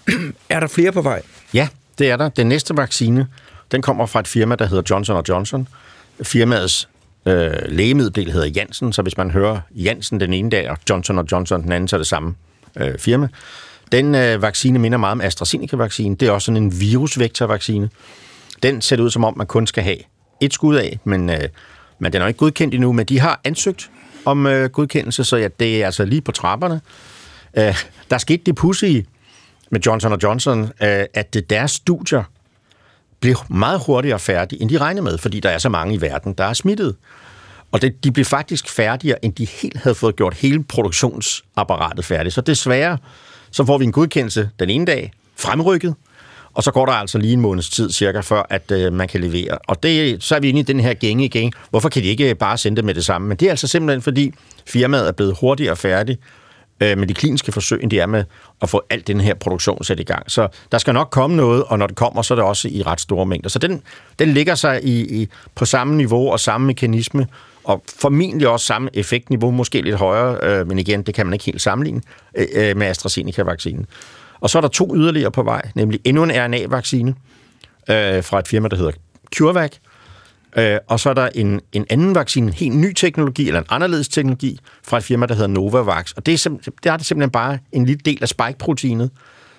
er 0.50 0.60
der 0.60 0.68
flere 0.68 0.92
på 0.92 1.02
vej? 1.02 1.22
Ja, 1.54 1.68
det 1.98 2.10
er 2.10 2.18
der. 2.18 2.30
Den 2.30 2.48
næste 2.48 2.78
vaccine, 2.78 3.28
den 3.72 3.82
kommer 3.82 4.06
fra 4.06 4.20
et 4.20 4.28
firma, 4.28 4.56
der 4.56 4.66
hedder 4.66 4.84
Johnson 4.90 5.24
Johnson. 5.30 5.68
Firmaets 6.24 6.90
øh, 7.26 7.52
lægemiddel 7.68 8.32
hedder 8.32 8.48
Janssen, 8.48 8.94
så 8.94 9.02
hvis 9.02 9.18
man 9.18 9.32
hører 9.32 9.60
Janssen 9.72 10.20
den 10.20 10.34
ene 10.34 10.50
dag, 10.50 10.70
og 10.70 10.78
Johnson 10.90 11.28
Johnson 11.32 11.64
den 11.64 11.72
anden, 11.72 11.88
så 11.88 11.96
er 11.96 11.98
det 11.98 12.08
samme 12.08 12.36
øh, 12.76 13.00
firma. 13.00 13.28
Den 13.92 14.16
øh, 14.16 14.42
vaccine 14.42 14.80
minder 14.80 14.98
meget 14.98 15.12
om 15.12 15.22
AstraZeneca-vaccinen. 15.22 16.16
Det 16.16 16.28
er 16.28 16.32
også 16.32 16.46
sådan 16.46 16.64
en 16.64 16.80
virusvektorvaccine. 16.80 17.90
Den 18.64 18.82
ser 18.82 19.02
ud 19.02 19.10
som 19.10 19.24
om, 19.24 19.38
man 19.38 19.48
kun 19.48 19.68
skal 19.68 19.84
have 19.84 19.98
et 20.42 20.54
skud 20.54 20.76
af, 20.76 21.00
men, 21.04 21.30
øh, 21.30 21.50
men 22.00 22.14
den 22.14 22.22
er 22.22 22.28
ikke 22.28 22.38
godkendt 22.38 22.74
endnu, 22.74 22.92
men 22.92 23.06
de 23.06 23.20
har 23.20 23.42
ansøgt 23.44 23.90
om 24.26 24.48
øh, 24.48 24.70
godkendelse, 24.70 25.24
så 25.24 25.38
ja, 25.38 25.48
det 25.60 25.82
er 25.82 25.86
altså 25.86 26.06
lige 26.06 26.22
på 26.22 26.32
trapperne. 26.32 26.82
Øh, 27.58 27.76
der 28.10 28.18
skete 28.18 28.44
det 28.46 28.56
pussy 28.56 28.86
med 29.70 29.80
Johnson 29.80 30.20
Johnson, 30.24 30.64
øh, 30.64 31.06
at 31.14 31.38
deres 31.50 31.72
studier 31.72 32.24
blev 33.26 33.38
meget 33.50 33.82
hurtigere 33.86 34.20
færdige, 34.20 34.62
end 34.62 34.70
de 34.70 34.78
regnede 34.78 35.04
med, 35.04 35.18
fordi 35.18 35.40
der 35.40 35.50
er 35.50 35.58
så 35.58 35.70
mange 35.70 35.96
i 35.96 36.02
verden, 36.02 36.34
der 36.34 36.44
er 36.44 36.54
smittet. 36.54 36.96
Og 37.72 37.82
det, 37.82 38.04
de 38.04 38.12
blev 38.12 38.26
faktisk 38.26 38.70
færdigere, 38.70 39.26
end 39.26 39.34
de 39.34 39.46
helt 39.46 39.78
havde 39.78 39.96
fået 39.96 40.16
gjort 40.16 40.34
hele 40.34 40.64
produktionsapparatet 40.64 42.06
færdigt. 42.06 42.36
Så 42.36 42.42
desværre, 42.42 42.98
så 43.52 43.66
får 43.66 43.78
vi 43.78 43.86
en 43.86 43.92
godkendelse 43.92 44.50
den 44.60 44.70
ene 44.70 44.86
dag, 44.86 45.12
fremrykket, 45.36 45.96
og 46.54 46.64
så 46.64 46.72
går 46.72 46.86
der 46.86 46.94
altså 46.94 47.18
lige 47.18 47.34
en 47.34 47.42
måneds 47.42 47.70
tid 47.70 47.92
cirka, 47.92 48.20
før 48.20 48.44
at 48.50 48.72
øh, 48.72 48.94
man 48.94 49.08
kan 49.08 49.22
levere. 49.22 49.58
Og 49.68 49.84
det, 49.84 50.24
så 50.24 50.36
er 50.36 50.40
vi 50.40 50.50
inde 50.50 50.60
i 50.60 50.64
den 50.64 50.80
her 50.80 50.94
gænge 50.94 51.26
igen. 51.26 51.54
Hvorfor 51.70 51.90
kan 51.90 52.04
de 52.04 52.08
ikke 52.08 52.36
bare 52.36 52.58
sende 52.58 52.76
det 52.76 52.86
med 52.86 52.94
det 52.94 53.06
samme? 53.06 53.28
Men 53.28 53.38
det 53.38 53.46
er 53.46 53.50
altså 53.50 53.68
simpelthen, 53.68 54.02
fordi 54.02 54.34
firmaet 54.66 55.08
er 55.08 55.12
blevet 55.12 55.38
hurtigere 55.40 55.76
færdig 55.76 56.18
øh, 56.80 56.98
med 56.98 57.08
de 57.08 57.14
kliniske 57.14 57.52
forsøg, 57.52 57.84
end 57.84 57.92
de 57.92 58.00
er 58.00 58.06
med 58.06 58.24
at 58.62 58.70
få 58.70 58.82
alt 58.90 59.08
den 59.08 59.22
her 59.22 59.34
produktion 59.34 59.84
sat 59.84 60.00
i 60.00 60.04
gang. 60.04 60.32
Så 60.32 60.48
der 60.72 60.78
skal 60.78 60.94
nok 60.94 61.10
komme 61.10 61.36
noget, 61.36 61.64
og 61.64 61.80
når 61.80 61.88
det 61.88 61.96
kommer, 61.96 62.22
så 62.22 62.34
er 62.34 62.36
det 62.36 62.46
også 62.46 62.68
i 62.68 62.84
ret 62.84 63.02
store 63.02 63.26
mængder. 63.26 63.50
Så 63.50 63.60
den, 63.60 63.82
den 64.20 64.34
ligger 64.34 64.56
sig 64.56 64.84
i, 64.84 65.22
i, 65.22 65.30
på 65.56 65.66
samme 65.66 65.96
niveau 65.96 66.32
og 66.32 66.40
samme 66.40 66.68
mekanisme, 66.68 67.28
og 67.64 67.84
formentlig 68.00 68.48
også 68.48 68.66
samme 68.66 68.90
effektniveau, 68.94 69.52
måske 69.52 69.82
lidt 69.82 69.96
højere, 69.96 70.38
øh, 70.44 70.68
men 70.68 70.80
igen, 70.80 71.04
det 71.04 71.14
kan 71.14 71.26
man 71.26 71.34
ikke 71.34 71.46
helt 71.46 71.62
sammenligne 71.62 72.02
øh, 72.36 72.48
øh 72.56 72.78
med 72.78 72.88
AstraZeneca-vaccinen. 72.88 73.86
Og 74.40 74.50
så 74.50 74.58
er 74.58 74.62
der 74.62 74.68
to 74.68 74.96
yderligere 74.96 75.32
på 75.32 75.44
vej, 75.44 75.62
nemlig 75.76 76.00
endnu 76.04 76.24
en 76.24 76.32
RNA-vaccine 76.32 77.16
øh, 77.90 78.24
fra 78.24 78.40
et 78.40 78.48
firma, 78.48 78.68
der 78.68 78.78
hedder 78.78 78.92
CureVac, 79.36 79.72
Øh, 79.72 79.95
Øh, 80.56 80.78
og 80.88 81.00
så 81.00 81.10
er 81.10 81.14
der 81.14 81.30
en, 81.36 81.62
en 81.72 81.86
anden 81.90 82.16
vaccine, 82.16 82.48
en 82.48 82.54
helt 82.54 82.76
ny 82.76 82.94
teknologi, 82.94 83.48
eller 83.48 83.60
en 83.60 83.68
anderledes 83.70 84.08
teknologi, 84.08 84.60
fra 84.84 84.98
et 84.98 85.04
firma, 85.04 85.26
der 85.26 85.34
hedder 85.34 85.48
Novavax. 85.48 86.12
Og 86.12 86.26
det 86.26 86.34
er, 86.34 86.50
simp- 86.50 86.76
det 86.84 86.92
er 86.92 86.98
det 86.98 87.06
simpelthen 87.06 87.32
bare 87.32 87.60
en 87.72 87.86
lille 87.86 88.02
del 88.06 88.18
af 88.22 88.30
spike-proteinet, 88.30 89.10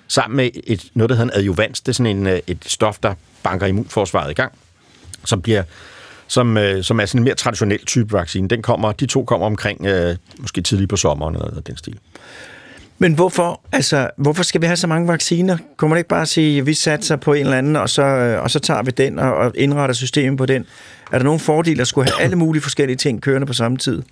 sammen 0.09 0.37
med 0.37 0.51
et, 0.65 0.91
noget, 0.95 1.11
der 1.11 1.17
hedder 1.17 1.33
en 1.33 1.39
adjuvans. 1.39 1.81
Det 1.81 1.89
er 1.89 1.93
sådan 1.93 2.17
en, 2.17 2.27
øh, 2.27 2.41
et 2.47 2.59
stof, 2.67 2.99
der 2.99 3.15
banker 3.43 3.67
immunforsvaret 3.67 4.31
i 4.31 4.35
gang, 4.35 4.53
som 5.25 5.43
bliver 5.43 5.63
som, 6.29 6.57
øh, 6.57 6.85
som 6.85 7.01
er 7.01 7.07
sådan 7.07 7.21
en 7.21 7.25
mere 7.25 7.35
traditionel 7.35 7.85
type 7.87 8.13
vaccine. 8.13 8.49
Den 8.49 8.63
kommer, 8.63 8.93
de 8.93 9.07
to 9.07 9.25
kommer 9.25 9.47
omkring 9.47 9.87
øh, 9.87 10.17
måske 10.39 10.61
tidligt 10.61 10.91
på 10.91 10.97
sommeren 10.97 11.35
eller 11.35 11.49
noget 11.49 11.67
den 11.67 11.77
stil. 11.77 11.99
Men 12.99 13.15
hvorfor, 13.15 13.61
altså, 13.73 14.11
hvorfor 14.17 14.43
skal 14.43 14.61
vi 14.61 14.67
have 14.67 14.77
så 14.77 14.87
mange 14.87 15.09
vacciner? 15.09 15.57
Kunne 15.77 15.89
man 15.89 15.99
ikke 15.99 16.09
bare 16.09 16.27
sige, 16.27 16.59
at 16.59 16.67
vi 16.67 16.75
satser 16.75 17.17
på 17.17 17.33
en 17.33 17.41
eller 17.41 17.59
anden, 17.59 17.77
og 17.77 17.91
så, 17.91 18.03
øh, 18.03 18.43
og 18.43 18.51
så 18.51 18.59
tager 18.59 18.83
vi 18.83 18.91
den 18.91 19.19
og, 19.19 19.35
og 19.35 19.53
indretter 19.55 19.95
systemet 19.95 20.39
på 20.39 20.47
den? 20.47 20.67
Er 21.13 21.19
der 21.19 21.25
nogen 21.25 21.41
fordele 21.41 21.81
at 21.81 21.87
skulle 21.87 22.11
have 22.11 22.23
alle 22.23 22.37
mulige 22.37 22.63
forskellige 22.63 22.97
ting 22.97 23.23
kørende 23.23 23.47
på 23.47 23.53
samme 23.53 23.77
tid? 23.77 24.03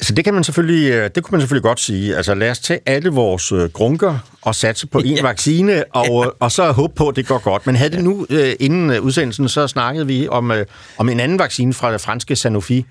Så 0.00 0.14
det 0.14 0.24
kan 0.24 0.34
man 0.34 0.44
selvfølgelig, 0.44 0.90
øh, 0.90 1.10
det 1.14 1.22
kunne 1.22 1.32
man 1.32 1.40
selvfølgelig 1.40 1.62
godt 1.62 1.80
sige. 1.80 2.16
Altså 2.16 2.34
lad 2.34 2.50
os 2.50 2.58
tage 2.58 2.80
alle 2.86 3.10
vores 3.10 3.52
øh, 3.52 3.70
grunker 3.70 4.18
og 4.42 4.54
satse 4.54 4.86
på 4.86 4.98
en 4.98 5.06
ja. 5.06 5.22
vaccine, 5.22 5.84
og, 5.90 6.36
og 6.40 6.52
så 6.52 6.72
håbe 6.72 6.94
på, 6.94 7.08
at 7.08 7.16
det 7.16 7.26
går 7.26 7.38
godt. 7.38 7.66
Men 7.66 7.76
havde 7.76 7.90
det 7.90 8.04
nu, 8.04 8.26
inden 8.60 9.00
udsendelsen, 9.00 9.48
så 9.48 9.66
snakkede 9.66 10.06
vi 10.06 10.28
om, 10.28 10.52
om 10.98 11.08
en 11.08 11.20
anden 11.20 11.38
vaccine 11.38 11.74
fra 11.74 11.92
det 11.92 12.00
franske 12.00 12.36
Sanofi, 12.36 12.86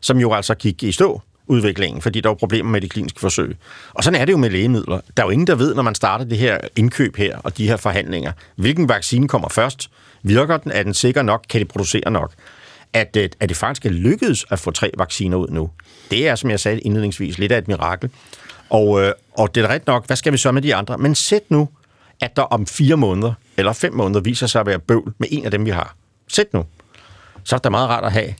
som 0.00 0.18
jo 0.18 0.32
altså 0.32 0.54
gik 0.54 0.82
i 0.82 0.92
stå 0.92 1.22
udviklingen, 1.48 2.02
fordi 2.02 2.20
der 2.20 2.28
var 2.28 2.34
problemer 2.34 2.70
med 2.70 2.80
de 2.80 2.88
kliniske 2.88 3.20
forsøg. 3.20 3.56
Og 3.94 4.04
sådan 4.04 4.20
er 4.20 4.24
det 4.24 4.32
jo 4.32 4.36
med 4.36 4.50
lægemidler. 4.50 5.00
Der 5.16 5.22
er 5.22 5.26
jo 5.26 5.30
ingen, 5.30 5.46
der 5.46 5.54
ved, 5.54 5.74
når 5.74 5.82
man 5.82 5.94
starter 5.94 6.24
det 6.24 6.38
her 6.38 6.58
indkøb 6.76 7.16
her 7.16 7.38
og 7.38 7.58
de 7.58 7.68
her 7.68 7.76
forhandlinger, 7.76 8.32
hvilken 8.56 8.88
vaccine 8.88 9.28
kommer 9.28 9.48
først. 9.48 9.90
Virker 10.22 10.56
den? 10.56 10.72
Er 10.72 10.82
den 10.82 10.94
sikker 10.94 11.22
nok? 11.22 11.44
Kan 11.48 11.60
de 11.60 11.64
producere 11.64 12.10
nok? 12.10 12.32
At, 12.92 13.16
øh, 13.16 13.28
at 13.40 13.48
det 13.48 13.56
faktisk 13.56 13.86
er 13.86 13.90
lykkedes 13.90 14.46
at 14.50 14.58
få 14.58 14.70
tre 14.70 14.90
vacciner 14.98 15.36
ud 15.36 15.48
nu, 15.48 15.70
det 16.10 16.28
er, 16.28 16.34
som 16.34 16.50
jeg 16.50 16.60
sagde 16.60 16.80
indledningsvis, 16.80 17.38
lidt 17.38 17.52
af 17.52 17.58
et 17.58 17.68
mirakel. 17.68 18.10
Og, 18.70 19.02
øh, 19.02 19.12
og 19.32 19.54
det 19.54 19.64
er 19.64 19.68
ret 19.68 19.86
nok, 19.86 20.06
hvad 20.06 20.16
skal 20.16 20.32
vi 20.32 20.38
så 20.38 20.52
med 20.52 20.62
de 20.62 20.74
andre? 20.74 20.98
Men 20.98 21.14
sæt 21.14 21.50
nu, 21.50 21.68
at 22.20 22.36
der 22.36 22.42
om 22.42 22.66
fire 22.66 22.96
måneder 22.96 23.32
eller 23.56 23.72
fem 23.72 23.92
måneder 23.92 24.20
viser 24.20 24.46
sig 24.46 24.60
at 24.60 24.66
være 24.66 24.78
bøvl 24.78 25.14
med 25.18 25.28
en 25.30 25.44
af 25.44 25.50
dem, 25.50 25.64
vi 25.64 25.70
har. 25.70 25.94
Sæt 26.28 26.52
nu. 26.52 26.64
Så 27.44 27.56
er 27.56 27.58
det 27.58 27.70
meget 27.70 27.88
rart 27.88 28.04
at 28.04 28.12
have 28.12 28.34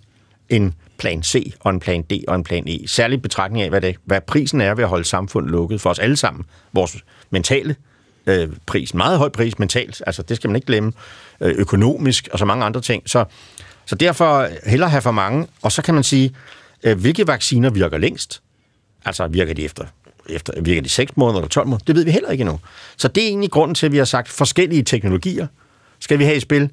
en 0.49 0.75
plan 0.99 1.23
C 1.23 1.53
og 1.61 1.71
en 1.71 1.81
plan 1.81 2.03
D 2.03 2.13
og 2.29 2.35
en 2.35 2.45
plan 2.45 2.69
E. 2.69 2.79
Særligt 2.87 3.23
betragtning 3.23 3.63
af, 3.63 3.71
hvad, 3.71 3.81
det, 3.81 3.97
hvad 4.05 4.21
prisen 4.21 4.61
er 4.61 4.75
ved 4.75 4.85
at 4.85 4.91
holde 4.91 5.05
samfundet 5.05 5.51
lukket 5.51 5.81
for 5.81 5.91
os 5.91 5.99
alle 5.99 6.17
sammen. 6.17 6.45
Vores 6.73 6.97
mentale 7.31 7.77
øh, 8.27 8.49
pris, 8.67 8.95
meget 8.95 9.19
høj 9.19 9.29
pris 9.29 9.59
mentalt, 9.59 10.03
altså 10.07 10.23
det 10.23 10.37
skal 10.37 10.51
man 10.51 10.57
ikke 10.57 10.67
glemme, 10.67 10.93
øh, 11.41 11.55
økonomisk 11.59 12.29
og 12.33 12.39
så 12.39 12.45
mange 12.45 12.65
andre 12.65 12.81
ting. 12.81 13.03
Så, 13.07 13.25
så 13.87 13.95
derfor 13.95 14.49
hellere 14.71 14.91
have 14.91 15.03
for 15.03 15.11
mange, 15.11 15.47
og 15.63 15.73
så 15.73 15.83
kan 15.83 15.95
man 15.95 16.03
sige, 16.03 16.35
øh, 16.83 17.01
hvilke 17.01 17.27
vacciner 17.27 17.71
virker 17.71 17.99
længst? 17.99 18.43
Altså 19.05 19.27
virker 19.27 19.55
de 19.55 19.65
efter 19.65 19.85
efter, 20.29 20.61
virker 20.63 20.83
de 20.83 20.89
6 20.89 21.17
måneder 21.17 21.39
eller 21.39 21.49
12 21.49 21.67
måneder? 21.67 21.85
Det 21.85 21.97
ved 21.97 22.05
vi 22.05 22.11
heller 22.11 22.31
ikke 22.31 22.43
endnu. 22.43 22.61
Så 22.97 23.09
det 23.09 23.23
er 23.23 23.29
egentlig 23.29 23.51
grunden 23.51 23.75
til, 23.75 23.87
at 23.87 23.93
vi 23.93 23.99
har 23.99 24.05
sagt, 24.05 24.29
forskellige 24.29 24.83
teknologier 24.83 25.47
skal 26.01 26.19
vi 26.19 26.25
have 26.25 26.37
i 26.37 26.41
spil, 26.41 26.71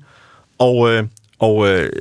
og, 0.58 0.90
øh, 0.90 1.04
og 1.40 1.68
øh, 1.68 1.92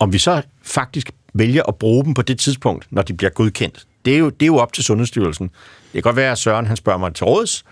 om 0.00 0.12
vi 0.12 0.18
så 0.18 0.42
faktisk 0.62 1.10
vælger 1.34 1.62
at 1.62 1.76
bruge 1.76 2.04
dem 2.04 2.14
på 2.14 2.22
det 2.22 2.38
tidspunkt, 2.38 2.86
når 2.90 3.02
de 3.02 3.14
bliver 3.14 3.30
godkendt, 3.30 3.86
det 4.04 4.14
er 4.14 4.18
jo, 4.18 4.28
det 4.28 4.42
er 4.42 4.46
jo 4.46 4.56
op 4.56 4.72
til 4.72 4.84
Sundhedsstyrelsen. 4.84 5.46
Det 5.46 5.92
kan 5.92 6.02
godt 6.02 6.16
være, 6.16 6.32
at 6.32 6.38
Søren 6.38 6.66
han 6.66 6.76
spørger 6.76 6.98
mig 6.98 7.14
til 7.14 7.24
råds. 7.24 7.64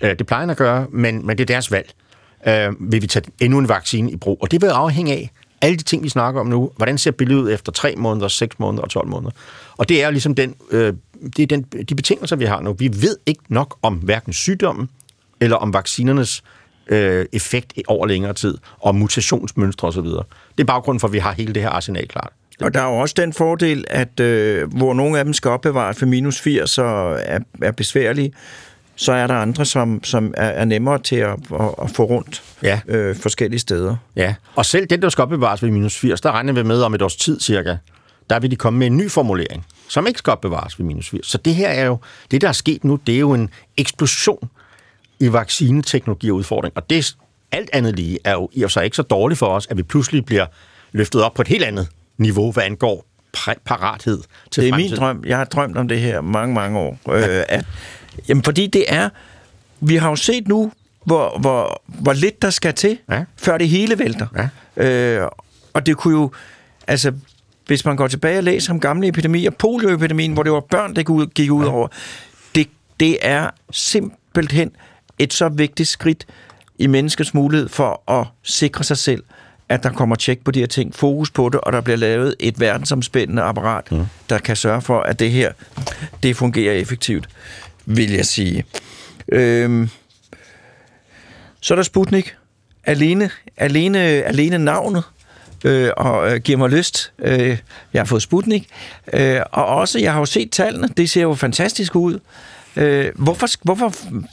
Øh, 0.00 0.18
det 0.18 0.26
plejer 0.26 0.40
han 0.40 0.50
at 0.50 0.56
gøre, 0.56 0.86
men, 0.90 1.26
men 1.26 1.38
det 1.38 1.44
er 1.44 1.46
deres 1.46 1.70
valg. 1.70 1.92
Øh, 2.46 2.92
vil 2.92 3.02
vi 3.02 3.06
tage 3.06 3.24
endnu 3.40 3.58
en 3.58 3.68
vaccine 3.68 4.10
i 4.10 4.16
brug? 4.16 4.38
Og 4.40 4.50
det 4.50 4.62
vil 4.62 4.68
afhænge 4.68 5.12
af 5.12 5.30
alle 5.60 5.76
de 5.76 5.82
ting, 5.82 6.02
vi 6.02 6.08
snakker 6.08 6.40
om 6.40 6.46
nu. 6.46 6.70
Hvordan 6.76 6.98
ser 6.98 7.10
billedet 7.10 7.42
ud 7.42 7.52
efter 7.52 7.72
3 7.72 7.94
måneder, 7.96 8.28
6 8.28 8.58
måneder 8.58 8.82
og 8.82 8.90
12 8.90 9.08
måneder? 9.08 9.30
Og 9.76 9.88
det 9.88 10.02
er 10.02 10.10
ligesom 10.10 10.34
den, 10.34 10.54
øh, 10.70 10.94
det 11.36 11.42
er 11.42 11.46
den, 11.46 11.62
de 11.62 11.94
betingelser, 11.94 12.36
vi 12.36 12.44
har 12.44 12.60
nu. 12.60 12.72
Vi 12.72 12.90
ved 12.92 13.16
ikke 13.26 13.42
nok 13.48 13.78
om 13.82 13.94
hverken 13.94 14.32
sygdommen 14.32 14.88
eller 15.40 15.56
om 15.56 15.74
vaccinernes 15.74 16.42
øh, 16.44 16.59
effekt 17.32 17.72
over 17.88 18.06
længere 18.06 18.32
tid, 18.32 18.58
og 18.80 18.94
mutationsmønstre 18.94 19.88
osv. 19.88 20.04
Det 20.04 20.20
er 20.58 20.64
baggrunden 20.64 21.00
for, 21.00 21.08
at 21.08 21.12
vi 21.12 21.18
har 21.18 21.32
hele 21.32 21.52
det 21.54 21.62
her 21.62 21.70
arsenal 21.70 22.08
klart. 22.08 22.30
Og 22.60 22.74
der 22.74 22.80
er 22.82 22.86
jo 22.92 22.98
også 22.98 23.14
den 23.18 23.32
fordel, 23.32 23.84
at 23.90 24.20
øh, 24.20 24.74
hvor 24.76 24.94
nogle 24.94 25.18
af 25.18 25.24
dem 25.24 25.32
skal 25.32 25.50
opbevares 25.50 25.98
for 25.98 26.06
minus 26.06 26.40
80 26.40 26.78
og 26.78 27.18
er, 27.22 27.38
er 27.62 27.70
besværlige, 27.72 28.32
så 28.96 29.12
er 29.12 29.26
der 29.26 29.34
andre, 29.34 29.64
som, 29.64 30.04
som 30.04 30.34
er, 30.36 30.46
er 30.48 30.64
nemmere 30.64 30.98
til 30.98 31.16
at, 31.16 31.30
at, 31.60 31.74
at 31.82 31.90
få 31.90 32.02
rundt 32.04 32.42
Ja. 32.62 32.80
øh, 32.88 33.16
forskellige 33.16 33.60
steder. 33.60 33.96
Ja, 34.16 34.34
og 34.54 34.66
selv 34.66 34.86
den, 34.86 35.02
der 35.02 35.08
skal 35.08 35.22
opbevares 35.22 35.62
ved 35.62 35.70
minus 35.70 35.98
80, 35.98 36.20
der 36.20 36.32
regner 36.32 36.52
vi 36.52 36.62
med 36.62 36.82
om 36.82 36.94
et 36.94 37.02
års 37.02 37.16
tid 37.16 37.40
cirka, 37.40 37.76
der 38.30 38.40
vil 38.40 38.50
de 38.50 38.56
komme 38.56 38.78
med 38.78 38.86
en 38.86 38.96
ny 38.96 39.10
formulering, 39.10 39.66
som 39.88 40.06
ikke 40.06 40.18
skal 40.18 40.30
opbevares 40.30 40.78
ved 40.78 40.86
minus 40.86 41.10
80. 41.10 41.26
Så 41.26 41.38
det 41.38 41.54
her 41.54 41.68
er 41.68 41.84
jo, 41.86 41.98
det 42.30 42.40
der 42.40 42.48
er 42.48 42.52
sket 42.52 42.84
nu, 42.84 42.98
det 43.06 43.14
er 43.14 43.18
jo 43.18 43.32
en 43.34 43.50
eksplosion 43.76 44.48
i 45.20 45.32
vaccineteknologi 45.32 46.30
og 46.30 46.36
udfordring. 46.36 46.76
Og 46.76 46.90
det 46.90 47.16
alt 47.52 47.70
andet 47.72 47.96
lige 47.96 48.18
er 48.24 48.32
jo 48.32 48.48
i 48.52 48.62
og 48.62 48.70
for 48.70 48.72
sig 48.72 48.84
ikke 48.84 48.96
så 48.96 49.02
dårligt 49.02 49.38
for 49.38 49.46
os, 49.46 49.66
at 49.70 49.76
vi 49.76 49.82
pludselig 49.82 50.24
bliver 50.24 50.46
løftet 50.92 51.22
op 51.22 51.34
på 51.34 51.42
et 51.42 51.48
helt 51.48 51.64
andet 51.64 51.88
niveau, 52.18 52.52
hvad 52.52 52.62
angår 52.62 53.06
parathed 53.64 54.18
til 54.50 54.62
Det 54.62 54.68
er 54.70 54.76
min 54.76 54.80
fremtiden. 54.88 54.96
drøm. 55.02 55.24
Jeg 55.26 55.36
har 55.36 55.44
drømt 55.44 55.76
om 55.76 55.88
det 55.88 56.00
her 56.00 56.20
mange, 56.20 56.54
mange 56.54 56.78
år. 56.78 56.98
Øh, 57.12 57.44
at, 57.48 57.64
jamen, 58.28 58.44
fordi 58.44 58.66
det 58.66 58.84
er... 58.88 59.08
Vi 59.80 59.96
har 59.96 60.08
jo 60.08 60.16
set 60.16 60.48
nu, 60.48 60.72
hvor, 61.04 61.38
hvor, 61.38 61.82
hvor 61.86 62.12
lidt 62.12 62.42
der 62.42 62.50
skal 62.50 62.74
til, 62.74 62.98
Ja. 63.10 63.24
før 63.36 63.58
det 63.58 63.68
hele 63.68 63.98
vælter. 63.98 64.26
Øh, 64.76 65.20
og 65.72 65.86
det 65.86 65.96
kunne 65.96 66.18
jo... 66.18 66.30
Altså, 66.86 67.12
hvis 67.66 67.84
man 67.84 67.96
går 67.96 68.08
tilbage 68.08 68.38
og 68.38 68.44
læser 68.44 68.72
om 68.72 68.80
gamle 68.80 69.08
epidemier, 69.08 69.50
polioepidemien, 69.50 70.32
hvor 70.32 70.42
det 70.42 70.52
var 70.52 70.60
børn, 70.60 70.90
der 70.94 71.02
gik 71.02 71.10
ud, 71.10 71.26
gik 71.26 71.50
ud 71.50 71.64
over, 71.64 71.88
det, 72.54 72.68
det 73.00 73.18
er 73.22 73.50
simpelthen 73.70 74.70
et 75.20 75.32
så 75.32 75.48
vigtigt 75.48 75.88
skridt 75.88 76.26
i 76.78 76.86
menneskets 76.86 77.34
mulighed 77.34 77.68
for 77.68 78.10
at 78.10 78.26
sikre 78.42 78.84
sig 78.84 78.98
selv, 78.98 79.22
at 79.68 79.82
der 79.82 79.90
kommer 79.90 80.16
tjek 80.16 80.44
på 80.44 80.50
de 80.50 80.60
her 80.60 80.66
ting, 80.66 80.94
fokus 80.94 81.30
på 81.30 81.48
det, 81.48 81.60
og 81.60 81.72
der 81.72 81.80
bliver 81.80 81.96
lavet 81.96 82.34
et 82.38 82.60
verdensomspændende 82.60 83.42
apparat, 83.42 83.92
mm. 83.92 84.04
der 84.28 84.38
kan 84.38 84.56
sørge 84.56 84.82
for, 84.82 85.00
at 85.00 85.18
det 85.18 85.30
her, 85.30 85.52
det 86.22 86.36
fungerer 86.36 86.74
effektivt, 86.74 87.28
vil 87.86 88.10
jeg 88.10 88.26
sige. 88.26 88.64
Øhm, 89.28 89.88
så 91.60 91.74
er 91.74 91.76
der 91.76 91.82
Sputnik. 91.82 92.34
Alene, 92.84 93.30
alene, 93.56 93.98
alene 93.98 94.58
navnet 94.58 95.04
øh, 95.64 95.90
og 95.96 96.32
øh, 96.32 96.40
giver 96.40 96.58
mig 96.58 96.70
lyst. 96.70 97.12
Øh, 97.18 97.58
jeg 97.92 98.00
har 98.00 98.04
fået 98.04 98.22
Sputnik. 98.22 98.68
Øh, 99.12 99.40
og 99.52 99.66
også, 99.66 99.98
jeg 99.98 100.12
har 100.12 100.18
jo 100.18 100.26
set 100.26 100.50
tallene. 100.50 100.88
Det 100.96 101.10
ser 101.10 101.22
jo 101.22 101.34
fantastisk 101.34 101.96
ud. 101.96 102.18
Øh, 102.76 103.06
hvorfor 103.16 103.46
hvorfor 103.62 103.92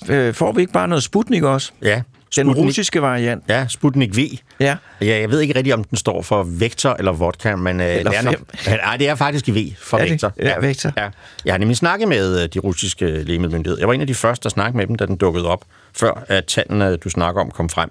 øh, 0.09 0.33
får 0.33 0.51
vi 0.51 0.61
ikke 0.61 0.73
bare 0.73 0.87
noget 0.87 1.03
Sputnik 1.03 1.43
også? 1.43 1.71
Ja, 1.81 2.01
Den 2.35 2.49
Sputnik- 2.49 2.57
russiske 2.65 3.01
variant. 3.01 3.43
Ja, 3.49 3.67
Sputnik 3.67 4.17
V. 4.17 4.19
Ja. 4.59 4.75
Ja, 5.01 5.19
jeg 5.19 5.29
ved 5.29 5.39
ikke 5.41 5.55
rigtig, 5.55 5.73
om 5.73 5.83
den 5.83 5.97
står 5.97 6.21
for 6.21 6.43
vektor 6.43 6.95
eller 6.99 7.11
vodka, 7.11 7.55
men... 7.55 7.79
øh, 7.81 7.87
Eller 7.95 8.11
det 8.11 8.17
er 8.19 8.23
nok- 8.23 8.67
Nej, 8.67 8.97
det 8.97 9.09
er 9.09 9.15
faktisk 9.15 9.47
V 9.49 9.57
for 9.81 9.97
Er 9.97 10.01
det? 10.01 10.11
vektor. 10.11 10.33
Ja, 10.39 10.59
vektor. 10.59 10.91
Ja. 10.97 11.09
Jeg 11.45 11.53
har 11.53 11.57
nemlig 11.57 11.77
snakket 11.77 12.07
med 12.07 12.43
øh, 12.43 12.49
de 12.53 12.59
russiske 12.59 13.05
lægemiddelmyndigheder. 13.23 13.79
Jeg 13.81 13.87
var 13.87 13.93
en 13.93 14.01
af 14.01 14.07
de 14.07 14.15
første, 14.15 14.43
der 14.43 14.49
snakkede 14.49 14.77
med 14.77 14.87
dem, 14.87 14.95
da 14.95 15.05
den 15.05 15.15
dukkede 15.17 15.47
op, 15.47 15.65
før 15.93 16.23
at 16.27 16.45
tallene, 16.45 16.95
du 16.97 17.09
snakker 17.09 17.41
om, 17.41 17.51
kom 17.51 17.69
frem. 17.69 17.89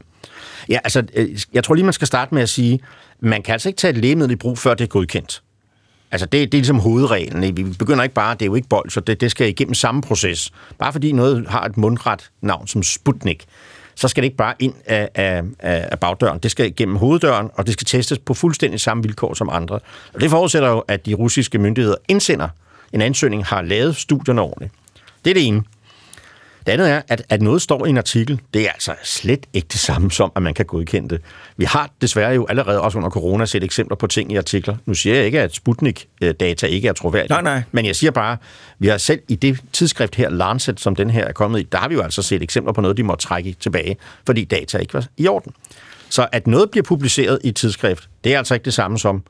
Ja, 0.69 0.79
altså, 0.85 1.03
øh, 1.15 1.29
jeg 1.53 1.65
tror 1.65 1.75
lige, 1.75 1.85
man 1.85 1.93
skal 1.93 2.07
starte 2.07 2.35
med 2.35 2.43
at 2.43 2.49
sige, 2.49 2.81
man 3.21 3.43
kan 3.43 3.53
altså 3.53 3.69
ikke 3.69 3.77
tage 3.79 3.91
et 3.91 3.97
lægemiddel 3.99 4.33
i 4.33 4.37
brug, 4.37 4.59
før 4.59 4.75
det 4.75 4.85
er 4.85 4.89
godkendt. 4.89 5.43
Altså, 6.17 6.27
det, 6.27 6.53
det 6.53 6.59
er 6.59 6.61
ligesom 6.61 6.79
hovedreglen. 6.79 7.57
Vi 7.57 7.63
begynder 7.63 8.03
ikke 8.03 8.15
bare, 8.15 8.35
det 8.35 8.43
er 8.43 8.47
jo 8.47 8.55
ikke 8.55 8.69
bold, 8.69 8.91
så 8.91 9.01
det, 9.01 9.21
det 9.21 9.31
skal 9.31 9.49
igennem 9.49 9.75
samme 9.75 10.03
proces. 10.03 10.53
Bare 10.79 10.93
fordi 10.93 11.13
noget 11.13 11.47
har 11.49 11.65
et 11.65 11.77
mundret 11.77 12.31
navn 12.41 12.67
som 12.67 12.83
Sputnik, 12.83 13.45
så 13.95 14.09
skal 14.09 14.23
det 14.23 14.27
ikke 14.27 14.37
bare 14.37 14.55
ind 14.59 14.75
af, 14.87 15.09
af, 15.15 15.43
af 15.59 15.99
bagdøren. 16.01 16.39
Det 16.39 16.51
skal 16.51 16.67
igennem 16.67 16.97
hoveddøren, 16.97 17.51
og 17.55 17.67
det 17.67 17.73
skal 17.73 17.87
testes 17.87 18.19
på 18.19 18.35
fuldstændig 18.35 18.81
samme 18.81 19.03
vilkår 19.03 19.35
som 19.35 19.49
andre. 19.53 19.81
Og 20.15 20.21
det 20.21 20.31
forudsætter 20.31 20.69
jo, 20.69 20.79
at 20.79 21.07
de 21.07 21.15
russiske 21.15 21.59
myndigheder 21.59 21.97
indsender 22.09 22.49
en 22.93 23.03
ansøgning, 23.03 23.45
har 23.45 23.63
lavet 23.63 23.97
studierne 23.97 24.41
ordentligt. 24.41 24.73
Det 25.25 25.31
er 25.31 25.35
det 25.35 25.47
ene. 25.47 25.63
Det 26.67 26.73
andet 26.73 26.91
er, 26.91 27.03
at, 27.09 27.23
at 27.29 27.43
noget 27.43 27.63
står 27.63 27.87
i 27.87 27.89
en 27.89 27.99
artikel, 27.99 28.41
det 28.55 28.63
er 28.63 28.73
altså 28.73 28.95
slet 29.03 29.47
ikke 29.53 29.69
det 29.73 29.81
samme 29.81 30.11
som, 30.11 30.33
at 30.37 30.43
man 30.43 30.55
kan 30.55 30.65
godkende 30.65 31.09
det. 31.09 31.21
Vi 31.57 31.65
har 31.65 31.91
desværre 32.01 32.35
jo 32.35 32.47
allerede 32.47 32.81
også 32.81 32.99
under 32.99 33.11
corona 33.11 33.47
set 33.47 33.65
eksempler 33.65 33.97
på 33.97 34.07
ting 34.07 34.33
i 34.33 34.37
artikler. 34.37 34.77
Nu 34.87 34.95
siger 34.95 35.17
jeg 35.17 35.25
ikke, 35.25 35.41
at 35.41 35.55
Sputnik-data 35.55 36.67
ikke 36.67 36.89
er 36.89 36.93
troværdige. 36.93 37.33
Nej, 37.33 37.43
nej. 37.43 37.63
Men 37.73 37.87
jeg 37.87 37.97
siger 37.97 38.11
bare, 38.11 38.37
vi 38.79 38.89
har 38.89 38.99
selv 38.99 39.21
i 39.29 39.35
det 39.35 39.61
tidsskrift 39.73 40.15
her, 40.15 40.31
Lancet, 40.31 40.81
som 40.81 40.97
den 40.97 41.11
her 41.11 41.25
er 41.25 41.33
kommet 41.33 41.61
i, 41.61 41.63
der 41.63 41.79
har 41.79 41.89
vi 41.89 41.95
jo 41.95 42.01
altså 42.03 42.23
set 42.23 42.43
eksempler 42.43 42.73
på 42.73 42.81
noget, 42.81 42.97
de 42.97 43.03
må 43.03 43.15
trække 43.15 43.57
tilbage, 43.61 43.97
fordi 44.27 44.45
data 44.45 44.79
ikke 44.79 44.95
var 44.95 45.07
i 45.17 45.29
orden. 45.29 45.53
Så 46.09 46.29
at 46.33 46.47
noget 46.47 46.71
bliver 46.71 46.85
publiceret 46.85 47.39
i 47.45 47.49
et 47.49 47.57
tidsskrift, 47.57 48.09
det 48.25 48.35
er 48.35 48.39
altså 48.39 48.55
ikke 48.55 48.65
det 48.65 48.75
samme 48.75 48.99
som, 48.99 49.23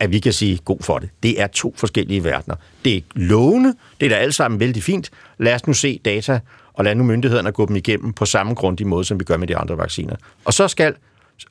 at 0.00 0.12
vi 0.12 0.18
kan 0.18 0.32
sige 0.32 0.58
god 0.64 0.78
for 0.80 0.98
det. 0.98 1.08
Det 1.22 1.40
er 1.40 1.46
to 1.46 1.74
forskellige 1.76 2.24
verdener. 2.24 2.56
Det 2.84 2.96
er 2.96 3.00
lovende, 3.14 3.74
det 4.00 4.06
er 4.06 4.10
da 4.10 4.16
alt 4.16 4.34
sammen 4.34 4.60
vældig 4.60 4.82
fint. 4.82 5.10
Lad 5.38 5.54
os 5.54 5.66
nu 5.66 5.72
se 5.72 6.00
data, 6.04 6.40
og 6.78 6.84
lad 6.84 6.94
nu 6.94 7.04
myndighederne 7.04 7.52
gå 7.52 7.66
dem 7.66 7.76
igennem 7.76 8.12
på 8.12 8.24
samme 8.24 8.54
grundige 8.54 8.88
måde, 8.88 9.04
som 9.04 9.20
vi 9.20 9.24
gør 9.24 9.36
med 9.36 9.46
de 9.46 9.56
andre 9.56 9.78
vacciner. 9.78 10.16
Og 10.44 10.52
så 10.52 10.68
skal 10.68 10.94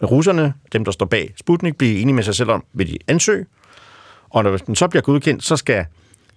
russerne, 0.04 0.54
dem 0.74 0.86
der 0.86 0.92
står 0.92 1.06
bag 1.06 1.34
Sputnik, 1.40 1.78
blive 1.78 2.00
enige 2.00 2.14
med 2.16 2.24
sig 2.24 2.36
selv 2.36 2.52
om, 2.52 2.64
vil 2.74 2.88
de 2.88 2.98
ansøge, 3.08 3.46
og 4.30 4.44
når 4.44 4.58
den 4.58 4.76
så 4.76 4.88
bliver 4.88 5.04
godkendt, 5.04 5.44
så 5.44 5.58
skal 5.58 5.86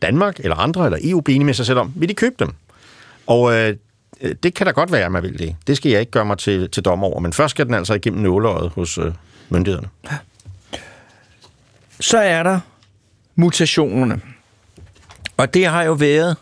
Danmark 0.03 0.41
eller 0.41 0.57
andre 0.57 0.85
eller 0.85 0.99
EU 1.03 1.21
blive 1.21 1.35
enige 1.35 1.47
med 1.47 1.55
sig 1.55 1.67
selv 1.67 1.79
om, 1.79 1.93
vil 1.97 2.09
de 2.09 2.15
købe 2.15 2.35
dem? 2.39 2.53
Og 3.27 3.55
øh, 3.55 3.77
det 4.43 4.55
kan 4.55 4.67
da 4.67 4.73
godt 4.73 4.93
være, 4.93 5.05
at 5.05 5.13
man 5.13 5.23
vil 5.23 5.39
det. 5.39 5.57
Det 5.67 5.77
skal 5.77 5.91
jeg 5.91 6.01
ikke 6.01 6.13
gøre 6.13 6.25
mig 6.25 6.39
til, 6.39 6.71
til 6.71 6.85
dommer 6.85 7.07
over, 7.07 7.21
men 7.21 7.33
først 7.33 7.51
skal 7.51 7.67
den 7.67 7.75
altså 7.75 7.95
igennem 7.95 8.23
nåleøjet 8.23 8.71
hos 8.71 8.99
øh, 8.99 9.13
myndighederne. 9.49 9.89
Så 12.01 12.19
er 12.19 12.43
der 12.43 12.61
mutationerne. 13.35 14.21
Og 15.37 15.55
det 15.55 15.67
har 15.67 15.83
jo 15.83 15.93
været, 15.93 16.37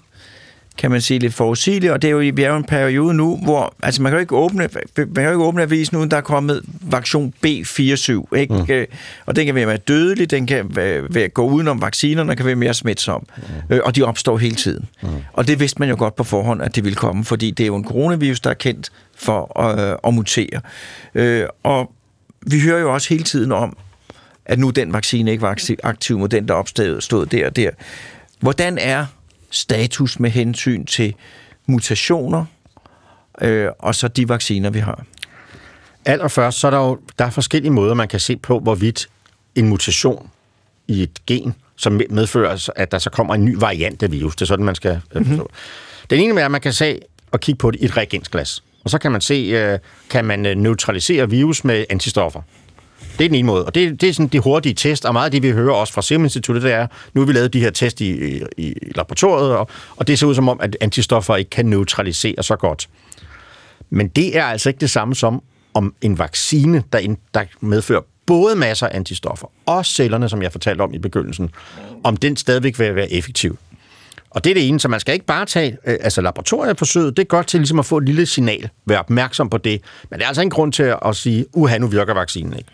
kan 0.79 0.91
man 0.91 1.01
sige, 1.01 1.19
lidt 1.19 1.35
forudsigeligt, 1.35 1.93
og 1.93 2.03
det 2.03 2.09
er 2.09 2.13
jo, 2.13 2.19
vi 2.19 2.43
er 2.43 2.49
jo 2.49 2.57
en 2.57 2.65
periode 2.65 3.15
nu, 3.15 3.37
hvor 3.37 3.75
altså 3.83 4.03
man 4.03 4.13
kan 4.13 4.17
jo 4.17 4.21
ikke 4.21 4.37
åbne, 4.37 4.69
man 4.97 5.15
kan 5.15 5.25
jo 5.25 5.31
ikke 5.31 5.45
åbne 5.45 5.63
avisen, 5.63 5.97
uden 5.97 6.11
der 6.11 6.17
er 6.17 6.21
kommet 6.21 6.63
vaktion 6.81 7.35
B47, 7.47 8.37
ikke? 8.37 8.55
Mm. 8.55 8.97
Og 9.27 9.37
den 9.37 9.47
kan 9.47 9.55
være 9.55 9.77
dødelig, 9.77 10.31
den 10.31 10.47
kan 10.47 10.77
være, 11.11 11.29
gå 11.29 11.47
udenom 11.47 11.83
vaccinerne, 11.83 12.37
kan 12.37 12.47
være 12.47 12.55
mere 12.57 12.75
smitsom, 12.75 13.27
mm. 13.37 13.75
øh, 13.75 13.81
og 13.85 13.97
de 13.97 14.03
opstår 14.03 14.39
hele 14.39 14.55
tiden. 14.55 14.89
Mm. 15.03 15.09
Og 15.33 15.49
det 15.49 15.61
vidste 15.61 15.79
man 15.79 15.89
jo 15.89 15.97
godt 15.99 16.17
på 16.17 16.25
forhånd, 16.25 16.63
at 16.63 16.77
det 16.77 16.85
ville 16.85 16.97
komme, 16.97 17.25
fordi 17.25 17.51
det 17.51 17.65
er 17.65 17.67
jo 17.67 17.77
en 17.77 17.85
coronavirus, 17.85 18.41
der 18.41 18.51
er 18.51 18.55
kendt 18.55 18.91
for 19.17 19.61
at, 19.61 19.91
øh, 19.91 19.97
at 20.05 20.15
mutere. 20.15 20.61
Øh, 21.15 21.47
og 21.63 21.91
vi 22.47 22.61
hører 22.61 22.81
jo 22.81 22.95
også 22.95 23.09
hele 23.09 23.25
tiden 23.25 23.53
om, 23.53 23.77
at 24.47 24.59
nu 24.59 24.71
den 24.71 24.93
vaccine 24.93 25.31
ikke 25.31 25.43
var 25.43 25.77
aktiv, 25.83 26.19
mod 26.19 26.29
den, 26.29 26.49
der 26.49 26.55
opstod 26.55 27.01
stod 27.01 27.27
der 27.27 27.47
og 27.47 27.57
der. 27.57 27.71
Hvordan 28.41 28.79
er 28.79 29.07
status 29.51 30.21
med 30.21 30.31
hensyn 30.31 30.85
til 30.85 31.15
mutationer 31.67 32.45
øh, 33.41 33.71
og 33.79 33.95
så 33.95 34.09
de 34.09 34.29
vacciner, 34.29 34.71
vi 34.71 34.79
har? 34.79 35.05
Allerførst, 36.05 36.59
så 36.59 36.67
er 36.67 36.71
der 36.71 36.79
jo 36.79 36.99
der 37.19 37.25
er 37.25 37.31
forskellige 37.31 37.73
måder, 37.73 37.95
man 37.95 38.09
kan 38.09 38.21
se 38.21 38.37
på, 38.37 38.59
hvorvidt 38.59 39.09
en 39.55 39.69
mutation 39.69 40.31
i 40.89 41.03
et 41.03 41.27
gen, 41.27 41.55
som 41.77 42.01
medfører, 42.11 42.71
at 42.77 42.93
der 42.93 42.99
så 42.99 43.11
kommer 43.11 43.35
en 43.35 43.45
ny 43.45 43.57
variant 43.59 44.03
af 44.03 44.13
virus. 44.13 44.37
Det 44.37 44.43
er 44.43 44.47
sådan, 44.47 44.65
man 44.65 44.75
skal 44.75 45.01
mm-hmm. 45.15 45.47
Den 46.11 46.21
ene 46.21 46.41
er, 46.41 46.45
at 46.45 46.51
man 46.51 46.61
kan 46.61 46.73
se 46.73 47.01
og 47.33 47.41
kigge 47.41 47.59
på 47.59 47.71
det 47.71 47.81
i 47.81 47.85
et 47.85 47.97
reagensglas. 47.97 48.63
Og 48.85 48.91
så 48.91 48.99
kan 48.99 49.13
man 49.13 49.21
se, 49.21 49.35
øh, 49.35 49.79
kan 50.11 50.25
man 50.25 50.47
øh, 50.47 50.57
neutralisere 50.57 51.31
virus 51.31 51.65
med 51.65 51.85
antistoffer. 51.91 52.43
Det 53.19 53.25
er 53.25 53.29
den 53.29 53.35
ene 53.35 53.47
måde, 53.47 53.65
og 53.65 53.75
det, 53.75 54.01
det 54.01 54.09
er 54.09 54.13
sådan 54.13 54.29
de 54.29 54.39
hurtige 54.39 54.75
test, 54.75 55.05
og 55.05 55.13
meget 55.13 55.25
af 55.25 55.31
det, 55.31 55.43
vi 55.43 55.51
hører 55.51 55.75
også 55.75 55.93
fra 55.93 56.03
Serum 56.03 56.25
Instituttet, 56.25 56.63
det 56.63 56.73
er, 56.73 56.87
nu 57.15 57.21
har 57.21 57.27
vi 57.27 57.33
lavet 57.33 57.53
de 57.53 57.61
her 57.61 57.71
test 57.71 58.01
i, 58.01 58.37
i, 58.37 58.43
i 58.57 58.75
laboratoriet, 58.95 59.57
og, 59.57 59.69
og 59.97 60.07
det 60.07 60.19
ser 60.19 60.27
ud 60.27 60.35
som 60.35 60.49
om, 60.49 60.61
at 60.61 60.77
antistoffer 60.81 61.37
ikke 61.37 61.51
kan 61.51 61.67
neutralisere 61.67 62.43
så 62.43 62.57
godt. 62.57 62.89
Men 63.91 64.09
det 64.09 64.37
er 64.37 64.45
altså 64.45 64.69
ikke 64.69 64.81
det 64.81 64.91
samme 64.91 65.15
som 65.15 65.43
om 65.75 65.95
en 66.01 66.19
vaccine, 66.19 66.83
der, 66.93 66.99
ind, 66.99 67.17
der 67.35 67.45
medfører 67.61 68.01
både 68.27 68.57
masser 68.57 68.87
af 68.87 68.97
antistoffer 68.97 69.47
og 69.67 69.87
cellerne, 69.87 70.29
som 70.29 70.43
jeg 70.43 70.53
fortalte 70.53 70.83
om 70.83 70.95
i 70.95 70.99
begyndelsen, 70.99 71.51
om 72.05 72.17
den 72.17 72.37
stadigvæk 72.37 72.79
vil 72.79 72.95
være 72.95 73.13
effektiv. 73.13 73.59
Og 74.31 74.45
det 74.45 74.51
er 74.51 74.55
det 74.55 74.69
ene, 74.69 74.81
så 74.81 74.89
man 74.89 75.01
skal 75.01 75.15
ikke 75.15 75.27
bare 75.27 75.47
tage 75.47 75.79
øh, 75.87 75.97
altså 76.01 76.21
laboratorieforsøget. 76.21 77.17
Det 77.17 77.23
er 77.23 77.27
godt 77.27 77.47
til 77.47 77.61
ligesom 77.61 77.79
at 77.79 77.87
få 77.87 77.99
et 77.99 78.05
lille 78.05 78.27
signal. 78.27 78.69
Vær 78.87 78.99
opmærksom 78.99 79.51
på 79.51 79.59
det. 79.59 79.81
Men 80.11 80.19
der 80.19 80.25
er 80.25 80.29
altså 80.29 80.43
ingen 80.43 80.51
grund 80.51 80.73
til 80.73 80.95
at 81.07 81.17
sige, 81.17 81.47
uha, 81.53 81.79
nu 81.79 81.87
virker 81.87 82.15
vaccinen 82.15 82.53
ikke. 82.59 82.71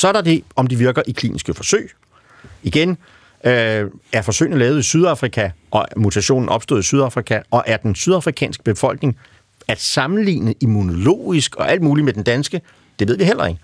Så 0.00 0.08
er 0.08 0.12
der 0.12 0.20
det, 0.20 0.44
om 0.56 0.66
de 0.66 0.76
virker 0.76 1.02
i 1.06 1.12
kliniske 1.12 1.54
forsøg. 1.54 1.90
Igen, 2.62 2.90
øh, 3.44 3.90
er 4.12 4.22
forsøgene 4.22 4.58
lavet 4.58 4.78
i 4.78 4.82
Sydafrika, 4.82 5.50
og 5.70 5.86
mutationen 5.96 6.48
opstod 6.48 6.80
i 6.80 6.82
Sydafrika, 6.82 7.40
og 7.50 7.64
er 7.66 7.76
den 7.76 7.94
sydafrikanske 7.94 8.62
befolkning 8.62 9.16
at 9.68 9.80
sammenligne 9.80 10.54
immunologisk 10.60 11.56
og 11.56 11.70
alt 11.70 11.82
muligt 11.82 12.04
med 12.04 12.12
den 12.12 12.22
danske, 12.22 12.60
det 12.98 13.08
ved 13.08 13.16
vi 13.16 13.24
heller 13.24 13.46
ikke. 13.46 13.60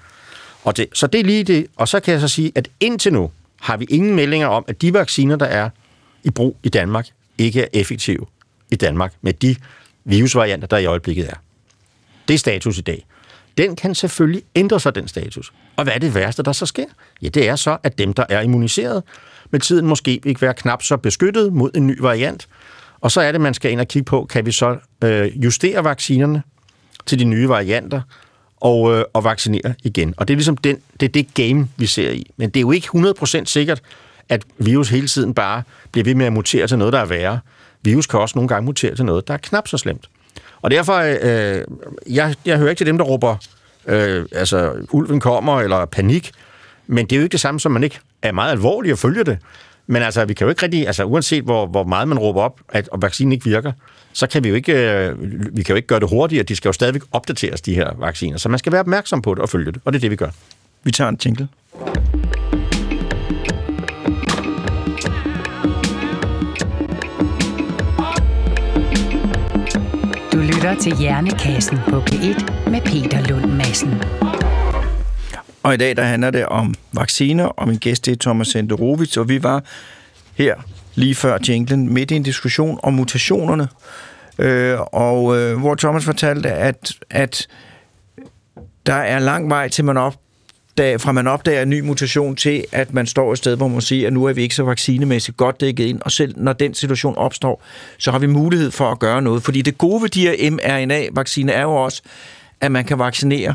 Og 0.65 0.77
det, 0.77 0.87
så 0.93 1.07
det 1.07 1.21
er 1.21 1.25
lige 1.25 1.45
det. 1.45 1.67
Og 1.77 1.89
så 1.89 2.01
kan 2.01 2.13
jeg 2.13 2.21
så 2.21 2.29
sige, 2.29 2.53
at 2.55 2.69
indtil 2.81 3.13
nu 3.13 3.31
har 3.61 3.77
vi 3.77 3.85
ingen 3.85 4.17
meldinger 4.17 4.47
om, 4.47 4.65
at 4.69 4.83
de 4.83 4.93
vacciner, 4.93 5.37
der 5.37 5.47
er 5.47 5.71
i 6.25 6.31
brug 6.31 6.57
i 6.63 6.69
Danmark, 6.69 7.07
ikke 7.39 7.63
er 7.63 7.69
effektive 7.73 8.27
i 8.71 8.77
Danmark 8.77 9.15
med 9.23 9.33
de 9.33 9.57
virusvarianter, 10.05 10.67
der 10.67 10.79
i 10.79 10.87
øjeblikket 10.87 11.29
er. 11.29 11.37
Det 12.29 12.35
er 12.35 12.39
status 12.39 12.79
i 12.79 12.83
dag. 12.83 13.07
Den 13.59 13.77
kan 13.77 13.95
selvfølgelig 13.95 14.43
ændre 14.55 14.81
sig, 14.81 14.95
den 14.95 15.09
status. 15.09 15.53
Og 15.77 15.85
hvad 15.85 15.95
er 15.95 15.99
det 15.99 16.15
værste, 16.15 16.43
der 16.43 16.53
så 16.53 16.67
sker? 16.67 16.85
Ja, 17.23 17.29
det 17.29 17.49
er 17.49 17.57
så, 17.57 17.77
at 17.83 17.99
dem, 17.99 18.13
der 18.13 18.25
er 18.29 18.41
immuniseret, 18.41 19.03
med 19.51 19.61
tiden 19.61 19.87
måske 19.87 20.21
ikke 20.25 20.43
være 20.43 20.55
knap 20.55 20.83
så 20.83 20.97
beskyttet 20.97 21.53
mod 21.53 21.71
en 21.75 21.87
ny 21.87 22.01
variant. 22.01 22.49
Og 23.01 23.11
så 23.11 23.21
er 23.21 23.33
det, 23.33 23.41
man 23.41 23.55
skal 23.55 23.71
ind 23.71 23.81
og 23.81 23.89
kigge 23.89 24.05
på, 24.05 24.25
kan 24.25 24.47
vi 24.47 24.53
så 24.53 24.77
øh, 25.05 25.45
justere 25.45 25.85
vaccinerne 25.85 26.43
til 27.07 27.19
de 27.19 27.25
nye 27.25 27.49
varianter, 27.49 28.01
og, 28.61 28.95
øh, 28.95 29.05
og 29.13 29.25
vaccinere 29.25 29.75
igen. 29.85 30.15
Og 30.17 30.29
det 30.29 30.35
er 30.35 30.37
ligesom 30.37 30.57
den, 30.57 30.79
det, 31.01 31.07
er 31.09 31.13
det 31.13 31.35
game, 31.35 31.69
vi 31.77 31.87
ser 31.87 32.11
i. 32.11 32.31
Men 32.37 32.51
det 32.51 32.57
er 32.57 32.63
jo 32.63 32.71
ikke 32.71 32.89
100% 32.97 33.45
sikkert, 33.45 33.83
at 34.29 34.45
virus 34.59 34.89
hele 34.89 35.07
tiden 35.07 35.35
bare 35.35 35.63
bliver 35.93 36.05
ved 36.05 36.15
med 36.15 36.27
at 36.27 36.33
mutere 36.33 36.67
til 36.67 36.79
noget, 36.79 36.93
der 36.93 36.99
er 36.99 37.05
værre. 37.05 37.39
Virus 37.83 38.07
kan 38.07 38.21
også 38.21 38.39
nogle 38.39 38.49
gange 38.49 38.65
mutere 38.67 38.95
til 38.95 39.05
noget, 39.05 39.29
der 39.29 39.35
er 39.35 39.39
knap 39.39 39.69
så 39.69 39.79
slemt. 39.79 40.09
Og 40.63 40.71
derfor, 40.71 40.95
øh, 41.23 41.65
jeg, 42.15 42.35
jeg 42.45 42.59
hører 42.59 42.71
ikke 42.71 42.81
til 42.81 42.87
dem, 42.87 42.99
der 42.99 43.05
råber, 43.05 43.37
øh, 43.87 44.27
altså, 44.33 44.73
ulven 44.91 45.21
kommer, 45.21 45.61
eller 45.61 45.85
panik, 45.85 46.33
men 46.87 47.07
det 47.07 47.13
er 47.13 47.17
jo 47.17 47.23
ikke 47.23 47.33
det 47.33 47.41
samme, 47.41 47.61
som 47.61 47.73
man 47.73 47.85
ikke 47.85 47.99
er 48.23 48.33
meget 48.33 48.53
alvorlig 48.53 48.93
at 48.93 48.99
følge 48.99 49.25
det. 49.25 49.39
Men 49.87 50.03
altså, 50.03 50.25
vi 50.25 50.35
kan 50.35 50.45
jo 50.45 50.49
ikke 50.49 50.63
rigtig, 50.63 50.87
altså 50.87 51.05
uanset 51.05 51.45
hvor, 51.45 51.67
hvor 51.67 51.85
meget 51.85 52.09
man 52.09 52.19
råber 52.19 52.43
op, 52.43 52.61
at 52.69 52.89
og 52.89 53.03
vaccinen 53.03 53.33
ikke 53.33 53.45
virker, 53.45 53.73
så 54.13 54.27
kan 54.27 54.45
vi 54.45 54.49
jo 54.49 54.55
ikke, 54.55 54.73
øh, 54.73 55.15
vi 55.57 55.63
kan 55.63 55.73
jo 55.73 55.77
ikke 55.77 55.89
gøre 55.89 56.01
det 56.01 56.09
hurtigere. 56.09 56.43
De 56.45 56.57
skal 56.57 56.69
jo 56.69 56.73
stadigvæk 56.73 57.03
opdateres, 57.13 57.61
de 57.61 57.75
her 57.75 57.91
vacciner. 57.99 58.39
Så 58.39 58.49
man 58.49 58.59
skal 58.59 58.73
være 58.73 58.81
opmærksom 58.81 59.23
på 59.23 59.35
det 59.35 59.43
og 59.43 59.49
følge 59.49 59.73
det, 59.73 59.81
og 59.85 59.93
det 59.93 59.99
er 59.99 60.01
det, 60.01 60.11
vi 60.11 60.17
gør. 60.17 60.31
Vi 60.85 60.91
tager 60.91 61.09
en 61.09 61.19
jingle. 61.25 61.49
Lytter 70.67 70.83
til 70.83 70.97
Hjernekassen 70.97 71.79
på 71.89 72.01
P1 72.01 72.71
med 72.71 72.81
Peter 72.81 73.21
Lund 73.29 73.53
Madsen. 73.53 74.03
Og 75.63 75.75
i 75.75 75.77
dag 75.77 75.97
der 75.97 76.03
handler 76.03 76.31
det 76.31 76.47
om 76.47 76.75
vacciner, 76.93 77.45
og 77.45 77.69
min 77.69 77.79
gæst 77.79 78.09
er 78.09 78.17
Thomas 78.21 78.49
Senderovits, 78.49 79.17
og 79.17 79.29
vi 79.29 79.43
var 79.43 79.65
her 80.35 80.55
lige 80.95 81.15
før 81.15 81.39
jinglen 81.49 81.95
midt 81.95 82.11
i 82.11 82.15
en 82.17 82.23
diskussion 82.23 82.81
om 82.83 82.95
mutationerne, 82.95 83.69
øh, 84.39 84.79
og 84.81 85.37
øh, 85.37 85.59
hvor 85.59 85.75
Thomas 85.75 86.05
fortalte, 86.05 86.51
at, 86.51 86.93
at 87.11 87.49
der 88.87 88.95
er 88.95 89.19
lang 89.19 89.51
vej 89.51 89.69
til 89.69 89.85
man 89.85 89.97
opdager, 90.77 90.99
fra 90.99 91.13
man 91.13 91.27
opdager 91.27 91.63
en 91.63 91.71
ny 91.71 91.81
mutation 91.81 92.37
til, 92.37 92.65
at 92.73 92.95
man 92.95 93.07
står 93.07 93.33
et 93.33 93.39
sted, 93.39 93.57
hvor 93.57 93.69
man 93.69 93.81
siger, 93.81 94.07
at 94.07 94.13
nu 94.13 94.25
er 94.25 94.33
vi 94.33 94.43
ikke 94.43 94.55
så 94.55 94.63
vaccinemæssigt 94.63 95.37
godt 95.37 95.61
dækket 95.61 95.85
ind, 95.85 96.01
og 96.05 96.13
selv 96.13 96.35
når 96.37 96.53
den 96.53 96.75
situation 96.75 97.17
opstår, 97.17 97.63
så 97.99 98.11
har 98.11 98.19
vi 98.19 98.27
mulighed 98.27 98.71
for 98.71 98.91
at 98.91 98.99
gøre 98.99 99.23
noget. 99.23 99.43
Fordi 99.43 99.63
det 99.63 99.79
gode 99.79 100.03
ved 100.03 100.09
de 100.09 100.21
her 100.21 100.51
mRNA-vacciner 100.51 101.53
er 101.53 101.63
jo 101.63 101.75
også, 101.75 102.03
at 102.61 102.73
man 102.73 102.85
kan 102.85 102.99
vaccinere 102.99 103.55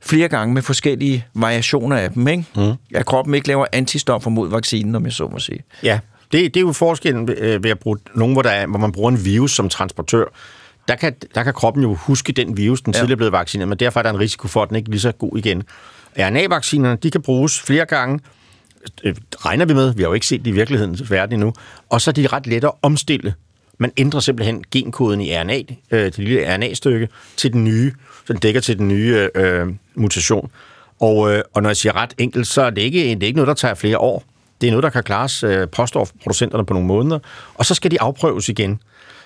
flere 0.00 0.28
gange 0.28 0.54
med 0.54 0.62
forskellige 0.62 1.26
variationer 1.34 1.96
af 1.96 2.10
dem, 2.10 2.28
ikke? 2.28 2.44
Mm. 2.56 2.72
At 2.94 3.06
kroppen 3.06 3.34
ikke 3.34 3.48
laver 3.48 3.66
antistoffer 3.72 4.30
mod 4.30 4.50
vaccinen, 4.50 4.94
om 4.94 5.04
jeg 5.04 5.12
så 5.12 5.28
må 5.28 5.38
sige. 5.38 5.60
Ja, 5.82 5.98
det, 6.32 6.54
det 6.54 6.56
er 6.56 6.64
jo 6.64 6.72
forskellen 6.72 7.28
ved, 7.28 7.58
ved 7.58 7.70
at 7.70 7.78
bruge 7.78 7.98
nogen, 8.14 8.34
hvor, 8.34 8.42
der 8.42 8.50
er, 8.50 8.66
hvor 8.66 8.78
man 8.78 8.92
bruger 8.92 9.10
en 9.10 9.24
virus 9.24 9.54
som 9.54 9.68
transportør. 9.68 10.24
Der 10.88 10.94
kan, 10.94 11.14
der 11.34 11.42
kan 11.42 11.54
kroppen 11.54 11.82
jo 11.82 11.94
huske 11.94 12.32
den 12.32 12.56
virus, 12.56 12.80
den 12.80 12.92
ja. 12.92 12.98
tidligere 12.98 13.14
er 13.14 13.16
blevet 13.16 13.32
vaccineret, 13.32 13.68
men 13.68 13.78
derfor 13.78 14.00
er 14.00 14.02
der 14.02 14.10
en 14.10 14.20
risiko 14.20 14.48
for, 14.48 14.62
at 14.62 14.68
den 14.68 14.76
ikke 14.76 14.88
er 14.88 14.90
lige 14.90 15.00
så 15.00 15.12
god 15.12 15.38
igen. 15.38 15.62
RNA-vaccinerne, 16.18 16.96
de 16.96 17.10
kan 17.10 17.22
bruges 17.22 17.60
flere 17.60 17.84
gange, 17.84 18.20
øh, 19.04 19.14
regner 19.36 19.64
vi 19.64 19.74
med, 19.74 19.94
vi 19.94 20.02
har 20.02 20.08
jo 20.08 20.14
ikke 20.14 20.26
set 20.26 20.44
det 20.44 20.50
i 20.50 20.54
virkelighedens 20.54 21.10
verden 21.10 21.32
endnu, 21.34 21.52
og 21.88 22.00
så 22.00 22.10
er 22.10 22.12
de 22.12 22.26
ret 22.26 22.46
lette 22.46 22.68
at 22.68 22.74
omstille. 22.82 23.34
Man 23.78 23.92
ændrer 23.96 24.20
simpelthen 24.20 24.64
genkoden 24.70 25.20
i 25.20 25.36
RNA, 25.36 25.58
øh, 25.90 26.04
det 26.04 26.18
lille 26.18 26.54
RNA-stykke, 26.54 27.08
til 27.36 27.52
den 27.52 27.64
nye, 27.64 27.92
så 28.26 28.32
den 28.32 28.40
dækker 28.40 28.60
til 28.60 28.78
den 28.78 28.88
nye 28.88 29.28
øh, 29.34 29.66
mutation. 29.94 30.50
Og, 31.00 31.32
øh, 31.32 31.42
og 31.54 31.62
når 31.62 31.70
jeg 31.70 31.76
siger 31.76 31.96
ret 31.96 32.14
enkelt, 32.18 32.46
så 32.46 32.62
er 32.62 32.70
det 32.70 32.82
ikke, 32.82 32.98
det 32.98 33.22
er 33.22 33.26
ikke 33.26 33.36
noget, 33.36 33.48
der 33.48 33.54
tager 33.54 33.74
flere 33.74 33.98
år. 33.98 34.24
Det 34.60 34.66
er 34.66 34.70
noget, 34.70 34.82
der 34.82 34.90
kan 34.90 35.02
klares, 35.02 35.42
øh, 35.42 35.68
påstår 35.68 36.08
producenterne 36.22 36.66
på 36.66 36.74
nogle 36.74 36.88
måneder, 36.88 37.18
og 37.54 37.66
så 37.66 37.74
skal 37.74 37.90
de 37.90 38.00
afprøves 38.00 38.48
igen. 38.48 38.80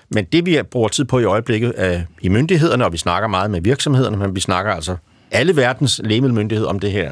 Men 0.09 0.25
det, 0.25 0.45
vi 0.45 0.59
bruger 0.71 0.87
tid 0.87 1.05
på 1.05 1.19
i 1.19 1.23
øjeblikket 1.23 1.73
øh, 1.77 1.99
i 2.21 2.29
myndighederne, 2.29 2.85
og 2.85 2.93
vi 2.93 2.97
snakker 2.97 3.27
meget 3.27 3.51
med 3.51 3.61
virksomhederne, 3.61 4.17
men 4.17 4.35
vi 4.35 4.39
snakker 4.39 4.71
altså 4.71 4.95
alle 5.31 5.55
verdens 5.55 6.01
lægemiddelmyndigheder 6.03 6.69
om 6.69 6.79
det 6.79 6.91
her, 6.91 7.11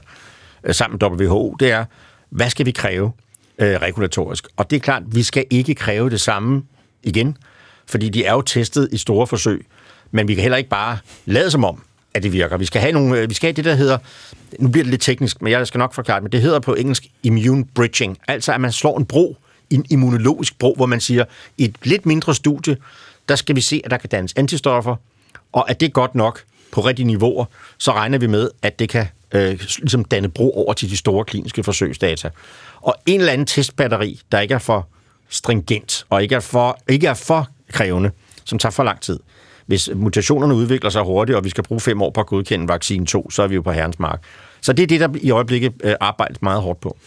øh, 0.63 0.73
sammen 0.73 0.99
med 1.01 1.27
WHO, 1.27 1.55
det 1.59 1.71
er, 1.71 1.85
hvad 2.29 2.49
skal 2.49 2.65
vi 2.65 2.71
kræve 2.71 3.11
øh, 3.59 3.75
regulatorisk? 3.75 4.47
Og 4.57 4.69
det 4.69 4.75
er 4.75 4.79
klart, 4.79 5.03
vi 5.05 5.23
skal 5.23 5.45
ikke 5.49 5.75
kræve 5.75 6.09
det 6.09 6.21
samme 6.21 6.63
igen, 7.03 7.37
fordi 7.85 8.09
de 8.09 8.25
er 8.25 8.33
jo 8.33 8.41
testet 8.41 8.89
i 8.91 8.97
store 8.97 9.27
forsøg, 9.27 9.65
men 10.11 10.27
vi 10.27 10.35
kan 10.35 10.41
heller 10.41 10.57
ikke 10.57 10.69
bare 10.69 10.97
lade 11.25 11.51
som 11.51 11.63
om, 11.63 11.83
at 12.13 12.23
det 12.23 12.33
virker. 12.33 12.57
Vi 12.57 12.65
skal 12.65 12.81
have, 12.81 12.93
nogle, 12.93 13.19
øh, 13.19 13.29
vi 13.29 13.33
skal 13.33 13.47
have 13.47 13.55
det, 13.55 13.65
der 13.65 13.75
hedder, 13.75 13.97
nu 14.59 14.69
bliver 14.69 14.83
det 14.83 14.91
lidt 14.91 15.01
teknisk, 15.01 15.41
men 15.41 15.51
jeg 15.51 15.67
skal 15.67 15.77
nok 15.77 15.93
forklare 15.93 16.17
det, 16.17 16.23
men 16.23 16.31
det 16.31 16.41
hedder 16.41 16.59
på 16.59 16.73
engelsk 16.73 17.07
immune 17.23 17.65
bridging, 17.65 18.17
altså 18.27 18.53
at 18.53 18.61
man 18.61 18.71
slår 18.71 18.97
en 18.97 19.05
bro, 19.05 19.37
en 19.69 19.85
immunologisk 19.89 20.59
bro, 20.59 20.73
hvor 20.75 20.85
man 20.85 20.99
siger, 20.99 21.25
i 21.57 21.65
et 21.65 21.75
lidt 21.83 22.05
mindre 22.05 22.35
studie, 22.35 22.77
der 23.29 23.35
skal 23.35 23.55
vi 23.55 23.61
se, 23.61 23.81
at 23.85 23.91
der 23.91 23.97
kan 23.97 24.09
dannes 24.09 24.33
antistoffer, 24.35 24.95
og 25.51 25.69
at 25.69 25.79
det 25.79 25.85
er 25.85 25.91
godt 25.91 26.15
nok 26.15 26.43
på 26.71 26.81
rigtige 26.81 27.05
niveauer, 27.05 27.45
så 27.77 27.91
regner 27.91 28.17
vi 28.17 28.27
med, 28.27 28.49
at 28.61 28.79
det 28.79 28.89
kan 28.89 29.05
øh, 29.31 29.59
ligesom 29.77 30.05
danne 30.05 30.29
bro 30.29 30.51
over 30.51 30.73
til 30.73 30.89
de 30.89 30.97
store 30.97 31.25
kliniske 31.25 31.63
forsøgsdata. 31.63 32.29
Og 32.81 32.95
en 33.05 33.19
eller 33.19 33.33
anden 33.33 33.47
testbatteri, 33.47 34.21
der 34.31 34.39
ikke 34.39 34.53
er 34.53 34.59
for 34.59 34.87
stringent 35.29 36.05
og 36.09 36.23
ikke 36.23 36.35
er 36.35 36.39
for, 36.39 36.79
ikke 36.89 37.07
er 37.07 37.13
for 37.13 37.47
krævende, 37.71 38.11
som 38.43 38.59
tager 38.59 38.71
for 38.71 38.83
lang 38.83 39.01
tid, 39.01 39.19
hvis 39.65 39.89
mutationerne 39.95 40.55
udvikler 40.55 40.89
sig 40.89 41.03
hurtigt, 41.03 41.35
og 41.35 41.43
vi 41.43 41.49
skal 41.49 41.63
bruge 41.63 41.81
fem 41.81 42.01
år 42.01 42.09
på 42.09 42.19
at 42.19 42.27
godkende 42.27 42.67
vaccine 42.67 43.05
2, 43.05 43.29
så 43.29 43.43
er 43.43 43.47
vi 43.47 43.55
jo 43.55 43.61
på 43.61 43.71
herrens 43.71 43.99
mark. 43.99 44.23
Så 44.61 44.73
det 44.73 44.83
er 44.83 44.87
det, 44.87 44.99
der 44.99 45.09
i 45.21 45.29
øjeblikket 45.29 45.73
øh, 45.83 45.95
arbejdes 45.99 46.41
meget 46.41 46.61
hårdt 46.61 46.81
på. 46.81 46.97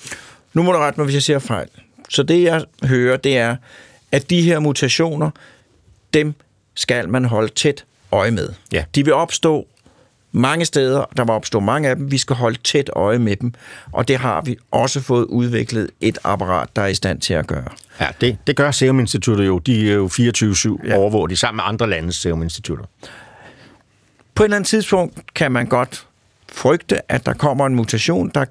Nu 0.55 0.63
må 0.63 0.73
du 0.73 0.79
rette 0.79 1.01
mig, 1.01 1.05
hvis 1.05 1.15
jeg 1.15 1.23
siger 1.23 1.39
fejl. 1.39 1.69
Så 2.09 2.23
det, 2.23 2.43
jeg 2.43 2.65
hører, 2.85 3.17
det 3.17 3.39
er, 3.39 3.57
at 4.13 4.31
de 4.31 4.43
her 4.43 4.59
mutationer, 4.59 5.31
dem 6.15 6.35
skal 6.75 7.09
man 7.09 7.25
holde 7.25 7.53
tæt 7.53 7.85
øje 8.13 8.31
med. 8.31 8.49
Ja. 8.73 8.85
De 8.95 9.05
vil 9.05 9.15
opstå 9.15 9.67
mange 10.33 10.65
steder, 10.65 11.05
der 11.17 11.25
vil 11.25 11.31
opstå 11.31 11.61
mange 11.61 11.89
af 11.89 11.97
dem. 11.97 12.11
Vi 12.11 12.19
skal 12.19 12.37
holde 12.37 12.59
tæt 12.65 12.91
øje 12.93 13.19
med 13.19 13.37
dem, 13.37 13.53
og 13.93 14.09
det 14.09 14.17
har 14.17 14.41
vi 14.41 14.57
også 14.71 15.01
fået 15.01 15.25
udviklet 15.25 15.91
et 16.01 16.19
apparat, 16.25 16.69
der 16.77 16.83
er 16.83 16.87
i 16.87 16.95
stand 16.95 17.21
til 17.21 17.35
at 17.35 17.47
gøre. 17.47 17.69
Ja, 18.01 18.07
det, 18.21 18.39
det 18.47 18.57
gør 18.57 18.71
Serum 18.71 19.01
Instituttet 19.01 19.47
jo. 19.47 19.59
De 19.59 19.91
er 19.91 19.95
jo 19.95 20.07
24-7 20.07 20.89
ja. 20.89 20.97
overvåget 20.97 21.31
de 21.31 21.37
sammen 21.37 21.57
med 21.57 21.65
andre 21.67 21.91
landes 21.91 22.17
Serum 22.17 22.43
Institutter. 22.43 22.85
På 24.35 24.43
et 24.43 24.47
eller 24.47 24.57
andet 24.57 24.69
tidspunkt 24.69 25.35
kan 25.35 25.53
man 25.53 25.67
godt 25.67 26.07
frygte, 26.53 27.13
at 27.13 27.27
der 27.27 27.33
kommer 27.33 27.67
en 27.67 27.75
mutation, 27.75 28.31
der, 28.35 28.45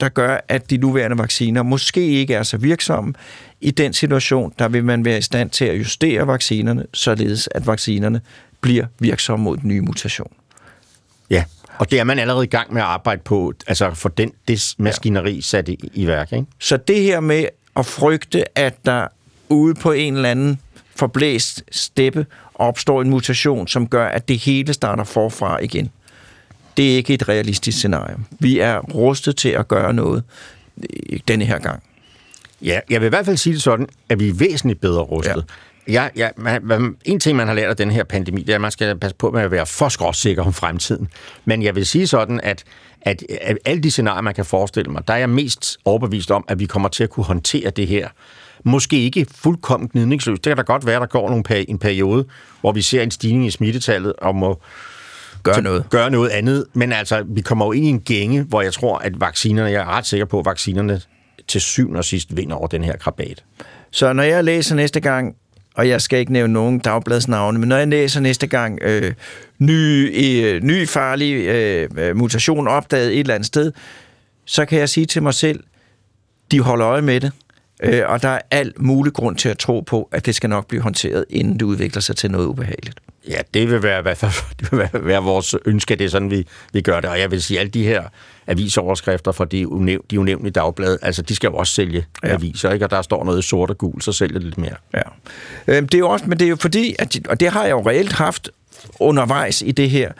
der 0.00 0.08
gør, 0.08 0.40
at 0.48 0.70
de 0.70 0.76
nuværende 0.76 1.18
vacciner 1.18 1.62
måske 1.62 2.06
ikke 2.06 2.34
er 2.34 2.42
så 2.42 2.56
virksomme. 2.56 3.14
I 3.60 3.70
den 3.70 3.92
situation, 3.92 4.52
der 4.58 4.68
vil 4.68 4.84
man 4.84 5.04
være 5.04 5.18
i 5.18 5.22
stand 5.22 5.50
til 5.50 5.64
at 5.64 5.78
justere 5.78 6.26
vaccinerne, 6.26 6.84
således 6.94 7.48
at 7.52 7.66
vaccinerne 7.66 8.20
bliver 8.60 8.86
virksomme 8.98 9.44
mod 9.44 9.56
den 9.56 9.68
nye 9.68 9.80
mutation. 9.80 10.32
Ja, 11.30 11.44
og 11.78 11.90
det 11.90 12.00
er 12.00 12.04
man 12.04 12.18
allerede 12.18 12.44
i 12.44 12.48
gang 12.48 12.72
med 12.72 12.82
at 12.82 12.88
arbejde 12.88 13.22
på, 13.24 13.52
altså 13.66 13.94
for 13.94 14.08
den 14.08 14.32
det 14.48 14.74
maskineri 14.78 15.34
ja. 15.34 15.40
sat 15.40 15.68
i, 15.68 15.90
i 15.94 16.06
værk. 16.06 16.32
Ikke? 16.32 16.46
Så 16.58 16.76
det 16.76 17.02
her 17.02 17.20
med 17.20 17.44
at 17.76 17.86
frygte, 17.86 18.58
at 18.58 18.86
der 18.86 19.06
ude 19.48 19.74
på 19.74 19.92
en 19.92 20.16
eller 20.16 20.30
anden 20.30 20.60
forblæst 20.96 21.62
steppe 21.70 22.26
opstår 22.54 23.02
en 23.02 23.10
mutation, 23.10 23.68
som 23.68 23.88
gør, 23.88 24.06
at 24.06 24.28
det 24.28 24.38
hele 24.38 24.72
starter 24.72 25.04
forfra 25.04 25.58
igen. 25.58 25.90
Det 26.76 26.92
er 26.92 26.96
ikke 26.96 27.14
et 27.14 27.28
realistisk 27.28 27.78
scenarie. 27.78 28.16
Vi 28.38 28.58
er 28.58 28.78
rustet 28.78 29.36
til 29.36 29.48
at 29.48 29.68
gøre 29.68 29.94
noget 29.94 30.24
denne 31.28 31.44
her 31.44 31.58
gang. 31.58 31.82
Ja, 32.62 32.80
jeg 32.90 33.00
vil 33.00 33.06
i 33.06 33.08
hvert 33.08 33.26
fald 33.26 33.36
sige 33.36 33.52
det 33.52 33.62
sådan, 33.62 33.86
at 34.08 34.20
vi 34.20 34.28
er 34.28 34.32
væsentligt 34.32 34.80
bedre 34.80 35.00
rustet. 35.00 35.36
Ja. 35.36 35.42
Ja, 35.88 36.08
ja 36.16 36.28
man, 36.36 36.96
en 37.04 37.20
ting, 37.20 37.36
man 37.36 37.46
har 37.46 37.54
lært 37.54 37.70
af 37.70 37.76
den 37.76 37.90
her 37.90 38.04
pandemi, 38.04 38.40
det 38.40 38.50
er, 38.50 38.54
at 38.54 38.60
man 38.60 38.70
skal 38.70 38.98
passe 38.98 39.16
på 39.16 39.30
med 39.30 39.42
at 39.42 39.50
være 39.50 39.66
for 39.66 39.88
skråsikker 39.88 40.42
om 40.42 40.52
fremtiden. 40.52 41.08
Men 41.44 41.62
jeg 41.62 41.74
vil 41.74 41.86
sige 41.86 42.06
sådan, 42.06 42.40
at, 42.42 42.64
at, 43.02 43.22
at 43.40 43.58
alle 43.64 43.82
de 43.82 43.90
scenarier, 43.90 44.20
man 44.20 44.34
kan 44.34 44.44
forestille 44.44 44.90
mig, 44.92 45.08
der 45.08 45.14
er 45.14 45.18
jeg 45.18 45.30
mest 45.30 45.78
overbevist 45.84 46.30
om, 46.30 46.44
at 46.48 46.58
vi 46.58 46.66
kommer 46.66 46.88
til 46.88 47.04
at 47.04 47.10
kunne 47.10 47.24
håndtere 47.24 47.70
det 47.70 47.86
her. 47.86 48.08
Måske 48.64 49.00
ikke 49.00 49.26
fuldkommen 49.34 49.88
gnidningsløst. 49.88 50.44
Det 50.44 50.50
kan 50.50 50.56
da 50.56 50.62
godt 50.62 50.86
være, 50.86 50.96
at 50.96 51.00
der 51.00 51.06
går 51.06 51.28
nogle 51.28 51.44
peri- 51.48 51.64
en 51.68 51.78
periode, 51.78 52.24
hvor 52.60 52.72
vi 52.72 52.82
ser 52.82 53.02
en 53.02 53.10
stigning 53.10 53.46
i 53.46 53.50
smittetallet 53.50 54.12
og 54.12 54.34
må 54.34 54.60
gøre 55.42 55.62
noget. 55.62 55.84
gøre 55.90 56.10
noget 56.10 56.30
andet. 56.30 56.64
Men 56.74 56.92
altså, 56.92 57.24
vi 57.28 57.40
kommer 57.40 57.66
jo 57.66 57.72
ind 57.72 57.84
i 57.84 57.88
en 57.88 58.00
gænge, 58.00 58.42
hvor 58.42 58.62
jeg 58.62 58.72
tror, 58.72 58.98
at 58.98 59.20
vaccinerne, 59.20 59.70
jeg 59.70 59.80
er 59.80 59.86
ret 59.96 60.06
sikker 60.06 60.26
på, 60.26 60.38
at 60.38 60.46
vaccinerne 60.46 61.00
til 61.48 61.60
syvende 61.60 61.98
og 61.98 62.04
sidst 62.04 62.36
vinder 62.36 62.56
over 62.56 62.66
den 62.66 62.84
her 62.84 62.96
krabat. 62.96 63.44
Så 63.90 64.12
når 64.12 64.22
jeg 64.22 64.44
læser 64.44 64.74
næste 64.74 65.00
gang 65.00 65.34
og 65.78 65.88
jeg 65.88 66.02
skal 66.02 66.18
ikke 66.18 66.32
nævne 66.32 66.52
nogen 66.52 66.78
dagbladsnavne, 66.78 67.58
men 67.58 67.68
når 67.68 67.76
jeg 67.76 67.88
læser 67.88 68.20
næste 68.20 68.46
gang 68.46 68.78
øh, 68.82 69.14
ny, 69.58 70.10
øh, 70.44 70.62
ny 70.62 70.88
farlig 70.88 71.34
øh, 71.34 72.16
mutation 72.16 72.68
opdaget 72.68 73.12
et 73.12 73.20
eller 73.20 73.34
andet 73.34 73.46
sted, 73.46 73.72
så 74.44 74.64
kan 74.64 74.78
jeg 74.78 74.88
sige 74.88 75.06
til 75.06 75.22
mig 75.22 75.34
selv, 75.34 75.64
de 76.50 76.60
holder 76.60 76.86
øje 76.88 77.02
med 77.02 77.20
det, 77.20 77.32
øh, 77.82 78.02
og 78.06 78.22
der 78.22 78.28
er 78.28 78.40
alt 78.50 78.82
mulig 78.82 79.12
grund 79.12 79.36
til 79.36 79.48
at 79.48 79.58
tro 79.58 79.80
på, 79.80 80.08
at 80.12 80.26
det 80.26 80.34
skal 80.34 80.50
nok 80.50 80.66
blive 80.66 80.82
håndteret, 80.82 81.24
inden 81.30 81.54
det 81.54 81.62
udvikler 81.62 82.00
sig 82.00 82.16
til 82.16 82.30
noget 82.30 82.46
ubehageligt. 82.46 83.00
Ja, 83.28 83.40
det 83.54 83.70
vil 83.70 83.82
være, 83.82 83.98
i 83.98 84.02
hvert 84.02 84.16
fald, 84.16 84.32
det 84.60 84.72
vil 84.72 84.78
være, 84.78 85.04
være 85.04 85.22
vores 85.22 85.54
ønske, 85.64 85.96
det 85.96 86.04
er 86.04 86.08
sådan, 86.08 86.30
vi, 86.30 86.46
vi 86.72 86.80
gør 86.80 87.00
det. 87.00 87.10
Og 87.10 87.20
jeg 87.20 87.30
vil 87.30 87.42
sige, 87.42 87.60
alle 87.60 87.70
de 87.70 87.84
her 87.84 88.02
avisoverskrifter 88.46 89.32
fra 89.32 89.44
de, 89.44 89.68
unæv, 89.68 90.04
de 90.10 90.20
unævnlige 90.20 90.52
dagblade, 90.52 90.98
altså 91.02 91.22
de 91.22 91.34
skal 91.34 91.48
jo 91.48 91.54
også 91.54 91.72
sælge 91.72 92.06
ja. 92.22 92.28
aviser, 92.28 92.72
ikke? 92.72 92.86
Og 92.86 92.90
der 92.90 93.02
står 93.02 93.24
noget 93.24 93.44
sort 93.44 93.70
og 93.70 93.78
gul, 93.78 94.02
så 94.02 94.12
sælger 94.12 94.38
det 94.38 94.44
lidt 94.44 94.58
mere. 94.58 94.74
Ja. 94.94 95.02
Øhm, 95.66 95.88
det 95.88 95.94
er 95.94 95.98
jo 95.98 96.08
også, 96.08 96.24
men 96.26 96.38
det 96.38 96.44
er 96.44 96.48
jo 96.48 96.56
fordi, 96.56 96.96
at, 96.98 97.18
og 97.28 97.40
det 97.40 97.48
har 97.48 97.62
jeg 97.62 97.70
jo 97.70 97.88
reelt 97.88 98.12
haft 98.12 98.50
undervejs 99.00 99.62
i 99.62 99.72
det 99.72 99.90
her, 99.90 100.12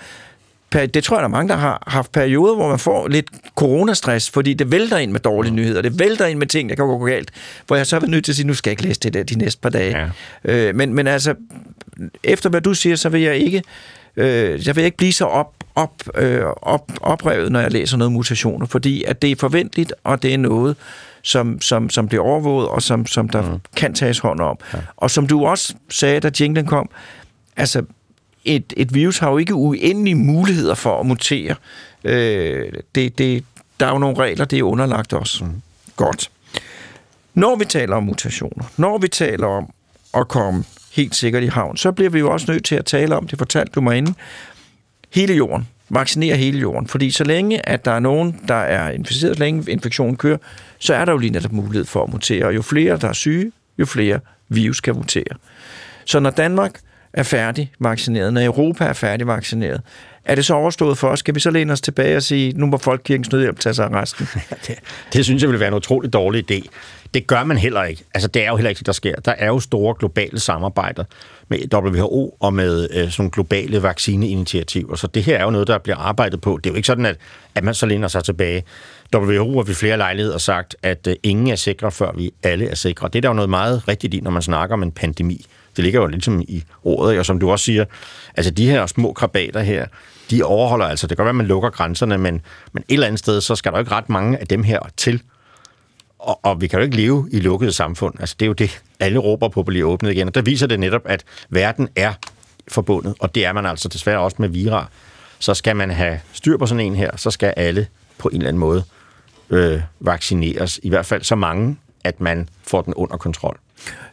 det 0.73 1.05
tror 1.05 1.17
jeg, 1.17 1.21
der 1.21 1.29
er 1.29 1.33
mange, 1.33 1.49
der 1.49 1.57
har 1.57 1.83
haft 1.87 2.13
perioder, 2.13 2.55
hvor 2.55 2.69
man 2.69 2.79
får 2.79 3.09
lidt 3.09 3.27
coronastress, 3.57 4.31
fordi 4.31 4.55
det 4.55 4.71
vælter 4.71 4.99
ind 4.99 5.13
med 5.13 5.21
dårlige 5.21 5.55
nyheder, 5.55 5.83
det 5.83 5.99
vælter 5.99 6.27
ind 6.27 6.39
med 6.39 6.47
ting, 6.47 6.69
der 6.69 6.77
kan 6.77 6.87
gå 6.87 7.05
galt, 7.05 7.31
hvor 7.67 7.77
jeg 7.77 7.87
så 7.87 7.97
har 7.97 8.01
været 8.01 8.11
nødt 8.11 8.25
til 8.25 8.33
at 8.33 8.37
sige, 8.37 8.47
nu 8.47 8.55
skal 8.55 8.71
jeg 8.71 8.73
ikke 8.73 8.83
læse 8.83 9.01
det 9.01 9.15
der 9.15 9.23
de 9.23 9.39
næste 9.39 9.61
par 9.61 9.71
dage. 9.71 10.11
Ja. 10.45 10.69
Øh, 10.69 10.75
men, 10.75 10.95
men 10.95 11.07
altså, 11.07 11.35
efter 12.25 12.51
hvad 12.51 12.61
du 12.61 12.75
siger, 12.75 12.97
så 12.97 13.09
vil 13.09 13.21
jeg 13.21 13.37
ikke, 13.37 13.63
øh, 14.17 14.67
jeg 14.67 14.77
vil 14.77 14.85
ikke 14.85 14.97
blive 14.97 15.13
så 15.13 15.25
op, 15.25 15.55
op, 15.75 16.03
øh, 16.15 16.43
op, 16.63 16.93
oprevet, 17.01 17.53
når 17.53 17.61
jeg 17.61 17.73
læser 17.73 17.97
noget 17.97 18.13
mutationer, 18.13 18.67
fordi 18.67 19.05
at 19.05 19.23
det 19.23 19.31
er 19.31 19.37
forventeligt, 19.37 19.93
og 20.05 20.23
det 20.23 20.35
er 20.35 20.39
noget, 20.39 20.77
som, 21.23 21.61
som, 21.61 21.91
som 21.91 22.09
bliver 22.09 22.25
overvåget, 22.25 22.69
og 22.69 22.83
som, 22.83 23.07
som 23.07 23.29
der 23.29 23.43
mm. 23.43 23.61
kan 23.77 23.95
tages 23.95 24.19
hånd 24.19 24.41
om. 24.41 24.59
Ja. 24.75 24.79
Og 24.97 25.11
som 25.11 25.27
du 25.27 25.47
også 25.47 25.75
sagde, 25.91 26.21
da 26.21 26.31
jinglen 26.41 26.67
kom, 26.67 26.91
altså 27.57 27.83
et, 28.57 28.73
et 28.77 28.95
virus 28.95 29.19
har 29.19 29.31
jo 29.31 29.39
ikke 29.39 29.55
uendelige 29.55 30.15
muligheder 30.15 30.75
for 30.75 31.01
at 31.01 31.07
mutere. 31.07 31.55
Øh, 32.05 32.73
det, 32.95 33.19
det, 33.19 33.45
der 33.81 33.87
er 33.87 33.91
jo 33.91 33.99
nogle 33.99 34.19
regler, 34.19 34.45
det 34.45 34.59
er 34.59 34.63
underlagt 34.63 35.13
os. 35.13 35.43
Mm. 35.43 35.63
Godt. 35.97 36.31
Når 37.35 37.57
vi 37.57 37.65
taler 37.65 37.97
om 37.97 38.03
mutationer, 38.03 38.65
når 38.77 38.99
vi 38.99 39.09
taler 39.09 39.47
om 39.47 39.73
at 40.15 40.29
komme 40.29 40.65
helt 40.93 41.17
sikkert 41.17 41.43
i 41.43 41.47
havn, 41.47 41.77
så 41.77 41.93
bliver 41.93 42.11
vi 42.11 42.19
jo 42.19 42.33
også 42.33 42.53
nødt 42.53 42.65
til 42.65 42.75
at 42.75 42.85
tale 42.85 43.17
om, 43.17 43.29
det 43.29 43.39
fortalte 43.39 43.73
du 43.73 43.81
mig 43.81 43.99
inden, 43.99 44.15
hele 45.15 45.35
jorden. 45.35 45.69
Vaccinere 45.91 46.37
hele 46.37 46.59
jorden. 46.59 46.89
Fordi 46.89 47.11
så 47.11 47.25
længe, 47.25 47.69
at 47.69 47.85
der 47.85 47.91
er 47.91 48.01
nogen, 48.01 48.41
der 48.49 48.55
er 48.55 48.91
inficeret, 48.91 49.37
så 49.37 49.43
længe 49.43 49.71
infektionen 49.71 50.17
kører, 50.17 50.39
så 50.79 50.95
er 50.95 51.05
der 51.05 51.13
jo 51.13 51.19
lige 51.19 51.31
netop 51.31 51.53
mulighed 51.53 51.85
for 51.85 52.03
at 52.03 52.13
mutere. 52.13 52.47
Og 52.47 52.55
jo 52.55 52.63
flere, 52.63 52.97
der 52.97 53.09
er 53.09 53.13
syge, 53.13 53.53
jo 53.79 53.87
flere 53.87 54.21
virus 54.49 54.81
kan 54.81 54.95
mutere. 54.95 55.35
Så 56.05 56.21
når 56.21 56.31
Danmark 56.31 56.81
er 57.13 57.23
færdig 57.23 57.73
vaccineret, 57.81 58.33
når 58.33 58.45
Europa 58.45 58.85
er 58.85 58.93
færdig 58.93 59.27
vaccineret, 59.27 59.81
er 60.25 60.35
det 60.35 60.45
så 60.45 60.55
overstået 60.55 60.99
for 60.99 61.09
os? 61.09 61.19
Skal 61.19 61.35
vi 61.35 61.41
så 61.41 61.51
læne 61.51 61.73
os 61.73 61.81
tilbage 61.81 62.17
og 62.17 62.23
sige, 62.23 62.53
nu 62.53 62.67
må 62.67 62.79
Folkekirkens 62.79 63.33
Nødhjælp 63.33 63.61
tage 63.61 63.75
sig 63.75 63.85
af 63.85 63.91
resten? 63.91 64.29
det, 64.67 64.75
det 65.13 65.25
synes 65.25 65.43
jeg 65.43 65.51
vil 65.51 65.61
være 65.61 65.69
en 65.69 65.75
utrolig 65.75 66.13
dårlig 66.13 66.51
idé. 66.51 66.69
Det 67.15 67.27
gør 67.27 67.45
man 67.45 67.59
heller 67.59 67.85
ikke. 67.85 68.05
Altså, 68.15 68.29
det 68.29 68.45
er 68.45 68.49
jo 68.49 68.57
heller 68.57 68.69
ikke 68.69 68.79
det, 68.79 68.87
der 68.87 68.93
sker. 68.93 69.15
Der 69.15 69.33
er 69.33 69.47
jo 69.47 69.61
store 69.61 69.95
globale 69.99 70.41
samarbejder 70.41 71.05
med 71.49 71.59
WHO 71.75 72.37
og 72.41 72.55
med 72.55 72.89
øh, 72.95 73.11
sådan 73.11 73.31
globale 73.31 73.83
vaccineinitiativer. 73.83 74.97
Så 74.97 75.07
det 75.07 75.23
her 75.23 75.39
er 75.39 75.45
jo 75.45 75.51
noget, 75.51 75.69
der 75.69 75.79
bliver 75.79 75.97
arbejdet 75.97 76.41
på. 76.41 76.59
Det 76.65 76.71
er 76.71 76.73
jo 76.73 76.77
ikke 76.77 76.87
sådan, 76.87 77.07
at, 77.07 77.17
at 77.55 77.65
man 77.65 77.75
så 77.75 77.87
læner 77.87 78.09
sig 78.09 78.25
tilbage. 78.25 78.65
WHO 79.17 79.57
har 79.57 79.63
ved 79.63 79.75
flere 79.75 79.97
lejligheder 79.97 80.39
sagt, 80.39 80.77
at 80.83 81.07
øh, 81.07 81.17
ingen 81.23 81.47
er 81.47 81.57
sikre, 81.57 81.91
før 81.91 82.13
vi 82.13 82.31
alle 82.43 82.69
er 82.69 82.75
sikre. 82.75 83.09
Det 83.09 83.17
er 83.17 83.21
der 83.21 83.29
jo 83.29 83.35
noget 83.35 83.51
meget 83.51 83.89
rigtigt 83.89 84.15
i, 84.15 84.21
når 84.21 84.31
man 84.31 84.43
snakker 84.43 84.75
om 84.75 84.83
en 84.83 84.93
pandemi. 84.93 85.47
Det 85.79 85.85
ligger 85.85 86.01
jo 86.01 86.07
ligesom 86.07 86.41
i 86.41 86.65
ordet, 86.85 87.19
og 87.19 87.27
som 87.27 87.41
du 87.41 87.51
også 87.51 87.65
siger, 87.65 87.85
altså 88.37 88.51
de 88.51 88.71
her 88.71 88.87
små 88.87 89.13
krabater 89.13 89.61
her, 89.61 89.87
de 90.31 90.43
overholder 90.43 90.87
altså, 90.87 91.07
det 91.07 91.17
kan 91.17 91.25
godt 91.25 91.27
være, 91.27 91.31
at 91.31 91.37
man 91.37 91.47
lukker 91.47 91.71
grænserne, 91.71 92.19
men, 92.19 92.41
men 92.73 92.85
et 92.89 92.95
eller 92.95 93.07
andet 93.07 93.19
sted, 93.19 93.41
så 93.41 93.55
skal 93.55 93.73
der 93.73 93.79
jo 93.79 93.81
ikke 93.81 93.93
ret 93.93 94.09
mange 94.09 94.39
af 94.39 94.47
dem 94.47 94.63
her 94.63 94.81
til. 94.97 95.23
Og, 96.19 96.41
og 96.43 96.61
vi 96.61 96.67
kan 96.67 96.79
jo 96.79 96.85
ikke 96.85 96.97
leve 96.97 97.29
i 97.33 97.41
lukkede 97.41 97.73
samfund. 97.73 98.15
Altså 98.21 98.37
det 98.39 98.47
er 98.47 98.49
jo 98.49 98.53
det, 98.53 98.83
alle 99.01 99.19
råber 99.19 99.49
på 99.49 99.61
at 99.61 99.67
blive 99.67 99.87
åbnet 99.87 100.13
igen. 100.13 100.29
Og 100.29 100.35
der 100.35 100.43
viser 100.43 100.67
det 100.67 100.81
netop, 100.81 101.03
at 101.05 101.25
verden 101.49 101.89
er 101.97 102.13
forbundet, 102.69 103.15
og 103.19 103.35
det 103.35 103.47
er 103.47 103.53
man 103.53 103.67
altså 103.67 103.89
desværre 103.89 104.19
også 104.19 104.37
med 104.41 104.49
vira. 104.49 104.87
Så 105.39 105.55
skal 105.55 105.77
man 105.77 105.91
have 105.91 106.21
styr 106.33 106.57
på 106.57 106.67
sådan 106.67 106.85
en 106.85 106.95
her, 106.95 107.17
så 107.17 107.31
skal 107.31 107.55
alle 107.57 107.87
på 108.19 108.29
en 108.29 108.37
eller 108.37 108.49
anden 108.49 108.61
måde 108.61 108.85
øh, 109.51 109.81
vaccineres. 110.01 110.81
I 110.83 110.89
hvert 110.89 111.07
fald 111.07 111.23
så 111.23 111.35
mange, 111.35 111.77
at 112.05 112.21
man 112.21 112.49
får 112.63 112.83
den 112.83 112.95
under 112.95 113.17
kontrol. 113.17 113.59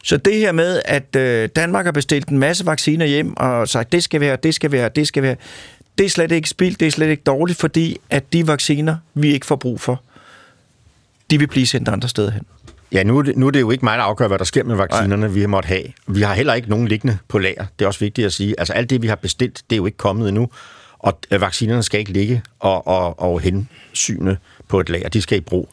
Så 0.04 0.16
det 0.16 0.34
her 0.34 0.52
med, 0.52 0.82
at 0.84 1.16
øh, 1.16 1.48
Danmark 1.56 1.84
har 1.84 1.92
bestilt 1.92 2.28
en 2.28 2.38
masse 2.38 2.66
vacciner 2.66 3.06
hjem 3.06 3.36
og 3.36 3.68
sagt, 3.68 3.92
det 3.92 4.02
skal 4.02 4.20
være, 4.20 4.36
det 4.42 4.54
skal 4.54 4.72
være, 4.72 4.88
det 4.88 5.08
skal 5.08 5.22
være, 5.22 5.36
det 5.98 6.06
er 6.06 6.10
slet 6.10 6.32
ikke 6.32 6.48
spildt, 6.48 6.80
det 6.80 6.86
er 6.86 6.90
slet 6.90 7.08
ikke 7.08 7.22
dårligt, 7.22 7.58
fordi 7.58 7.96
at 8.10 8.32
de 8.32 8.46
vacciner, 8.46 8.96
vi 9.14 9.32
ikke 9.32 9.46
får 9.46 9.56
brug 9.56 9.80
for, 9.80 10.02
de 11.30 11.38
vil 11.38 11.46
blive 11.46 11.66
sendt 11.66 11.88
andre 11.88 12.08
steder 12.08 12.30
hen. 12.30 12.42
Ja, 12.92 13.02
nu 13.02 13.18
er, 13.18 13.22
det, 13.22 13.36
nu 13.36 13.46
er 13.46 13.50
det 13.50 13.60
jo 13.60 13.70
ikke 13.70 13.84
mig, 13.84 13.98
der 13.98 14.04
afgør, 14.04 14.28
hvad 14.28 14.38
der 14.38 14.44
sker 14.44 14.64
med 14.64 14.76
vaccinerne, 14.76 15.16
Nej. 15.16 15.28
vi 15.28 15.40
har 15.40 15.48
måttet 15.48 15.68
have. 15.68 15.84
Vi 16.06 16.22
har 16.22 16.34
heller 16.34 16.54
ikke 16.54 16.68
nogen 16.70 16.88
liggende 16.88 17.18
på 17.28 17.38
lager. 17.38 17.66
Det 17.78 17.84
er 17.84 17.86
også 17.86 18.00
vigtigt 18.00 18.26
at 18.26 18.32
sige. 18.32 18.54
Altså 18.58 18.72
alt 18.72 18.90
det, 18.90 19.02
vi 19.02 19.06
har 19.06 19.16
bestilt, 19.16 19.62
det 19.70 19.76
er 19.76 19.78
jo 19.78 19.86
ikke 19.86 19.98
kommet 19.98 20.28
endnu. 20.28 20.48
Og 20.98 21.18
øh, 21.30 21.40
vaccinerne 21.40 21.82
skal 21.82 22.00
ikke 22.00 22.12
ligge 22.12 22.42
og, 22.60 22.86
og, 22.86 23.20
og 23.20 23.40
hensyne 23.40 24.38
på 24.68 24.80
et 24.80 24.88
lager. 24.88 25.08
De 25.08 25.22
skal 25.22 25.38
i 25.38 25.40
brug. 25.40 25.68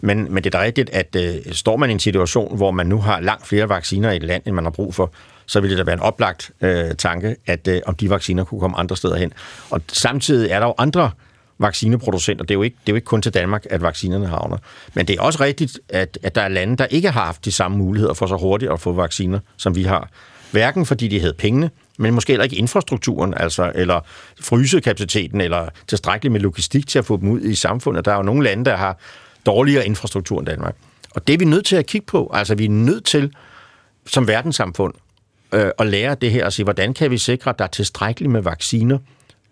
Men, 0.00 0.34
men 0.34 0.44
det 0.44 0.54
er 0.54 0.58
da 0.58 0.64
rigtigt, 0.64 0.90
at 0.90 1.16
øh, 1.16 1.52
står 1.52 1.76
man 1.76 1.90
i 1.90 1.92
en 1.92 2.00
situation, 2.00 2.56
hvor 2.56 2.70
man 2.70 2.86
nu 2.86 2.98
har 2.98 3.20
langt 3.20 3.46
flere 3.46 3.68
vacciner 3.68 4.10
i 4.10 4.16
et 4.16 4.22
land, 4.22 4.42
end 4.46 4.54
man 4.54 4.64
har 4.64 4.70
brug 4.70 4.94
for, 4.94 5.12
så 5.46 5.60
ville 5.60 5.76
det 5.76 5.78
da 5.78 5.84
være 5.84 5.94
en 5.94 6.02
oplagt 6.02 6.50
øh, 6.60 6.94
tanke, 6.94 7.36
at 7.46 7.68
øh, 7.68 7.80
om 7.86 7.94
de 7.94 8.10
vacciner 8.10 8.44
kunne 8.44 8.60
komme 8.60 8.78
andre 8.78 8.96
steder 8.96 9.16
hen. 9.16 9.32
Og 9.70 9.80
samtidig 9.88 10.50
er 10.50 10.60
der 10.60 10.66
jo 10.66 10.74
andre 10.78 11.10
vaccineproducenter. 11.58 12.44
Det 12.44 12.50
er, 12.50 12.54
jo 12.54 12.62
ikke, 12.62 12.76
det 12.80 12.88
er 12.88 12.92
jo 12.92 12.96
ikke 12.96 13.04
kun 13.04 13.22
til 13.22 13.34
Danmark, 13.34 13.66
at 13.70 13.82
vaccinerne 13.82 14.26
havner. 14.26 14.56
Men 14.94 15.06
det 15.06 15.16
er 15.18 15.22
også 15.22 15.40
rigtigt, 15.40 15.80
at, 15.88 16.18
at 16.22 16.34
der 16.34 16.42
er 16.42 16.48
lande, 16.48 16.76
der 16.76 16.86
ikke 16.86 17.10
har 17.10 17.24
haft 17.24 17.44
de 17.44 17.52
samme 17.52 17.78
muligheder 17.78 18.14
for 18.14 18.26
så 18.26 18.36
hurtigt 18.36 18.72
at 18.72 18.80
få 18.80 18.92
vacciner, 18.92 19.38
som 19.56 19.76
vi 19.76 19.82
har. 19.82 20.10
Hverken 20.50 20.86
fordi 20.86 21.08
de 21.08 21.20
havde 21.20 21.34
pengene, 21.34 21.70
men 21.98 22.14
måske 22.14 22.32
heller 22.32 22.44
ikke 22.44 22.56
infrastrukturen, 22.56 23.34
altså, 23.36 23.72
eller 23.74 24.00
frysekapaciteten, 24.40 25.40
eller 25.40 25.68
tilstrækkeligt 25.86 26.32
med 26.32 26.40
logistik 26.40 26.86
til 26.86 26.98
at 26.98 27.04
få 27.04 27.16
dem 27.16 27.28
ud 27.28 27.40
i 27.40 27.54
samfundet. 27.54 28.04
Der 28.04 28.12
er 28.12 28.16
jo 28.16 28.22
nogle 28.22 28.44
lande, 28.44 28.64
der 28.64 28.76
har 28.76 28.98
dårligere 29.48 29.86
infrastruktur 29.86 30.38
end 30.38 30.46
Danmark. 30.46 30.76
Og 31.10 31.26
det 31.26 31.34
er 31.34 31.38
vi 31.38 31.44
nødt 31.44 31.66
til 31.66 31.76
at 31.76 31.86
kigge 31.86 32.06
på. 32.06 32.30
Altså, 32.34 32.54
vi 32.54 32.64
er 32.64 32.68
nødt 32.68 33.04
til, 33.04 33.32
som 34.06 34.28
verdenssamfund, 34.28 34.94
øh, 35.52 35.70
at 35.78 35.86
lære 35.86 36.14
det 36.14 36.30
her 36.30 36.44
og 36.44 36.52
sige, 36.52 36.64
hvordan 36.64 36.94
kan 36.94 37.10
vi 37.10 37.18
sikre, 37.18 37.50
at 37.50 37.58
der 37.58 37.64
er 37.64 37.68
tilstrækkeligt 37.68 38.32
med 38.32 38.40
vacciner 38.40 38.98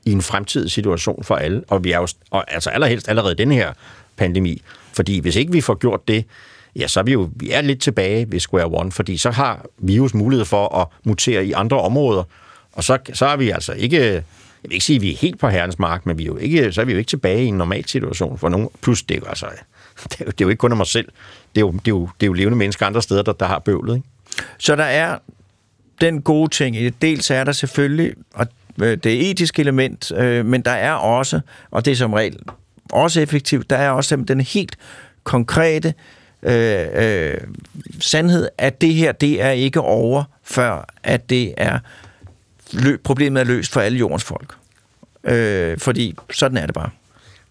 i 0.04 0.12
en 0.12 0.22
fremtidig 0.22 0.70
situation 0.70 1.24
for 1.24 1.34
alle. 1.34 1.64
Og 1.68 1.84
vi 1.84 1.92
er 1.92 1.98
jo, 1.98 2.08
og 2.30 2.54
altså 2.54 2.70
allerhelst 2.70 3.08
allerede 3.08 3.34
den 3.34 3.52
her 3.52 3.72
pandemi. 4.16 4.62
Fordi 4.92 5.18
hvis 5.18 5.36
ikke 5.36 5.52
vi 5.52 5.60
får 5.60 5.74
gjort 5.74 6.08
det, 6.08 6.24
ja, 6.76 6.88
så 6.88 7.00
er 7.00 7.04
vi 7.04 7.12
jo 7.12 7.30
vi 7.36 7.50
er 7.50 7.60
lidt 7.60 7.80
tilbage 7.80 8.32
ved 8.32 8.40
square 8.40 8.66
one, 8.66 8.92
fordi 8.92 9.16
så 9.16 9.30
har 9.30 9.66
virus 9.78 10.14
mulighed 10.14 10.44
for 10.44 10.74
at 10.80 10.86
mutere 11.04 11.46
i 11.46 11.52
andre 11.52 11.80
områder, 11.80 12.22
og 12.72 12.84
så, 12.84 12.98
så 13.12 13.26
er 13.26 13.36
vi 13.36 13.50
altså 13.50 13.72
ikke, 13.72 14.04
jeg 14.04 14.22
vil 14.62 14.72
ikke 14.72 14.84
sige, 14.84 14.96
at 14.96 15.02
vi 15.02 15.12
er 15.12 15.16
helt 15.16 15.38
på 15.38 15.48
herrens 15.48 15.78
mark, 15.78 16.06
men 16.06 16.18
vi 16.18 16.22
er 16.22 16.26
jo 16.26 16.36
ikke, 16.36 16.72
så 16.72 16.80
er 16.80 16.84
vi 16.84 16.92
jo 16.92 16.98
ikke 16.98 17.08
tilbage 17.08 17.44
i 17.44 17.46
en 17.46 17.54
normal 17.54 17.88
situation 17.88 18.38
for 18.38 18.48
nogen. 18.48 18.68
Plus, 18.80 19.02
det 19.02 19.14
er 19.14 19.18
jo 19.18 19.26
altså, 19.26 19.46
det 20.10 20.20
er 20.20 20.24
jo, 20.24 20.30
det 20.30 20.40
er 20.40 20.44
jo 20.44 20.48
ikke 20.48 20.60
kun 20.60 20.70
af 20.70 20.76
mig 20.76 20.86
selv. 20.86 21.08
Det 21.54 21.60
er 21.60 21.66
jo, 21.66 21.72
det 21.72 21.78
er 21.78 21.88
jo, 21.88 22.08
det 22.20 22.26
er 22.26 22.26
jo 22.26 22.32
levende 22.32 22.58
mennesker 22.58 22.86
andre 22.86 23.02
steder, 23.02 23.22
der, 23.22 23.32
der 23.32 23.46
har 23.46 23.58
bøvlet. 23.58 23.96
Ikke? 23.96 24.08
Så 24.58 24.76
der 24.76 24.84
er 24.84 25.18
den 26.00 26.22
gode 26.22 26.50
ting 26.50 26.76
i 26.76 26.84
det. 26.84 27.02
Dels 27.02 27.30
er 27.30 27.44
der 27.44 27.52
selvfølgelig 27.52 28.14
og 28.34 28.46
øh, 28.82 28.96
det 28.96 29.30
etiske 29.30 29.60
element, 29.60 30.12
øh, 30.12 30.46
men 30.46 30.62
der 30.62 30.70
er 30.70 30.92
også, 30.92 31.40
og 31.70 31.84
det 31.84 31.90
er 31.90 31.96
som 31.96 32.12
regel 32.12 32.38
også 32.92 33.20
effektivt, 33.20 33.70
der 33.70 33.76
er 33.76 33.90
også 33.90 34.16
den 34.16 34.40
helt 34.40 34.76
konkrete 35.24 35.94
øh, 36.42 36.86
øh, 36.92 37.34
sandhed, 38.00 38.48
at 38.58 38.80
det 38.80 38.94
her, 38.94 39.12
det 39.12 39.42
er 39.42 39.50
ikke 39.50 39.80
over, 39.80 40.24
før 40.42 40.88
at 41.02 41.30
det 41.30 41.54
er 41.56 41.78
lø- 42.72 42.96
problemet 43.04 43.40
er 43.40 43.44
løst 43.44 43.72
for 43.72 43.80
alle 43.80 43.98
jordens 43.98 44.24
folk. 44.24 44.54
Øh, 45.24 45.78
fordi 45.78 46.14
sådan 46.30 46.58
er 46.58 46.66
det 46.66 46.74
bare. 46.74 46.90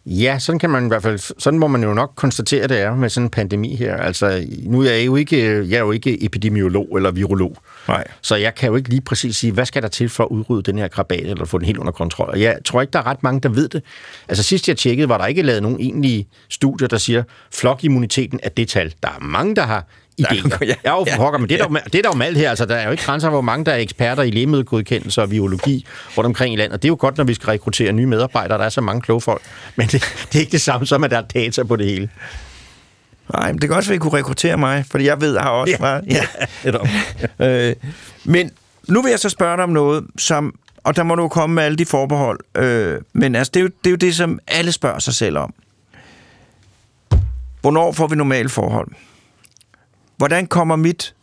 Ja, 0.08 0.40
sådan 0.40 0.60
kan 0.60 0.70
man 0.70 0.86
i 0.86 0.88
hvert 0.88 1.04
fald, 1.04 1.20
sådan 1.40 1.60
må 1.60 1.68
man 1.68 1.84
jo 1.84 1.94
nok 1.94 2.12
konstatere, 2.16 2.68
det 2.68 2.80
er 2.80 2.96
med 2.96 3.10
sådan 3.10 3.26
en 3.26 3.30
pandemi 3.30 3.76
her. 3.76 3.98
Altså, 3.98 4.48
nu 4.64 4.82
er 4.82 4.92
jeg 4.92 5.06
jo 5.06 5.16
ikke, 5.16 5.70
jeg 5.70 5.76
er 5.76 5.80
jo 5.80 5.92
ikke 5.92 6.26
epidemiolog 6.26 6.88
eller 6.96 7.12
virolog. 7.12 7.58
Nej. 7.88 8.04
Så 8.22 8.36
jeg 8.36 8.56
kan 8.56 8.70
jo 8.70 8.76
ikke 8.76 8.90
lige 8.90 9.02
præcis 9.02 9.38
sige, 9.38 9.54
hvad 9.54 9.66
skal 9.66 9.82
der 9.82 9.88
til 9.88 10.10
for 10.10 10.24
at 10.24 10.30
udrydde 10.30 10.64
den 10.72 10.78
her 10.78 10.88
krabat, 10.88 11.26
eller 11.26 11.46
få 11.46 11.58
den 11.58 11.66
helt 11.66 11.78
under 11.78 11.92
kontrol. 11.92 12.30
Og 12.30 12.42
jeg 12.42 12.58
tror 12.66 12.82
ikke, 12.82 12.92
der 12.92 13.00
er 13.00 13.08
ret 13.08 13.24
mange, 13.24 13.42
der 13.42 13.50
ved 13.50 13.70
det. 13.70 13.84
Altså 14.28 14.44
sidst 14.44 14.68
jeg 14.68 14.78
tjekkede, 14.78 15.10
var 15.10 15.18
der 15.18 15.26
ikke 15.26 15.42
lavet 15.42 15.64
nogen 15.64 15.80
egentlige 15.80 16.28
studier, 16.50 16.88
der 16.88 16.98
siger, 16.98 17.24
flokimmuniteten 17.54 18.40
er 18.44 18.50
det 18.50 18.68
tal. 18.68 18.94
Der 19.04 19.10
er 19.10 19.20
mange, 19.22 19.56
der 19.56 19.64
har 19.64 19.88
idéer. 20.22 20.58
Ja, 20.62 20.74
ja, 20.86 20.98
jo 20.98 21.06
for 21.10 21.18
pokker, 21.18 21.40
men 21.40 21.50
det 21.50 21.62
er, 21.62 21.68
der, 21.68 21.80
det 21.80 21.96
er 21.96 22.02
der 22.02 22.10
jo 22.10 22.18
med 22.18 22.36
her. 22.36 22.50
Altså, 22.50 22.66
der 22.66 22.76
er 22.76 22.86
jo 22.86 22.92
ikke 22.92 23.04
grænser, 23.04 23.30
hvor 23.30 23.42
mange 23.42 23.66
der 23.66 23.72
er 23.72 23.78
eksperter 23.78 24.24
i 24.24 24.32
lægemiddelgodkendelse 24.32 25.22
og 25.22 25.30
biologi 25.30 25.86
rundt 26.18 26.26
omkring 26.26 26.54
i 26.54 26.58
landet. 26.58 26.82
Det 26.82 26.88
er 26.88 26.92
jo 26.92 26.98
godt, 27.00 27.18
når 27.18 27.24
vi 27.24 27.34
skal 27.34 27.48
rekruttere 27.48 27.92
nye 27.92 28.06
medarbejdere. 28.06 28.58
Der 28.58 28.66
er 28.66 28.70
så 28.70 28.82
mange 28.82 29.02
kloge 29.02 29.22
folk. 29.22 29.42
Men 29.76 29.88
det, 29.88 30.26
det 30.32 30.36
er 30.36 30.40
ikke 30.40 30.52
det 30.52 30.62
samme 30.62 30.88
som, 30.88 31.04
at 31.04 31.12
der 31.12 31.18
er 31.18 31.22
data 31.22 31.64
på 31.64 31.76
det 31.76 31.86
hele. 31.86 32.10
Nej, 33.34 33.52
men 33.52 33.62
det 33.62 33.70
kan 33.70 33.78
også 33.78 33.90
være, 33.90 33.96
at 33.96 34.00
I 34.00 34.02
kunne 34.02 34.18
rekruttere 34.18 34.58
mig, 34.58 34.86
fordi 34.92 35.06
jeg 35.06 35.22
ved, 35.22 35.34
jeg 35.34 35.42
har 35.42 35.50
også 35.50 35.78
ja. 35.80 35.86
fra... 35.86 36.02
Ja. 37.40 37.68
øh, 37.70 37.76
men 38.24 38.52
nu 38.88 39.02
vil 39.02 39.10
jeg 39.10 39.20
så 39.20 39.30
spørge 39.30 39.58
dig 39.58 39.64
om 39.64 39.70
noget, 39.70 40.06
som... 40.18 40.56
Og 40.84 40.96
der 40.96 41.04
må 41.04 41.16
du 41.16 41.28
komme 41.28 41.56
med 41.56 41.64
alle 41.64 41.78
de 41.78 41.86
forbehold. 41.86 42.40
Øh, 42.58 43.02
men 43.14 43.36
altså, 43.36 43.52
det 43.54 43.60
er, 43.60 43.64
jo, 43.64 43.70
det 43.84 43.88
er 43.88 43.92
jo 43.92 43.96
det, 43.96 44.16
som 44.16 44.40
alle 44.48 44.72
spørger 44.72 45.00
sig 45.00 45.14
selv 45.14 45.38
om. 45.38 45.54
Hvornår 47.62 47.92
får 47.92 48.08
vi 48.08 48.16
normale 48.16 48.50
forhold? 48.50 48.88
Hvordan 50.18 50.48
kommer 50.48 50.76
mit, 50.76 51.16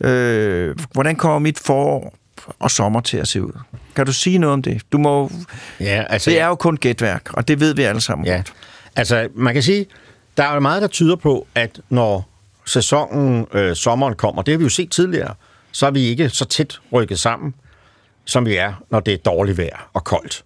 øh, 0.00 0.76
hvordan 0.92 1.16
kommer 1.16 1.38
mit 1.38 1.58
forår 1.58 2.14
og 2.58 2.70
sommer 2.70 3.00
til 3.00 3.16
at 3.16 3.28
se 3.28 3.42
ud? 3.42 3.52
Kan 3.96 4.06
du 4.06 4.12
sige 4.12 4.38
noget 4.38 4.52
om 4.52 4.62
det? 4.62 4.82
Du 4.92 4.98
må, 4.98 5.30
Ja, 5.80 6.04
altså, 6.08 6.30
det 6.30 6.40
er 6.40 6.46
jo 6.46 6.54
kun 6.54 6.76
gætværk, 6.76 7.32
og 7.32 7.48
det 7.48 7.60
ved 7.60 7.74
vi 7.74 7.82
alle 7.82 8.00
sammen. 8.00 8.26
Ja, 8.26 8.42
altså 8.96 9.28
man 9.34 9.54
kan 9.54 9.62
sige, 9.62 9.86
der 10.36 10.44
er 10.44 10.54
jo 10.54 10.60
meget, 10.60 10.82
der 10.82 10.88
tyder 10.88 11.16
på, 11.16 11.46
at 11.54 11.80
når 11.88 12.28
sæsonen, 12.66 13.46
øh, 13.52 13.76
sommeren 13.76 14.14
kommer, 14.14 14.42
det 14.42 14.52
har 14.52 14.58
vi 14.58 14.64
jo 14.64 14.68
set 14.68 14.90
tidligere, 14.90 15.34
så 15.72 15.86
er 15.86 15.90
vi 15.90 16.00
ikke 16.00 16.28
så 16.28 16.44
tæt 16.44 16.80
rykket 16.92 17.18
sammen, 17.18 17.54
som 18.24 18.46
vi 18.46 18.56
er, 18.56 18.72
når 18.90 19.00
det 19.00 19.14
er 19.14 19.18
dårligt 19.18 19.58
vejr 19.58 19.90
og 19.92 20.04
koldt. 20.04 20.44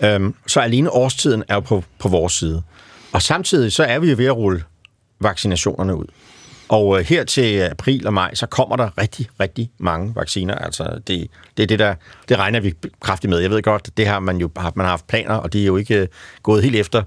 Øhm, 0.00 0.34
så 0.46 0.60
alene 0.60 0.90
årstiden 0.90 1.44
er 1.48 1.54
jo 1.54 1.60
på, 1.60 1.84
på 1.98 2.08
vores 2.08 2.32
side. 2.32 2.62
Og 3.12 3.22
samtidig 3.22 3.72
så 3.72 3.84
er 3.84 3.98
vi 3.98 4.10
jo 4.10 4.16
ved 4.18 4.26
at 4.26 4.36
rulle 4.36 4.62
vaccinationerne 5.20 5.96
ud. 5.96 6.06
Og 6.68 6.98
øh, 6.98 7.04
her 7.04 7.24
til 7.24 7.60
april 7.60 8.06
og 8.06 8.14
maj, 8.14 8.34
så 8.34 8.46
kommer 8.46 8.76
der 8.76 8.98
rigtig, 8.98 9.28
rigtig 9.40 9.70
mange 9.78 10.12
vacciner. 10.14 10.54
Altså, 10.54 11.00
det, 11.06 11.30
det 11.56 11.62
er 11.62 11.66
det, 11.66 11.78
der, 11.78 11.94
det 12.28 12.38
regner 12.38 12.60
vi 12.60 12.74
kraftigt 13.00 13.30
med. 13.30 13.38
Jeg 13.38 13.50
ved 13.50 13.62
godt, 13.62 13.90
det 13.96 14.06
har 14.06 14.20
man 14.20 14.36
jo 14.36 14.50
man 14.56 14.84
har 14.84 14.86
haft 14.86 15.06
planer, 15.06 15.34
og 15.34 15.52
det 15.52 15.60
er 15.60 15.66
jo 15.66 15.76
ikke 15.76 16.00
øh, 16.00 16.08
gået 16.42 16.62
helt 16.62 16.76
efter, 16.76 17.02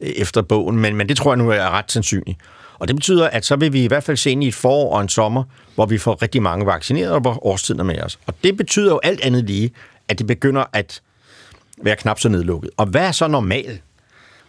øh, 0.00 0.08
efter 0.08 0.42
bogen, 0.42 0.78
men, 0.78 0.96
men 0.96 1.08
det 1.08 1.16
tror 1.16 1.32
jeg 1.32 1.38
nu 1.38 1.50
er 1.50 1.70
ret 1.70 1.92
sandsynligt. 1.92 2.38
Og 2.78 2.88
det 2.88 2.96
betyder, 2.96 3.28
at 3.28 3.44
så 3.44 3.56
vil 3.56 3.72
vi 3.72 3.84
i 3.84 3.86
hvert 3.86 4.04
fald 4.04 4.16
se 4.16 4.30
ind 4.30 4.44
i 4.44 4.48
et 4.48 4.54
forår 4.54 4.94
og 4.94 5.00
en 5.00 5.08
sommer, 5.08 5.44
hvor 5.74 5.86
vi 5.86 5.98
får 5.98 6.22
rigtig 6.22 6.42
mange 6.42 6.66
vaccineret, 6.66 7.12
og 7.12 7.20
hvor 7.20 7.46
årstiden 7.46 7.80
er 7.80 7.84
med 7.84 8.02
os. 8.02 8.18
Og 8.26 8.34
det 8.44 8.56
betyder 8.56 8.90
jo 8.90 9.00
alt 9.02 9.20
andet 9.20 9.44
lige, 9.44 9.70
at 10.08 10.18
det 10.18 10.26
begynder 10.26 10.64
at 10.72 11.02
være 11.82 11.96
knap 11.96 12.20
så 12.20 12.28
nedlukket. 12.28 12.70
Og 12.76 12.86
hvad 12.86 13.06
er 13.06 13.12
så 13.12 13.28
normalt? 13.28 13.82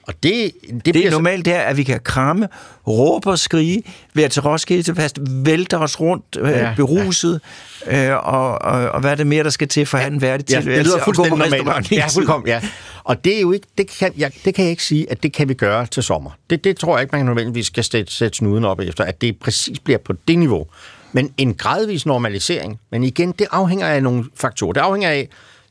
Og 0.08 0.14
det, 0.24 0.52
det, 0.62 0.86
Det 0.86 0.94
bliver 0.94 1.08
er 1.08 1.12
normalt 1.12 1.46
det 1.46 1.54
er, 1.56 1.60
at 1.60 1.78
vi 1.78 1.84
kan 1.84 2.00
kramme, 2.04 2.48
råbe 2.88 3.30
og 3.30 3.40
skrige, 3.40 3.84
være 4.14 4.30
til 4.30 4.42
Roskilde 4.42 4.84
til 4.84 4.96
fast, 4.96 5.18
vælte 5.22 5.78
os 5.78 6.00
rundt, 6.00 6.38
øh, 6.40 6.50
Ja, 6.50 6.74
beruset, 6.76 7.42
øh, 7.88 8.10
og, 8.12 8.62
og, 8.62 8.90
og 8.90 9.00
hvad 9.00 9.12
er 9.12 9.16
det 9.16 9.28
mere, 9.28 9.44
der 9.44 9.50
skal 9.50 9.68
til 9.68 9.86
for 9.86 9.98
at 9.98 10.04
have 10.04 10.14
en 10.14 10.22
værdig 10.22 10.50
Ja, 10.50 10.56
det 10.56 10.64
tilværelse, 10.64 10.92
lyder 10.92 11.04
fuldstændig 11.04 11.34
restaurant 11.40 11.66
normalt. 11.66 11.92
Ja, 11.92 12.08
fuldkommen, 12.08 12.48
ja. 12.48 12.62
Og 13.04 13.26
det 13.26 13.38
er 13.38 13.42
jo 13.42 13.52
ikke, 13.52 13.68
det 13.78 13.90
kan, 14.00 14.14
jeg, 14.18 14.32
det 14.46 14.56
kan 14.56 14.64
jeg 14.64 14.72
ikke 14.72 14.84
sige, 14.84 15.12
at 15.12 15.24
det 15.24 15.34
kan 15.34 15.50
vi 15.50 15.54
gøre 15.54 15.86
til 15.86 16.04
sommer. 16.04 16.32
Det, 16.50 16.64
det 16.64 16.78
tror 16.78 16.98
jeg 16.98 17.02
ikke, 17.02 17.16
man 17.16 17.26
nødvendigvis 17.26 17.68
skal 17.68 17.84
sætte, 17.84 18.14
sætte 18.14 18.38
snuden 18.38 18.66
op 18.66 18.80
efter, 18.80 19.04
at 19.04 19.22
det 19.22 19.38
præcis 19.40 19.80
bliver 19.80 20.00
på 20.00 20.14
det 20.28 20.38
niveau. 20.40 20.66
Men 21.12 21.32
en 21.38 21.54
gradvis 21.54 22.06
normalisering, 22.06 22.80
men 22.92 23.04
igen, 23.04 23.32
det 23.32 23.48
afhænger 23.52 23.88
af 23.88 24.04
nogle 24.04 24.26
faktorer. 24.36 24.74
Det 24.74 24.82
afhænger 24.82 25.10
af, 25.10 25.28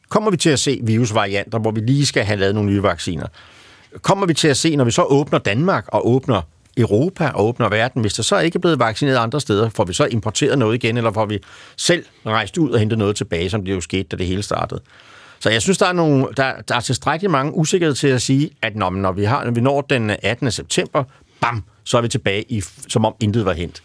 kommer 0.09 0.31
vi 0.31 0.37
til 0.37 0.51
at 0.51 0.59
se 0.59 0.81
virusvarianter, 0.83 1.59
hvor 1.59 1.71
vi 1.71 1.81
lige 1.81 2.07
skal 2.07 2.25
have 2.25 2.39
lavet 2.39 2.55
nogle 2.55 2.71
nye 2.71 2.83
vacciner? 2.83 3.27
Kommer 4.03 4.27
vi 4.27 4.35
til 4.35 4.49
at 4.49 4.57
se, 4.57 4.77
når 4.77 4.85
vi 4.85 4.91
så 4.91 5.03
åbner 5.03 5.39
Danmark 5.39 5.85
og 5.89 6.09
åbner 6.09 6.43
Europa 6.77 7.29
og 7.35 7.47
åbner 7.47 7.69
verden, 7.69 8.01
hvis 8.01 8.15
der 8.15 8.23
så 8.23 8.39
ikke 8.39 8.57
er 8.57 8.61
blevet 8.61 8.79
vaccineret 8.79 9.17
andre 9.17 9.41
steder, 9.41 9.69
får 9.69 9.85
vi 9.85 9.93
så 9.93 10.05
importeret 10.05 10.59
noget 10.59 10.75
igen, 10.75 10.97
eller 10.97 11.13
får 11.13 11.27
vi 11.27 11.39
selv 11.77 12.05
rejst 12.27 12.59
ud 12.59 12.71
og 12.71 12.79
hentet 12.79 12.99
noget 12.99 13.17
tilbage, 13.17 13.51
som 13.51 13.65
det 13.65 13.73
jo 13.75 13.81
skete, 13.81 14.03
da 14.03 14.17
det 14.17 14.27
hele 14.27 14.43
startede. 14.43 14.81
Så 15.41 15.51
jeg 15.51 15.63
synes, 15.63 15.79
der 15.79 15.87
er, 15.87 15.93
nogle, 15.93 16.27
der, 16.37 16.53
der 16.69 16.75
er 16.75 16.81
tilstrækkeligt 16.81 17.31
mange 17.31 17.55
usikkerhed 17.55 17.95
til 17.95 18.09
at 18.09 18.23
sige, 18.23 18.51
at 18.63 18.77
når, 18.77 18.91
når, 18.91 19.13
vi, 19.13 19.25
har, 19.25 19.45
når 19.45 19.51
vi 19.51 19.61
når 19.61 19.81
den 19.81 20.11
18. 20.23 20.51
september, 20.51 21.05
bam, 21.41 21.65
så 21.85 21.97
er 21.99 22.03
vi 22.03 22.09
tilbage, 22.09 22.53
i, 22.53 22.63
som 22.89 23.05
om 23.05 23.15
intet 23.21 23.45
var 23.45 23.53
hent. 23.53 23.83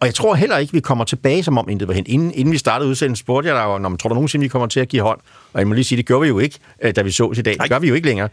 Og 0.00 0.06
jeg 0.06 0.14
tror 0.14 0.34
heller 0.34 0.56
ikke, 0.56 0.72
vi 0.72 0.80
kommer 0.80 1.04
tilbage, 1.04 1.42
som 1.42 1.58
om 1.58 1.68
intet 1.68 1.88
var 1.88 1.94
hent. 1.94 2.08
Inden, 2.08 2.32
inden 2.34 2.52
vi 2.52 2.58
startede 2.58 2.90
udsendelsen, 2.90 3.24
spurgte 3.24 3.48
jeg 3.48 3.56
dig, 3.56 3.80
man 3.80 3.96
tror 3.98 4.08
du 4.08 4.14
nogensinde, 4.14 4.42
vi 4.42 4.48
kommer 4.48 4.68
til 4.68 4.80
at 4.80 4.88
give 4.88 5.02
hånd? 5.02 5.20
Og 5.52 5.58
jeg 5.60 5.68
må 5.68 5.74
lige 5.74 5.84
sige, 5.84 5.96
det 5.96 6.06
gjorde 6.06 6.22
vi 6.22 6.28
jo 6.28 6.38
ikke, 6.38 6.58
øh, 6.82 6.96
da 6.96 7.02
vi 7.02 7.10
sås 7.10 7.38
i 7.38 7.42
dag. 7.42 7.56
Det 7.60 7.70
gør 7.70 7.78
vi 7.78 7.88
jo 7.88 7.94
ikke 7.94 8.06
længere. 8.06 8.28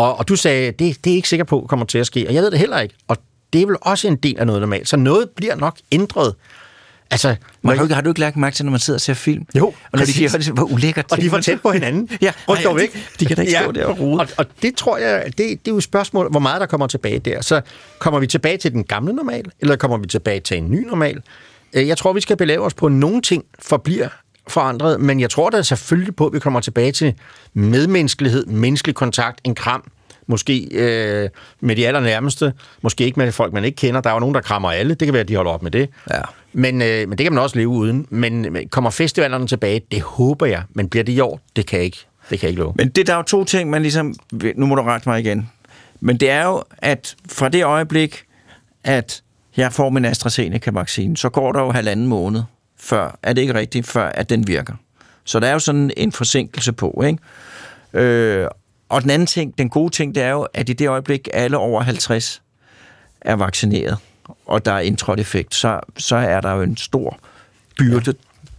Og, 0.00 0.18
og 0.18 0.28
du 0.28 0.36
sagde, 0.36 0.72
det, 0.72 1.04
det 1.04 1.10
er 1.10 1.14
ikke 1.16 1.28
sikker 1.28 1.44
på, 1.44 1.66
kommer 1.68 1.86
til 1.86 1.98
at 1.98 2.06
ske. 2.06 2.28
Og 2.28 2.34
jeg 2.34 2.42
ved 2.42 2.50
det 2.50 2.58
heller 2.58 2.80
ikke. 2.80 2.94
Og 3.08 3.16
det 3.52 3.62
er 3.62 3.66
vel 3.66 3.76
også 3.80 4.08
en 4.08 4.16
del 4.16 4.38
af 4.38 4.46
noget 4.46 4.60
normalt. 4.60 4.88
Så 4.88 4.96
noget 4.96 5.30
bliver 5.36 5.54
nok 5.54 5.76
ændret. 5.92 6.34
Altså, 7.12 7.36
når 7.62 7.70
har 7.70 7.76
du, 7.78 7.82
ikke, 7.84 7.94
har 7.94 8.02
du 8.02 8.10
ikke 8.10 8.20
lagt 8.20 8.36
mærke 8.36 8.56
til, 8.56 8.64
når 8.64 8.70
man 8.70 8.80
sidder 8.80 8.96
og 8.96 9.00
ser 9.00 9.14
film? 9.14 9.46
Jo, 9.56 9.66
Og 9.66 9.74
når 9.92 9.98
de 9.98 10.00
præcis. 10.02 10.16
giver, 10.16 10.30
det, 10.30 10.46
hvor 10.48 10.64
ulækkert 10.64 11.12
og 11.12 11.18
de 11.20 11.30
var 11.30 11.36
man- 11.36 11.42
tæt 11.42 11.60
på 11.60 11.70
hinanden. 11.72 12.08
Ja, 12.22 12.32
Ryk 12.48 12.56
nej, 12.56 12.62
dog 12.64 12.74
de- 12.74 12.80
væk. 12.80 12.96
de 13.20 13.26
kan 13.26 13.36
da 13.36 13.42
ikke 13.42 13.58
stå 13.62 13.72
der 13.72 13.86
og 13.86 13.98
rode. 14.00 14.20
Og, 14.20 14.28
og 14.36 14.46
det 14.62 14.76
tror 14.76 14.96
jeg, 14.98 15.24
det, 15.26 15.36
det 15.38 15.52
er 15.52 15.56
jo 15.68 15.76
et 15.76 15.82
spørgsmål, 15.82 16.30
hvor 16.30 16.40
meget 16.40 16.60
der 16.60 16.66
kommer 16.66 16.86
tilbage 16.86 17.18
der. 17.18 17.40
Så 17.40 17.60
kommer 17.98 18.20
vi 18.20 18.26
tilbage 18.26 18.56
til 18.56 18.72
den 18.72 18.84
gamle 18.84 19.12
normal, 19.12 19.44
eller 19.60 19.76
kommer 19.76 19.96
vi 19.96 20.06
tilbage 20.06 20.40
til 20.40 20.56
en 20.56 20.70
ny 20.70 20.86
normal? 20.88 21.22
Øh, 21.72 21.88
Jeg 21.88 21.96
tror, 21.98 22.12
vi 22.12 22.20
skal 22.20 22.36
belave 22.36 22.64
os 22.64 22.74
på, 22.74 22.86
at 22.86 22.92
nogle 22.92 23.22
ting 23.22 23.44
forbliver 23.58 24.08
forandret, 24.48 25.00
men 25.00 25.20
jeg 25.20 25.30
tror 25.30 25.50
da 25.50 25.62
selvfølgelig 25.62 26.16
på, 26.16 26.26
at 26.26 26.32
vi 26.32 26.38
kommer 26.38 26.60
tilbage 26.60 26.92
til 26.92 27.14
medmenneskelighed, 27.54 28.46
menneskelig 28.46 28.94
kontakt, 28.94 29.40
en 29.44 29.54
kram, 29.54 29.90
måske 30.26 30.68
øh, 30.72 31.28
med 31.60 31.76
de 31.76 31.86
allernærmeste, 31.86 32.52
måske 32.82 33.04
ikke 33.04 33.20
med 33.20 33.32
folk, 33.32 33.52
man 33.52 33.64
ikke 33.64 33.76
kender. 33.76 34.00
Der 34.00 34.10
er 34.10 34.14
jo 34.14 34.20
nogen, 34.20 34.34
der 34.34 34.40
krammer 34.40 34.70
alle. 34.70 34.94
Det 34.94 35.06
kan 35.06 35.12
være, 35.12 35.20
at 35.20 35.28
de 35.28 35.36
holder 35.36 35.50
op 35.50 35.62
med 35.62 35.70
det. 35.70 35.88
Ja. 36.10 36.20
Men, 36.52 36.82
øh, 36.82 37.08
men 37.08 37.18
det 37.18 37.24
kan 37.24 37.32
man 37.32 37.42
også 37.42 37.56
leve 37.56 37.68
uden. 37.68 38.06
Men 38.10 38.52
men 38.52 38.68
kommer 38.68 38.90
festivalerne 38.90 39.46
tilbage? 39.46 39.80
Det 39.90 40.00
håber 40.00 40.46
jeg. 40.46 40.62
Men 40.70 40.88
bliver 40.88 41.04
det 41.04 41.12
i 41.12 41.20
år? 41.20 41.40
Det 41.56 41.66
kan 41.66 41.76
jeg 41.76 41.84
ikke. 41.84 42.06
Det 42.30 42.38
kan 42.38 42.46
jeg 42.46 42.50
ikke 42.50 42.62
love. 42.62 42.72
Men 42.76 42.88
det 42.88 43.06
der 43.06 43.12
er 43.12 43.16
jo 43.16 43.22
to 43.22 43.44
ting, 43.44 43.70
man 43.70 43.82
ligesom... 43.82 44.14
Nu 44.56 44.66
må 44.66 44.74
du 44.74 44.82
rette 44.82 45.08
mig 45.08 45.20
igen. 45.20 45.50
Men 46.00 46.16
det 46.16 46.30
er 46.30 46.44
jo, 46.44 46.62
at 46.78 47.16
fra 47.28 47.48
det 47.48 47.64
øjeblik, 47.64 48.24
at 48.84 49.22
jeg 49.56 49.72
får 49.72 49.90
min 49.90 50.04
AstraZeneca-vaccine, 50.04 51.16
så 51.16 51.28
går 51.28 51.52
der 51.52 51.60
jo 51.60 51.70
halvanden 51.70 52.06
måned 52.06 52.42
før, 52.80 53.18
er 53.22 53.32
det 53.32 53.42
ikke 53.42 53.54
rigtigt, 53.54 53.86
før 53.86 54.08
at 54.08 54.30
den 54.30 54.46
virker. 54.46 54.74
Så 55.24 55.40
der 55.40 55.46
er 55.46 55.52
jo 55.52 55.58
sådan 55.58 55.90
en 55.96 56.12
forsinkelse 56.12 56.72
på, 56.72 57.04
ikke? 57.06 57.18
Øh, 58.06 58.46
og 58.88 59.02
den 59.02 59.10
anden 59.10 59.26
ting, 59.26 59.58
den 59.58 59.68
gode 59.68 59.90
ting, 59.90 60.14
det 60.14 60.22
er 60.22 60.30
jo, 60.30 60.46
at 60.54 60.68
i 60.68 60.72
det 60.72 60.88
øjeblik, 60.88 61.28
alle 61.32 61.56
over 61.56 61.82
50 61.82 62.42
er 63.20 63.36
vaccineret, 63.36 63.98
og 64.46 64.64
der 64.64 64.72
er 64.72 64.80
indtrådt 64.80 65.20
effekt, 65.20 65.54
så, 65.54 65.80
så 65.96 66.16
er 66.16 66.40
der 66.40 66.52
jo 66.52 66.62
en 66.62 66.76
stor 66.76 67.18
byrde, 67.78 68.14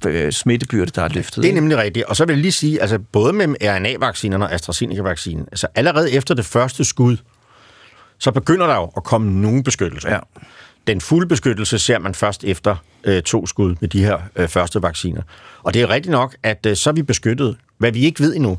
øh, 0.07 0.31
smittebyrde, 0.31 0.91
der 0.95 1.01
er 1.01 1.09
løftet. 1.09 1.43
Det 1.43 1.49
er 1.49 1.53
nemlig 1.53 1.77
rigtigt. 1.77 2.05
Og 2.05 2.15
så 2.15 2.25
vil 2.25 2.33
jeg 2.33 2.41
lige 2.41 2.51
sige, 2.51 2.81
altså 2.81 2.99
både 2.99 3.33
med 3.33 3.55
RNA-vaccinerne 3.61 4.45
og 4.45 4.53
AstraZeneca-vaccinen, 4.53 5.45
altså 5.51 5.67
allerede 5.75 6.11
efter 6.11 6.35
det 6.35 6.45
første 6.45 6.83
skud, 6.83 7.17
så 8.17 8.31
begynder 8.31 8.67
der 8.67 8.75
jo 8.75 8.91
at 8.97 9.03
komme 9.03 9.41
nogen 9.41 9.63
beskyttelse. 9.63 10.09
Ja. 10.09 10.19
Den 10.87 11.01
fulde 11.01 11.27
beskyttelse 11.27 11.79
ser 11.79 11.99
man 11.99 12.15
først 12.15 12.43
efter 12.43 12.75
øh, 13.03 13.23
to 13.23 13.47
skud 13.47 13.75
med 13.79 13.89
de 13.89 14.03
her 14.03 14.17
øh, 14.35 14.47
første 14.47 14.81
vacciner. 14.81 15.21
Og 15.63 15.73
det 15.73 15.81
er 15.81 15.89
rigtigt 15.89 16.11
nok, 16.11 16.35
at 16.43 16.65
øh, 16.65 16.75
så 16.75 16.89
er 16.89 16.93
vi 16.93 17.01
beskyttet. 17.01 17.57
Hvad 17.77 17.91
vi 17.91 18.05
ikke 18.05 18.19
ved 18.19 18.35
endnu, 18.35 18.57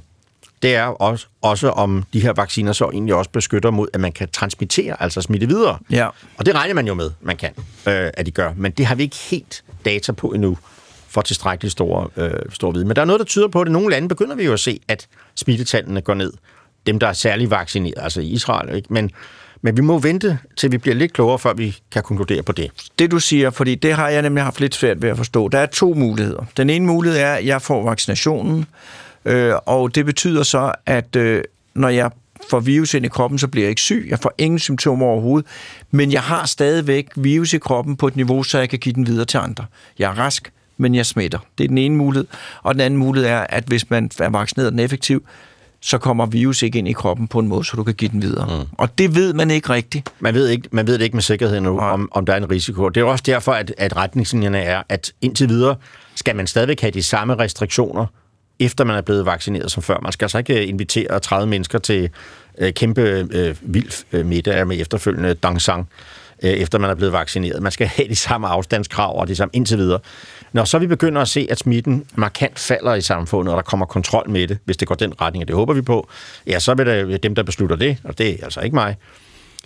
det 0.63 0.75
er 0.75 0.85
også, 0.85 1.27
også 1.43 1.71
om 1.71 2.05
de 2.13 2.21
her 2.21 2.33
vacciner 2.33 2.73
så 2.73 2.91
egentlig 2.93 3.15
også 3.15 3.31
beskytter 3.31 3.71
mod, 3.71 3.89
at 3.93 4.01
man 4.01 4.13
kan 4.13 4.29
transmittere, 4.29 5.03
altså 5.03 5.21
smitte 5.21 5.49
videre. 5.49 5.79
Ja. 5.91 6.09
Og 6.37 6.47
det 6.47 6.55
regner 6.55 6.75
man 6.75 6.87
jo 6.87 6.95
med, 6.95 7.11
man 7.21 7.37
kan, 7.37 7.51
øh, 7.59 8.11
at 8.15 8.27
de 8.27 8.31
gør. 8.31 8.53
Men 8.57 8.73
det 8.73 8.87
har 8.87 8.95
vi 8.95 9.03
ikke 9.03 9.17
helt 9.17 9.65
data 9.85 10.13
på 10.13 10.29
endnu 10.29 10.59
for 11.09 11.23
tilstrækkeligt 11.23 11.73
store, 11.73 12.09
øh, 12.17 12.31
store 12.53 12.73
viden. 12.73 12.89
Men 12.89 12.97
der 12.97 13.03
er 13.03 13.07
noget, 13.07 13.21
der 13.21 13.25
tyder 13.25 13.49
på, 13.49 13.61
at 13.61 13.69
i 13.69 13.71
nogle 13.71 13.91
lande 13.91 14.09
begynder 14.09 14.35
vi 14.35 14.45
jo 14.45 14.53
at 14.53 14.61
se, 14.61 14.81
at 14.89 15.07
smittetallene 15.35 16.01
går 16.01 16.15
ned. 16.15 16.33
Dem, 16.87 16.99
der 16.99 17.07
er 17.07 17.13
særlig 17.13 17.51
vaccineret, 17.51 17.95
altså 17.97 18.21
i 18.21 18.27
Israel. 18.27 18.77
Ikke? 18.77 18.93
Men, 18.93 19.11
men 19.63 19.77
vi 19.77 19.83
må 19.83 19.99
vente, 19.99 20.39
til 20.57 20.73
vi 20.73 20.79
bliver 20.79 20.95
lidt 20.95 21.13
klogere, 21.13 21.39
før 21.39 21.55
vi 21.55 21.79
kan 21.91 22.03
konkludere 22.03 22.43
på 22.43 22.53
det. 22.53 22.71
det 22.99 23.11
du 23.11 23.21
siger, 23.21 23.51
fordi 23.51 23.75
det 23.75 23.95
har 23.95 24.09
jeg 24.09 24.23
nemlig 24.23 24.45
haft 24.45 24.61
lidt 24.61 24.75
svært 24.75 25.03
ved 25.03 25.11
at 25.11 25.17
forstå. 25.17 25.49
Der 25.49 25.59
er 25.59 25.67
to 25.67 25.95
muligheder. 25.95 26.45
Den 26.57 26.71
ene 26.71 26.87
mulighed 26.87 27.21
er, 27.21 27.35
at 27.35 27.47
jeg 27.47 27.63
får 27.63 27.85
vaccinationen, 27.85 28.67
øh, 29.25 29.55
og 29.67 29.95
det 29.95 30.07
betyder 30.07 30.43
så, 30.43 30.73
at 30.87 31.17
øh, 31.17 31.45
når 31.75 31.89
jeg 31.89 32.11
får 32.51 32.61
virus 32.61 32.95
ind 32.95 33.05
i 33.05 33.09
kroppen, 33.09 33.39
så 33.39 33.49
bliver 33.49 33.65
jeg 33.65 33.71
ikke 33.71 33.83
syg. 33.83 34.07
Jeg 34.11 34.19
får 34.19 34.33
ingen 34.39 34.59
symptomer 34.59 35.07
overhovedet, 35.07 35.51
men 35.91 36.13
jeg 36.13 36.23
har 36.23 36.47
stadigvæk 36.47 37.09
virus 37.17 37.53
i 37.53 37.59
kroppen 37.59 37.97
på 37.97 38.07
et 38.07 38.17
niveau, 38.17 38.43
så 38.43 38.59
jeg 38.59 38.69
kan 38.69 38.79
give 38.79 38.93
den 38.93 39.07
videre 39.07 39.25
til 39.25 39.39
andre. 39.39 39.67
Jeg 39.99 40.11
er 40.11 40.19
rask, 40.19 40.53
men 40.77 40.95
jeg 40.95 41.07
smitter. 41.07 41.39
Det 41.59 41.65
er 41.65 41.69
den 41.69 41.79
ene 41.79 41.97
mulighed. 41.97 42.27
Og 42.63 42.75
den 42.75 42.81
anden 42.81 42.99
mulighed 42.99 43.31
er, 43.31 43.47
at 43.49 43.65
hvis 43.65 43.91
man 43.91 44.11
er 44.19 44.29
vaccineret 44.29 44.73
den 44.73 44.79
er 44.79 44.85
effektiv, 44.85 45.25
så 45.83 45.99
kommer 45.99 46.27
virus 46.27 46.63
ikke 46.63 46.79
ind 46.79 46.89
i 46.89 46.93
kroppen 46.93 47.29
på 47.29 47.39
en 47.39 47.49
måde, 47.49 47.65
så 47.65 47.77
du 47.77 47.85
kan 47.85 47.95
give 47.95 48.11
den 48.11 48.23
videre. 48.23 48.47
Mm. 48.47 48.69
Og 48.73 48.99
det 48.99 49.15
ved 49.15 49.35
man 49.35 49.51
ikke 49.51 49.71
rigtigt. 49.71 50.13
Man 50.21 50.35
ved, 50.35 50.49
ikke, 50.49 50.69
man 50.71 50.87
ved 50.87 50.95
det 50.95 51.05
ikke 51.05 51.17
med 51.17 51.23
sikkerhed 51.23 51.61
nu, 51.61 51.77
Nej. 51.77 51.91
om, 51.91 52.09
om 52.13 52.27
der 52.27 52.33
er 52.33 52.37
en 52.37 52.51
risiko. 52.51 52.89
Det 52.89 53.01
er 53.01 53.05
også 53.05 53.25
derfor, 53.27 53.53
at, 53.53 53.75
at 53.79 53.97
retningslinjerne 53.97 54.59
er, 54.59 54.83
at 54.89 55.13
indtil 55.21 55.49
videre 55.49 55.77
skal 56.15 56.37
man 56.37 56.47
stadigvæk 56.47 56.81
have 56.81 56.91
de 56.91 57.03
samme 57.03 57.35
restriktioner, 57.35 58.07
efter 58.61 58.85
man 58.85 58.97
er 58.97 59.01
blevet 59.01 59.27
vaccineret 59.27 59.71
som 59.71 59.83
før. 59.83 59.99
Man 60.03 60.13
skal 60.13 60.25
altså 60.25 60.39
ikke 60.39 60.63
øh, 60.63 60.69
invitere 60.69 61.21
30 61.21 61.49
mennesker 61.49 61.79
til 61.79 62.11
øh, 62.59 62.73
kæmpe 62.73 63.29
øh, 63.33 63.57
vild 63.61 64.05
øh, 64.13 64.27
middag 64.27 64.67
med 64.67 64.81
efterfølgende 64.81 65.35
dansang, 65.35 65.89
øh, 66.43 66.51
efter 66.51 66.79
man 66.79 66.91
er 66.91 66.95
blevet 66.95 67.13
vaccineret. 67.13 67.63
Man 67.63 67.73
skal 67.73 67.87
have 67.87 68.09
de 68.09 68.17
samme 68.17 68.49
afstandskrav 68.49 69.19
og 69.19 69.29
de 69.29 69.37
samme 69.37 69.51
indtil 69.53 69.79
videre. 69.79 70.01
Når 70.53 70.65
så 70.65 70.79
vi 70.79 70.87
begynder 70.87 71.21
at 71.21 71.29
se, 71.29 71.47
at 71.51 71.59
smitten 71.59 72.05
markant 72.15 72.59
falder 72.59 72.95
i 72.95 73.01
samfundet, 73.01 73.55
og 73.55 73.57
der 73.57 73.63
kommer 73.63 73.87
kontrol 73.87 74.31
med 74.31 74.49
det, 74.49 74.59
hvis 74.65 74.77
det 74.77 74.89
går 74.89 74.95
den 74.95 75.21
retning, 75.21 75.43
og 75.45 75.49
det 75.49 75.57
håber 75.57 75.75
vi 75.75 75.83
på, 75.83 76.09
ja, 76.47 76.59
så 76.59 76.75
vil 76.75 76.87
det 76.87 77.23
dem, 77.23 77.35
der 77.35 77.43
beslutter 77.43 77.77
det, 77.77 77.99
og 78.05 78.19
det 78.19 78.31
er 78.31 78.45
altså 78.45 78.61
ikke 78.61 78.75
mig, 78.75 78.97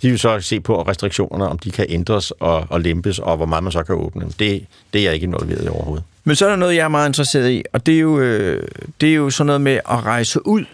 de 0.01 0.09
vil 0.09 0.19
så 0.19 0.39
se 0.39 0.59
på 0.59 0.81
restriktionerne, 0.81 1.47
om 1.47 1.59
de 1.59 1.71
kan 1.71 1.85
ændres 1.89 2.31
og, 2.31 2.67
og 2.69 2.81
lempes, 2.81 3.19
og 3.19 3.37
hvor 3.37 3.45
meget 3.45 3.63
man 3.63 3.71
så 3.71 3.83
kan 3.83 3.95
åbne. 3.95 4.25
Det, 4.39 4.65
det 4.93 4.99
er 4.99 5.03
jeg 5.03 5.13
ikke 5.13 5.23
involveret 5.23 5.65
i 5.65 5.67
overhovedet. 5.67 6.03
Men 6.23 6.35
så 6.35 6.45
er 6.45 6.49
der 6.49 6.55
noget, 6.55 6.75
jeg 6.75 6.83
er 6.83 6.87
meget 6.87 7.07
interesseret 7.07 7.51
i, 7.51 7.63
og 7.73 7.85
det 7.85 7.95
er 7.95 7.99
jo, 7.99 8.19
øh, 8.19 8.67
det 9.01 9.09
er 9.09 9.13
jo 9.13 9.29
sådan 9.29 9.45
noget 9.45 9.61
med 9.61 9.73
at 9.73 10.05
rejse 10.05 10.47
ud. 10.47 10.65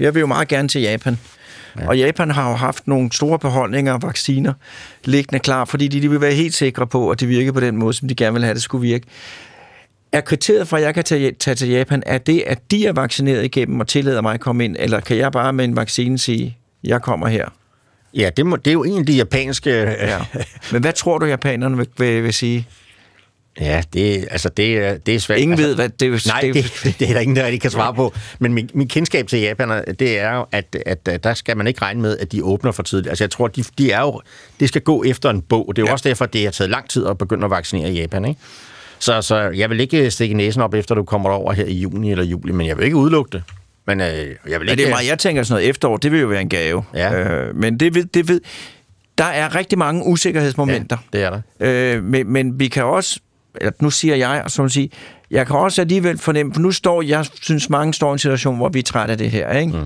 Jeg 0.00 0.14
vil 0.14 0.20
jo 0.20 0.26
meget 0.26 0.48
gerne 0.48 0.68
til 0.68 0.80
Japan. 0.80 1.18
Ja. 1.80 1.88
Og 1.88 1.98
Japan 1.98 2.30
har 2.30 2.50
jo 2.50 2.56
haft 2.56 2.88
nogle 2.88 3.12
store 3.12 3.38
beholdninger 3.38 3.94
af 3.94 4.02
vacciner 4.02 4.52
liggende 5.04 5.38
klar, 5.38 5.64
fordi 5.64 5.88
de, 5.88 6.02
de 6.02 6.10
vil 6.10 6.20
være 6.20 6.32
helt 6.32 6.54
sikre 6.54 6.86
på, 6.86 7.10
at 7.10 7.20
det 7.20 7.28
virker 7.28 7.52
på 7.52 7.60
den 7.60 7.76
måde, 7.76 7.94
som 7.94 8.08
de 8.08 8.14
gerne 8.14 8.32
vil 8.32 8.44
have, 8.44 8.54
det 8.54 8.62
skulle 8.62 8.82
virke. 8.82 9.06
Er 10.16 10.20
kriteriet 10.20 10.68
for, 10.68 10.76
at 10.76 10.82
jeg 10.82 10.94
kan 10.94 11.04
tage, 11.04 11.32
tage 11.32 11.54
til 11.54 11.68
Japan, 11.68 12.02
er 12.06 12.18
det, 12.18 12.42
at 12.46 12.70
de 12.70 12.86
er 12.86 12.92
vaccineret 12.92 13.44
igennem 13.44 13.80
og 13.80 13.88
tillader 13.88 14.20
mig 14.20 14.34
at 14.34 14.40
komme 14.40 14.64
ind, 14.64 14.76
eller 14.78 15.00
kan 15.00 15.16
jeg 15.16 15.32
bare 15.32 15.52
med 15.52 15.64
en 15.64 15.76
vaccine 15.76 16.18
sige, 16.18 16.58
jeg 16.84 17.02
kommer 17.02 17.26
her? 17.28 17.48
Ja, 18.14 18.30
det, 18.36 18.46
må, 18.46 18.56
det 18.56 18.70
er 18.70 18.74
jo 18.74 19.02
de 19.02 19.12
japanske... 19.12 19.70
Ja. 19.70 20.18
Men 20.72 20.80
hvad 20.82 20.92
tror 20.92 21.18
du, 21.18 21.26
japanerne 21.26 21.76
vil, 21.76 21.86
vil, 21.98 22.22
vil 22.22 22.34
sige? 22.34 22.68
Ja, 23.60 23.82
det, 23.92 24.28
altså 24.30 24.48
det, 24.48 24.78
er- 24.78 24.96
det 24.98 25.14
er 25.14 25.18
svært. 25.20 25.38
Ingen 25.38 25.52
altså, 25.52 25.66
ved, 25.66 25.74
hvad 25.74 25.88
det 25.88 26.06
er. 26.26 26.28
Nej, 26.32 26.40
det, 26.40 26.96
det 27.00 27.08
er 27.08 27.12
der 27.12 27.20
ingen, 27.20 27.36
der 27.36 27.44
rigtig 27.44 27.60
kan 27.60 27.70
svare 27.70 27.94
på. 27.94 28.14
Men 28.38 28.54
min, 28.54 28.70
min 28.74 28.88
kendskab 28.88 29.26
til 29.28 29.40
japanerne, 29.40 29.84
det 29.98 30.18
er 30.18 30.34
jo, 30.34 30.46
at, 30.52 30.76
at, 30.86 31.24
der 31.24 31.34
skal 31.34 31.56
man 31.56 31.66
ikke 31.66 31.82
regne 31.82 32.00
med, 32.02 32.18
at 32.18 32.32
de 32.32 32.44
åbner 32.44 32.72
for 32.72 32.82
tidligt. 32.82 33.08
Altså 33.08 33.24
jeg 33.24 33.30
tror, 33.30 33.48
de, 33.48 33.64
de 33.78 33.90
er 33.92 34.00
jo, 34.00 34.20
det 34.60 34.68
skal 34.68 34.82
gå 34.82 35.02
efter 35.04 35.30
en 35.30 35.42
bog. 35.42 35.72
Det 35.76 35.82
er 35.82 35.82
jo 35.82 35.86
Ja. 35.86 35.92
også 35.92 36.08
derfor, 36.08 36.26
det 36.26 36.44
har 36.44 36.50
taget 36.50 36.70
lang 36.70 36.88
tid 36.90 37.06
at 37.06 37.18
begynde 37.18 37.44
at 37.44 37.50
vaccinere 37.50 37.92
i 37.92 38.00
Japan. 38.00 38.24
Ikke? 38.24 38.40
Så, 38.98 39.22
så 39.22 39.36
jeg 39.36 39.70
vil 39.70 39.80
ikke 39.80 40.10
stikke 40.10 40.34
næsen 40.34 40.62
op, 40.62 40.74
efter 40.74 40.94
du 40.94 41.04
kommer 41.04 41.30
over 41.30 41.52
her 41.52 41.64
i 41.64 41.74
juni 41.74 42.10
eller 42.10 42.24
juli, 42.24 42.52
men 42.52 42.66
jeg 42.66 42.76
vil 42.76 42.84
ikke 42.84 42.96
udelukke 42.96 43.30
det. 43.32 43.42
Men 43.86 44.00
øh, 44.00 44.06
jeg 44.06 44.14
vil 44.14 44.36
Ja, 44.50 44.54
ikke... 44.60 44.76
det 44.76 44.84
er 44.86 44.88
meget, 44.90 45.08
jeg 45.08 45.18
tænker 45.18 45.42
sådan 45.42 45.54
noget 45.60 45.70
efterår, 45.70 45.96
det 45.96 46.12
vil 46.12 46.20
jo 46.20 46.26
være 46.26 46.40
en 46.40 46.48
gave. 46.48 46.84
Ja. 46.94 47.14
Øh, 47.14 47.56
men 47.56 47.80
det 47.80 47.94
ved, 47.94 48.04
det 48.04 48.28
ved, 48.28 48.40
der 49.18 49.24
er 49.24 49.54
rigtig 49.54 49.78
mange 49.78 50.04
usikkerhedsmomenter. 50.06 50.96
det 51.12 51.22
er 51.22 51.30
der. 51.30 51.40
Øh, 51.96 52.04
men, 52.04 52.32
men 52.32 52.60
vi 52.60 52.68
kan 52.68 52.84
også, 52.84 53.20
eller 53.60 53.72
nu 53.80 53.90
siger 53.90 54.14
jeg, 54.16 54.40
og 54.44 54.50
så 54.50 54.62
vil 54.62 54.70
sige, 54.70 54.90
jeg 55.30 55.46
kan 55.46 55.56
også 55.56 55.80
alligevel 55.80 56.18
fornemme, 56.18 56.54
for 56.54 56.60
nu 56.60 56.72
står, 56.72 57.02
jeg 57.02 57.26
synes 57.42 57.70
mange 57.70 57.94
står 57.94 58.10
i 58.10 58.12
en 58.12 58.18
situation, 58.18 58.56
hvor 58.56 58.68
vi 58.68 58.78
er 58.78 58.82
trætte 58.82 59.12
af 59.12 59.18
det 59.18 59.30
her, 59.30 59.52
ikke? 59.52 59.72
Mm. 59.72 59.84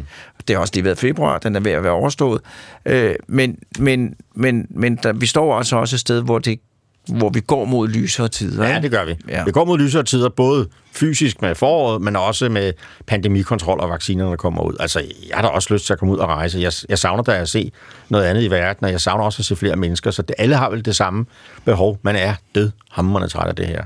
Det 0.49 0.57
har 0.57 0.61
også 0.61 0.73
lige 0.75 0.85
været 0.85 0.99
februar, 0.99 1.39
den 1.39 1.57
er 1.57 1.61
ved 1.61 1.73
at 1.73 1.83
være 1.83 1.93
overstået. 1.93 2.41
Øh, 2.87 3.15
men 3.27 3.59
men, 3.79 4.15
men, 4.35 4.67
men 4.71 4.97
der, 5.03 5.13
vi 5.13 5.27
står 5.27 5.57
altså 5.59 5.77
også 5.77 5.97
et 5.97 6.01
sted, 6.01 6.23
hvor, 6.23 6.39
det, 6.39 6.61
hvor 7.09 7.31
vi 7.31 7.41
går 7.41 7.65
mod 7.65 7.89
lysere 7.89 8.29
tider. 8.29 8.65
Ja, 8.69 8.77
ikke? 8.77 8.83
det 8.83 8.91
gør 8.91 9.05
vi. 9.05 9.17
Ja. 9.29 9.45
Vi 9.45 9.51
går 9.51 9.65
mod 9.65 9.79
lysere 9.79 10.03
tider, 10.03 10.29
både 10.29 10.69
fysisk 10.93 11.43
med 11.43 11.55
foråret, 11.55 12.03
men 12.03 12.17
også 12.17 12.49
med 12.49 12.73
pandemikontrol 13.07 13.81
og 13.81 13.91
vaccinerne, 13.91 14.31
der 14.31 14.37
kommer 14.37 14.63
ud. 14.63 14.77
Altså, 14.81 15.01
jeg 15.29 15.37
har 15.37 15.43
da 15.43 15.49
også 15.49 15.75
lyst 15.75 15.87
til 15.87 15.93
at 15.93 15.99
komme 15.99 16.15
ud 16.15 16.19
og 16.19 16.29
rejse. 16.29 16.59
Jeg, 16.59 16.73
jeg 16.89 16.99
savner 16.99 17.23
da 17.23 17.33
at 17.33 17.49
se 17.49 17.73
noget 18.09 18.25
andet 18.25 18.43
i 18.43 18.51
verden, 18.51 18.85
og 18.85 18.91
jeg 18.91 19.01
savner 19.01 19.25
også 19.25 19.41
at 19.41 19.45
se 19.45 19.57
flere 19.57 19.77
mennesker, 19.77 20.11
så 20.11 20.23
det, 20.23 20.35
alle 20.39 20.57
har 20.57 20.71
vel 20.71 20.85
det 20.85 20.97
samme 20.97 21.27
behov. 21.65 21.99
Man 22.03 22.17
er 22.17 22.35
død 22.55 22.71
hammerende 22.91 23.29
træt 23.29 23.49
af 23.49 23.57
det 23.57 23.67
her. 23.67 23.85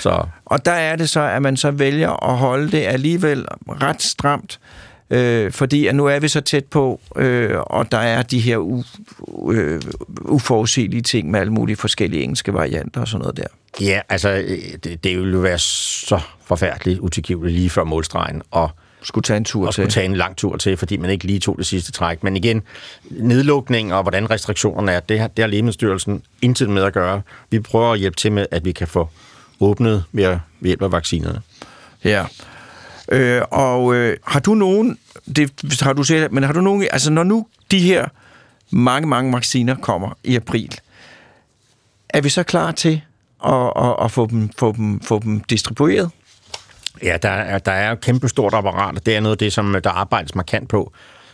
Så 0.00 0.26
Og 0.46 0.64
der 0.64 0.72
er 0.72 0.96
det 0.96 1.08
så, 1.08 1.20
at 1.20 1.42
man 1.42 1.56
så 1.56 1.70
vælger 1.70 2.30
at 2.30 2.38
holde 2.38 2.70
det 2.70 2.86
alligevel 2.86 3.44
ret 3.68 4.02
stramt, 4.02 4.58
øh, 5.10 5.52
fordi 5.52 5.86
at 5.86 5.94
nu 5.94 6.06
er 6.06 6.18
vi 6.18 6.28
så 6.28 6.40
tæt 6.40 6.64
på, 6.64 7.00
øh, 7.16 7.58
og 7.60 7.92
der 7.92 7.98
er 7.98 8.22
de 8.22 8.40
her 8.40 8.56
u, 8.56 8.82
øh, 9.52 9.82
uforudsigelige 10.20 11.02
ting 11.02 11.30
med 11.30 11.40
alle 11.40 11.52
mulige 11.52 11.76
forskellige 11.76 12.22
engelske 12.22 12.54
varianter 12.54 13.00
og 13.00 13.08
sådan 13.08 13.20
noget 13.20 13.36
der. 13.36 13.46
ja, 13.80 14.00
altså, 14.08 14.28
øh, 14.30 14.58
det, 14.84 15.04
det 15.04 15.18
ville 15.18 15.32
jo 15.32 15.38
være 15.38 15.58
så 15.58 16.20
forfærdeligt 16.44 17.00
utilgiveligt 17.00 17.56
lige 17.56 17.70
før 17.70 17.84
målstregen, 17.84 18.42
og 18.50 18.70
Skulle 19.02 19.22
tage 19.22 19.36
en 19.36 19.44
tur 19.44 19.66
og 19.66 19.74
til. 19.74 19.82
skulle 19.82 19.90
tage 19.92 20.06
en 20.06 20.16
lang 20.16 20.36
tur 20.36 20.56
til, 20.56 20.76
fordi 20.76 20.96
man 20.96 21.10
ikke 21.10 21.24
lige 21.24 21.38
tog 21.40 21.58
det 21.58 21.66
sidste 21.66 21.92
træk. 21.92 22.22
Men 22.24 22.36
igen, 22.36 22.62
nedlukning 23.10 23.94
og 23.94 24.02
hvordan 24.02 24.30
restriktionerne 24.30 24.92
er, 24.92 25.00
det 25.00 25.20
har, 25.20 25.26
det 25.28 25.42
har 25.42 25.48
Lægemiddelstyrelsen 25.48 26.22
intet 26.42 26.70
med 26.70 26.82
at 26.82 26.92
gøre. 26.92 27.22
Vi 27.50 27.60
prøver 27.60 27.92
at 27.92 27.98
hjælpe 27.98 28.16
til 28.16 28.32
med, 28.32 28.46
at 28.50 28.64
vi 28.64 28.72
kan 28.72 28.88
få 28.88 29.08
åbnet 29.60 30.04
at- 30.18 30.38
ved 30.60 30.68
hjælp 30.68 30.82
af 30.82 30.92
vaccinerne. 30.92 31.40
Ja. 32.04 32.24
Øh, 33.12 33.42
og 33.50 33.94
øh, 33.94 34.16
har 34.26 34.40
du 34.40 34.54
nogen, 34.54 34.98
det 35.36 35.52
har 35.80 35.92
du 35.92 36.02
set, 36.04 36.32
men 36.32 36.42
har 36.44 36.52
du 36.52 36.60
nogen, 36.60 36.88
altså 36.92 37.10
når 37.10 37.22
nu 37.24 37.46
de 37.70 37.78
her 37.78 38.06
mange, 38.70 39.08
mange 39.08 39.32
vacciner 39.32 39.74
kommer 39.74 40.10
i 40.24 40.36
april, 40.36 40.78
er 42.08 42.20
vi 42.20 42.28
så 42.28 42.42
klar 42.42 42.72
til 42.72 43.00
at, 43.46 43.72
at, 43.76 43.94
at 44.04 44.10
få, 44.10 44.26
dem, 44.26 44.50
få, 44.58 44.72
dem, 44.72 45.00
få 45.00 45.18
dem 45.18 45.40
distribueret? 45.40 46.10
Ja, 47.02 47.16
der 47.22 47.28
er, 47.30 47.58
der 47.58 47.72
er 47.72 47.92
et 47.92 48.00
kæmpe 48.00 48.28
stort 48.28 48.54
apparat, 48.54 48.96
og 48.96 49.06
det 49.06 49.16
er 49.16 49.20
noget 49.20 49.34
af 49.34 49.38
det, 49.38 49.52
som 49.52 49.76
der 49.84 49.90
arbejdes 49.90 50.34
markant 50.34 50.68
på. 50.68 50.92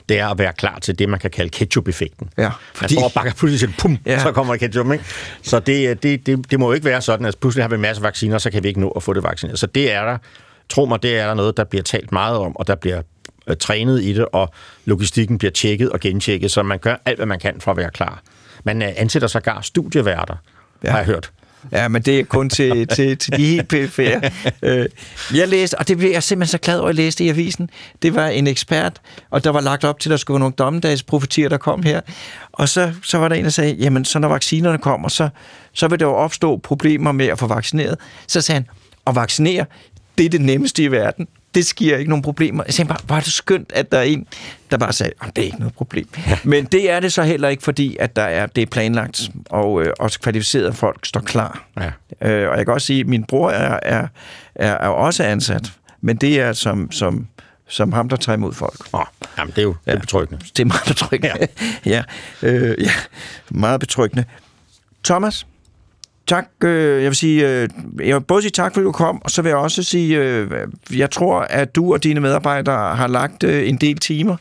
Det 0.08 0.18
er 0.18 0.28
at 0.28 0.38
være 0.38 0.52
klar 0.52 0.78
til 0.78 0.98
det, 0.98 1.08
man 1.08 1.18
kan 1.20 1.30
kalde 1.30 1.50
ketchup-effekten. 1.50 2.30
Ja, 2.38 2.50
Fordi... 2.74 2.94
Man 2.94 3.00
står 3.00 3.08
og 3.08 3.12
bakker 3.12 3.32
pludselig 3.32 3.74
pum, 3.78 3.98
Ja. 4.06 4.12
ja. 4.12 4.22
så 4.22 4.32
kommer 4.32 4.52
der 4.54 4.58
ketchup, 4.58 4.92
ikke? 4.92 5.04
Så 5.42 5.58
det, 5.60 6.02
det, 6.02 6.26
det, 6.26 6.50
det 6.50 6.60
må 6.60 6.66
jo 6.66 6.72
ikke 6.72 6.84
være 6.84 7.02
sådan, 7.02 7.26
at 7.26 7.36
pludselig 7.40 7.64
har 7.64 7.68
vi 7.68 7.74
en 7.74 7.80
masse 7.80 8.02
vacciner, 8.02 8.38
så 8.38 8.50
kan 8.50 8.62
vi 8.62 8.68
ikke 8.68 8.80
nå 8.80 8.88
at 8.88 9.02
få 9.02 9.12
det 9.12 9.22
vaccineret. 9.22 9.58
Så 9.58 9.66
det 9.66 9.92
er 9.92 10.04
der, 10.04 10.18
tro 10.68 10.84
mig, 10.84 11.02
det 11.02 11.18
er 11.18 11.26
der 11.26 11.34
noget, 11.34 11.56
der 11.56 11.64
bliver 11.64 11.82
talt 11.82 12.12
meget 12.12 12.36
om, 12.38 12.56
og 12.56 12.66
der 12.66 12.74
bliver 12.74 13.02
øh, 13.46 13.56
trænet 13.56 14.02
i 14.02 14.12
det, 14.12 14.26
og 14.32 14.50
logistikken 14.84 15.38
bliver 15.38 15.52
tjekket 15.52 15.90
og 15.90 16.00
gentjekket, 16.00 16.50
så 16.50 16.62
man 16.62 16.78
gør 16.78 16.96
alt, 17.04 17.18
hvad 17.18 17.26
man 17.26 17.38
kan 17.38 17.60
for 17.60 17.70
at 17.70 17.76
være 17.76 17.90
klar. 17.90 18.22
Man 18.64 18.82
øh, 18.82 18.88
ansætter 18.96 19.28
sågar 19.28 19.60
studieværter, 19.60 20.34
Ja. 20.82 20.88
ja. 20.88 20.90
har 20.90 20.98
jeg 20.98 21.06
hørt. 21.06 21.30
Ja, 21.72 21.88
men 21.88 22.02
det 22.02 22.20
er 22.20 22.24
kun 22.24 22.50
til, 22.50 22.86
til, 22.96 23.18
til 23.18 23.36
de 23.36 23.46
helt 23.46 23.68
perifære. 23.68 24.30
Øh, 24.62 24.86
jeg 25.34 25.48
læste, 25.48 25.78
og 25.78 25.88
det 25.88 25.98
blev 25.98 26.10
jeg 26.10 26.22
simpelthen 26.22 26.50
så 26.50 26.58
glad 26.58 26.78
over, 26.78 26.88
at 26.88 26.96
jeg 26.96 27.04
læste 27.04 27.24
i 27.24 27.28
avisen. 27.28 27.70
Det 28.02 28.14
var 28.14 28.26
en 28.26 28.46
ekspert, 28.46 29.00
og 29.30 29.44
der 29.44 29.50
var 29.50 29.60
lagt 29.60 29.84
op 29.84 30.00
til, 30.00 30.08
at 30.08 30.10
der 30.10 30.16
skulle 30.16 30.34
være 30.34 30.40
nogle 30.40 30.54
dommedagsprofetier, 30.58 31.48
der 31.48 31.56
kom 31.56 31.82
her. 31.82 32.00
Og 32.52 32.68
så, 32.68 32.92
så 33.02 33.18
var 33.18 33.28
der 33.28 33.36
en, 33.36 33.44
der 33.44 33.50
sagde, 33.50 33.74
jamen, 33.74 34.04
så 34.04 34.18
når 34.18 34.28
vaccinerne 34.28 34.78
kommer, 34.78 35.08
så, 35.08 35.28
så 35.72 35.88
vil 35.88 36.00
der 36.00 36.06
jo 36.06 36.14
opstå 36.14 36.56
problemer 36.56 37.12
med 37.12 37.26
at 37.26 37.38
få 37.38 37.46
vaccineret. 37.46 37.96
Så 38.26 38.40
sagde 38.40 38.56
han, 38.56 38.66
at 39.06 39.14
vaccinere, 39.14 39.64
det 40.18 40.26
er 40.26 40.30
det 40.30 40.40
nemmeste 40.40 40.82
i 40.82 40.90
verden. 40.90 41.28
Det 41.54 41.66
sker 41.66 41.96
ikke 41.96 42.08
nogen 42.08 42.22
problemer. 42.22 42.64
Jeg 42.66 42.74
sagde 42.74 42.88
bare, 42.88 42.98
var 43.08 43.20
det 43.20 43.32
skønt, 43.32 43.72
at 43.74 43.92
der 43.92 43.98
er 43.98 44.02
en, 44.02 44.26
der 44.70 44.76
bare 44.76 44.92
sagde, 44.92 45.12
at 45.22 45.36
det 45.36 45.42
er 45.42 45.46
ikke 45.46 45.58
noget 45.58 45.74
problem. 45.74 46.08
Men 46.44 46.64
det 46.64 46.90
er 46.90 47.00
det 47.00 47.12
så 47.12 47.22
heller 47.22 47.48
ikke, 47.48 47.62
fordi 47.62 47.96
at 48.00 48.16
der 48.16 48.22
er, 48.22 48.46
det 48.46 48.62
er 48.62 48.66
planlagt, 48.66 49.30
og 49.50 49.82
øh, 49.82 49.92
også 49.98 50.20
kvalificerede 50.20 50.72
folk 50.72 51.06
står 51.06 51.20
klar. 51.20 51.66
Ja. 51.80 51.90
Øh, 52.28 52.50
og 52.50 52.56
jeg 52.56 52.66
kan 52.66 52.74
også 52.74 52.86
sige, 52.86 53.00
at 53.00 53.06
min 53.06 53.24
bror 53.24 53.50
er, 53.50 53.80
er, 53.82 54.06
er, 54.54 54.72
er 54.72 54.88
også 54.88 55.24
ansat, 55.24 55.72
men 56.00 56.16
det 56.16 56.40
er 56.40 56.52
som, 56.52 56.92
som, 56.92 57.26
som 57.68 57.92
ham, 57.92 58.08
der 58.08 58.16
tager 58.16 58.36
imod 58.36 58.52
folk. 58.52 58.94
Åh, 58.94 59.00
jamen, 59.38 59.50
det 59.50 59.58
er 59.58 59.62
jo 59.62 59.74
ja. 59.86 59.90
det 59.90 59.96
er 59.96 60.00
betryggende. 60.00 60.44
Det 60.56 60.62
er 60.62 60.64
meget 60.64 60.86
betryggende. 60.86 61.46
Ja, 61.86 61.90
ja, 62.42 62.48
øh, 62.48 62.76
ja 62.84 62.90
meget 63.50 63.80
betryggende. 63.80 64.24
Thomas, 65.04 65.46
tak. 66.26 66.48
Øh, 66.64 67.02
jeg 67.02 67.10
vil 67.10 67.16
sige, 67.16 67.48
øh, 67.48 67.68
jeg 68.04 68.14
vil 68.14 68.20
både 68.20 68.42
sige 68.42 68.50
tak, 68.50 68.74
fordi 68.74 68.84
du 68.84 68.92
kom, 68.92 69.22
og 69.24 69.30
så 69.30 69.42
vil 69.42 69.48
jeg 69.48 69.58
også 69.58 69.82
sige, 69.82 70.18
øh, 70.18 70.50
jeg 70.96 71.10
tror, 71.10 71.40
at 71.40 71.74
du 71.74 71.92
og 71.92 72.04
dine 72.04 72.20
medarbejdere 72.20 72.96
har 72.96 73.06
lagt 73.06 73.44
øh, 73.44 73.68
en 73.68 73.76
del 73.76 73.98
timer 73.98 74.36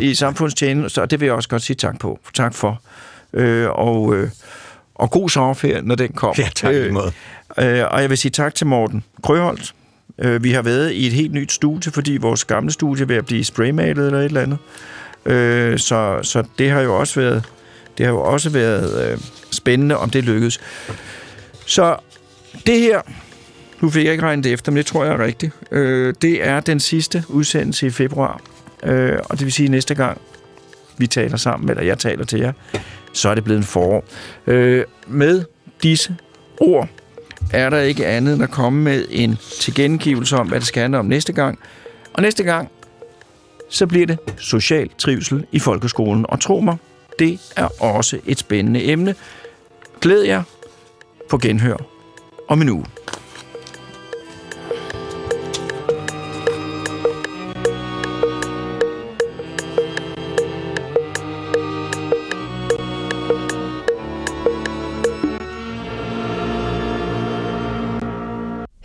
i 0.00 0.14
samfundstjeneste, 0.24 1.02
og 1.02 1.10
det 1.10 1.20
vil 1.20 1.26
jeg 1.26 1.34
også 1.34 1.48
godt 1.48 1.62
sige 1.62 1.76
tak 1.76 1.98
på. 1.98 2.18
Tak 2.34 2.54
for. 2.54 2.82
Øh, 3.32 3.68
og, 3.70 4.16
øh, 4.16 4.30
og 4.94 5.10
god 5.10 5.28
sommerferie, 5.28 5.82
når 5.82 5.94
den 5.94 6.12
kommer. 6.12 6.34
Ja, 6.38 6.48
tak 6.54 6.74
måde. 6.92 7.12
Øh, 7.58 7.84
og 7.90 8.00
jeg 8.00 8.10
vil 8.10 8.18
sige 8.18 8.32
tak 8.32 8.54
til 8.54 8.66
Morten 8.66 9.04
Krøholt. 9.22 9.74
Øh, 10.18 10.44
vi 10.44 10.52
har 10.52 10.62
været 10.62 10.92
i 10.92 11.06
et 11.06 11.12
helt 11.12 11.32
nyt 11.32 11.52
studie, 11.52 11.92
fordi 11.92 12.16
vores 12.16 12.44
gamle 12.44 12.72
studie 12.72 13.02
er 13.02 13.06
ved 13.06 13.16
at 13.16 13.26
blive 13.26 13.44
spraymalet 13.44 14.06
eller 14.06 14.18
et 14.18 14.24
eller 14.24 14.40
andet. 14.40 14.58
Øh, 15.26 15.78
så, 15.78 16.18
så 16.22 16.44
det 16.58 16.70
har 16.70 16.80
jo 16.80 16.98
også 16.98 17.20
været, 17.20 17.44
det 17.98 18.06
har 18.06 18.12
jo 18.12 18.20
også 18.20 18.50
været 18.50 19.12
øh, 19.12 19.18
spændende, 19.50 19.96
om 19.96 20.10
det 20.10 20.24
lykkedes. 20.24 20.60
Så 21.72 21.96
det 22.66 22.80
her, 22.80 23.00
nu 23.80 23.90
fik 23.90 24.04
jeg 24.04 24.12
ikke 24.12 24.24
regnet 24.24 24.44
det 24.44 24.52
efter, 24.52 24.72
men 24.72 24.76
det 24.76 24.86
tror 24.86 25.04
jeg 25.04 25.12
er 25.12 25.24
rigtigt. 25.24 25.52
Øh, 25.70 26.14
det 26.22 26.46
er 26.46 26.60
den 26.60 26.80
sidste 26.80 27.24
udsendelse 27.28 27.86
i 27.86 27.90
februar. 27.90 28.40
Øh, 28.82 29.18
og 29.24 29.38
det 29.38 29.44
vil 29.44 29.52
sige, 29.52 29.64
at 29.64 29.70
næste 29.70 29.94
gang 29.94 30.20
vi 30.98 31.06
taler 31.06 31.36
sammen, 31.36 31.70
eller 31.70 31.82
jeg 31.82 31.98
taler 31.98 32.24
til 32.24 32.40
jer, 32.40 32.52
så 33.12 33.28
er 33.28 33.34
det 33.34 33.44
blevet 33.44 33.58
en 33.58 33.64
forår. 33.64 34.04
Øh, 34.46 34.84
med 35.06 35.44
disse 35.82 36.16
ord 36.60 36.88
er 37.52 37.70
der 37.70 37.80
ikke 37.80 38.06
andet 38.06 38.34
end 38.34 38.42
at 38.42 38.50
komme 38.50 38.82
med 38.82 39.04
en 39.10 39.38
tilgengivelse 39.60 40.36
om, 40.36 40.48
hvad 40.48 40.60
det 40.60 40.66
skal 40.66 40.80
handle 40.80 40.98
om 40.98 41.06
næste 41.06 41.32
gang. 41.32 41.58
Og 42.12 42.22
næste 42.22 42.42
gang, 42.42 42.70
så 43.68 43.86
bliver 43.86 44.06
det 44.06 44.18
social 44.38 44.88
trivsel 44.98 45.46
i 45.52 45.58
folkeskolen. 45.58 46.26
Og 46.28 46.40
tro 46.40 46.60
mig, 46.60 46.76
det 47.18 47.40
er 47.56 47.82
også 47.82 48.18
et 48.26 48.38
spændende 48.38 48.84
emne. 48.84 49.14
Glæd 50.00 50.22
jer 50.22 50.42
på 51.32 51.38
genhør 51.38 51.76
om 52.48 52.62
en 52.62 52.68
uge. 52.68 52.86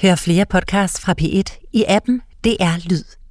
Hør 0.01 0.15
flere 0.15 0.45
podcasts 0.45 1.01
fra 1.01 1.15
P1 1.21 1.69
i 1.73 1.83
appen 1.87 2.21
DR 2.43 2.89
Lyd. 2.89 3.26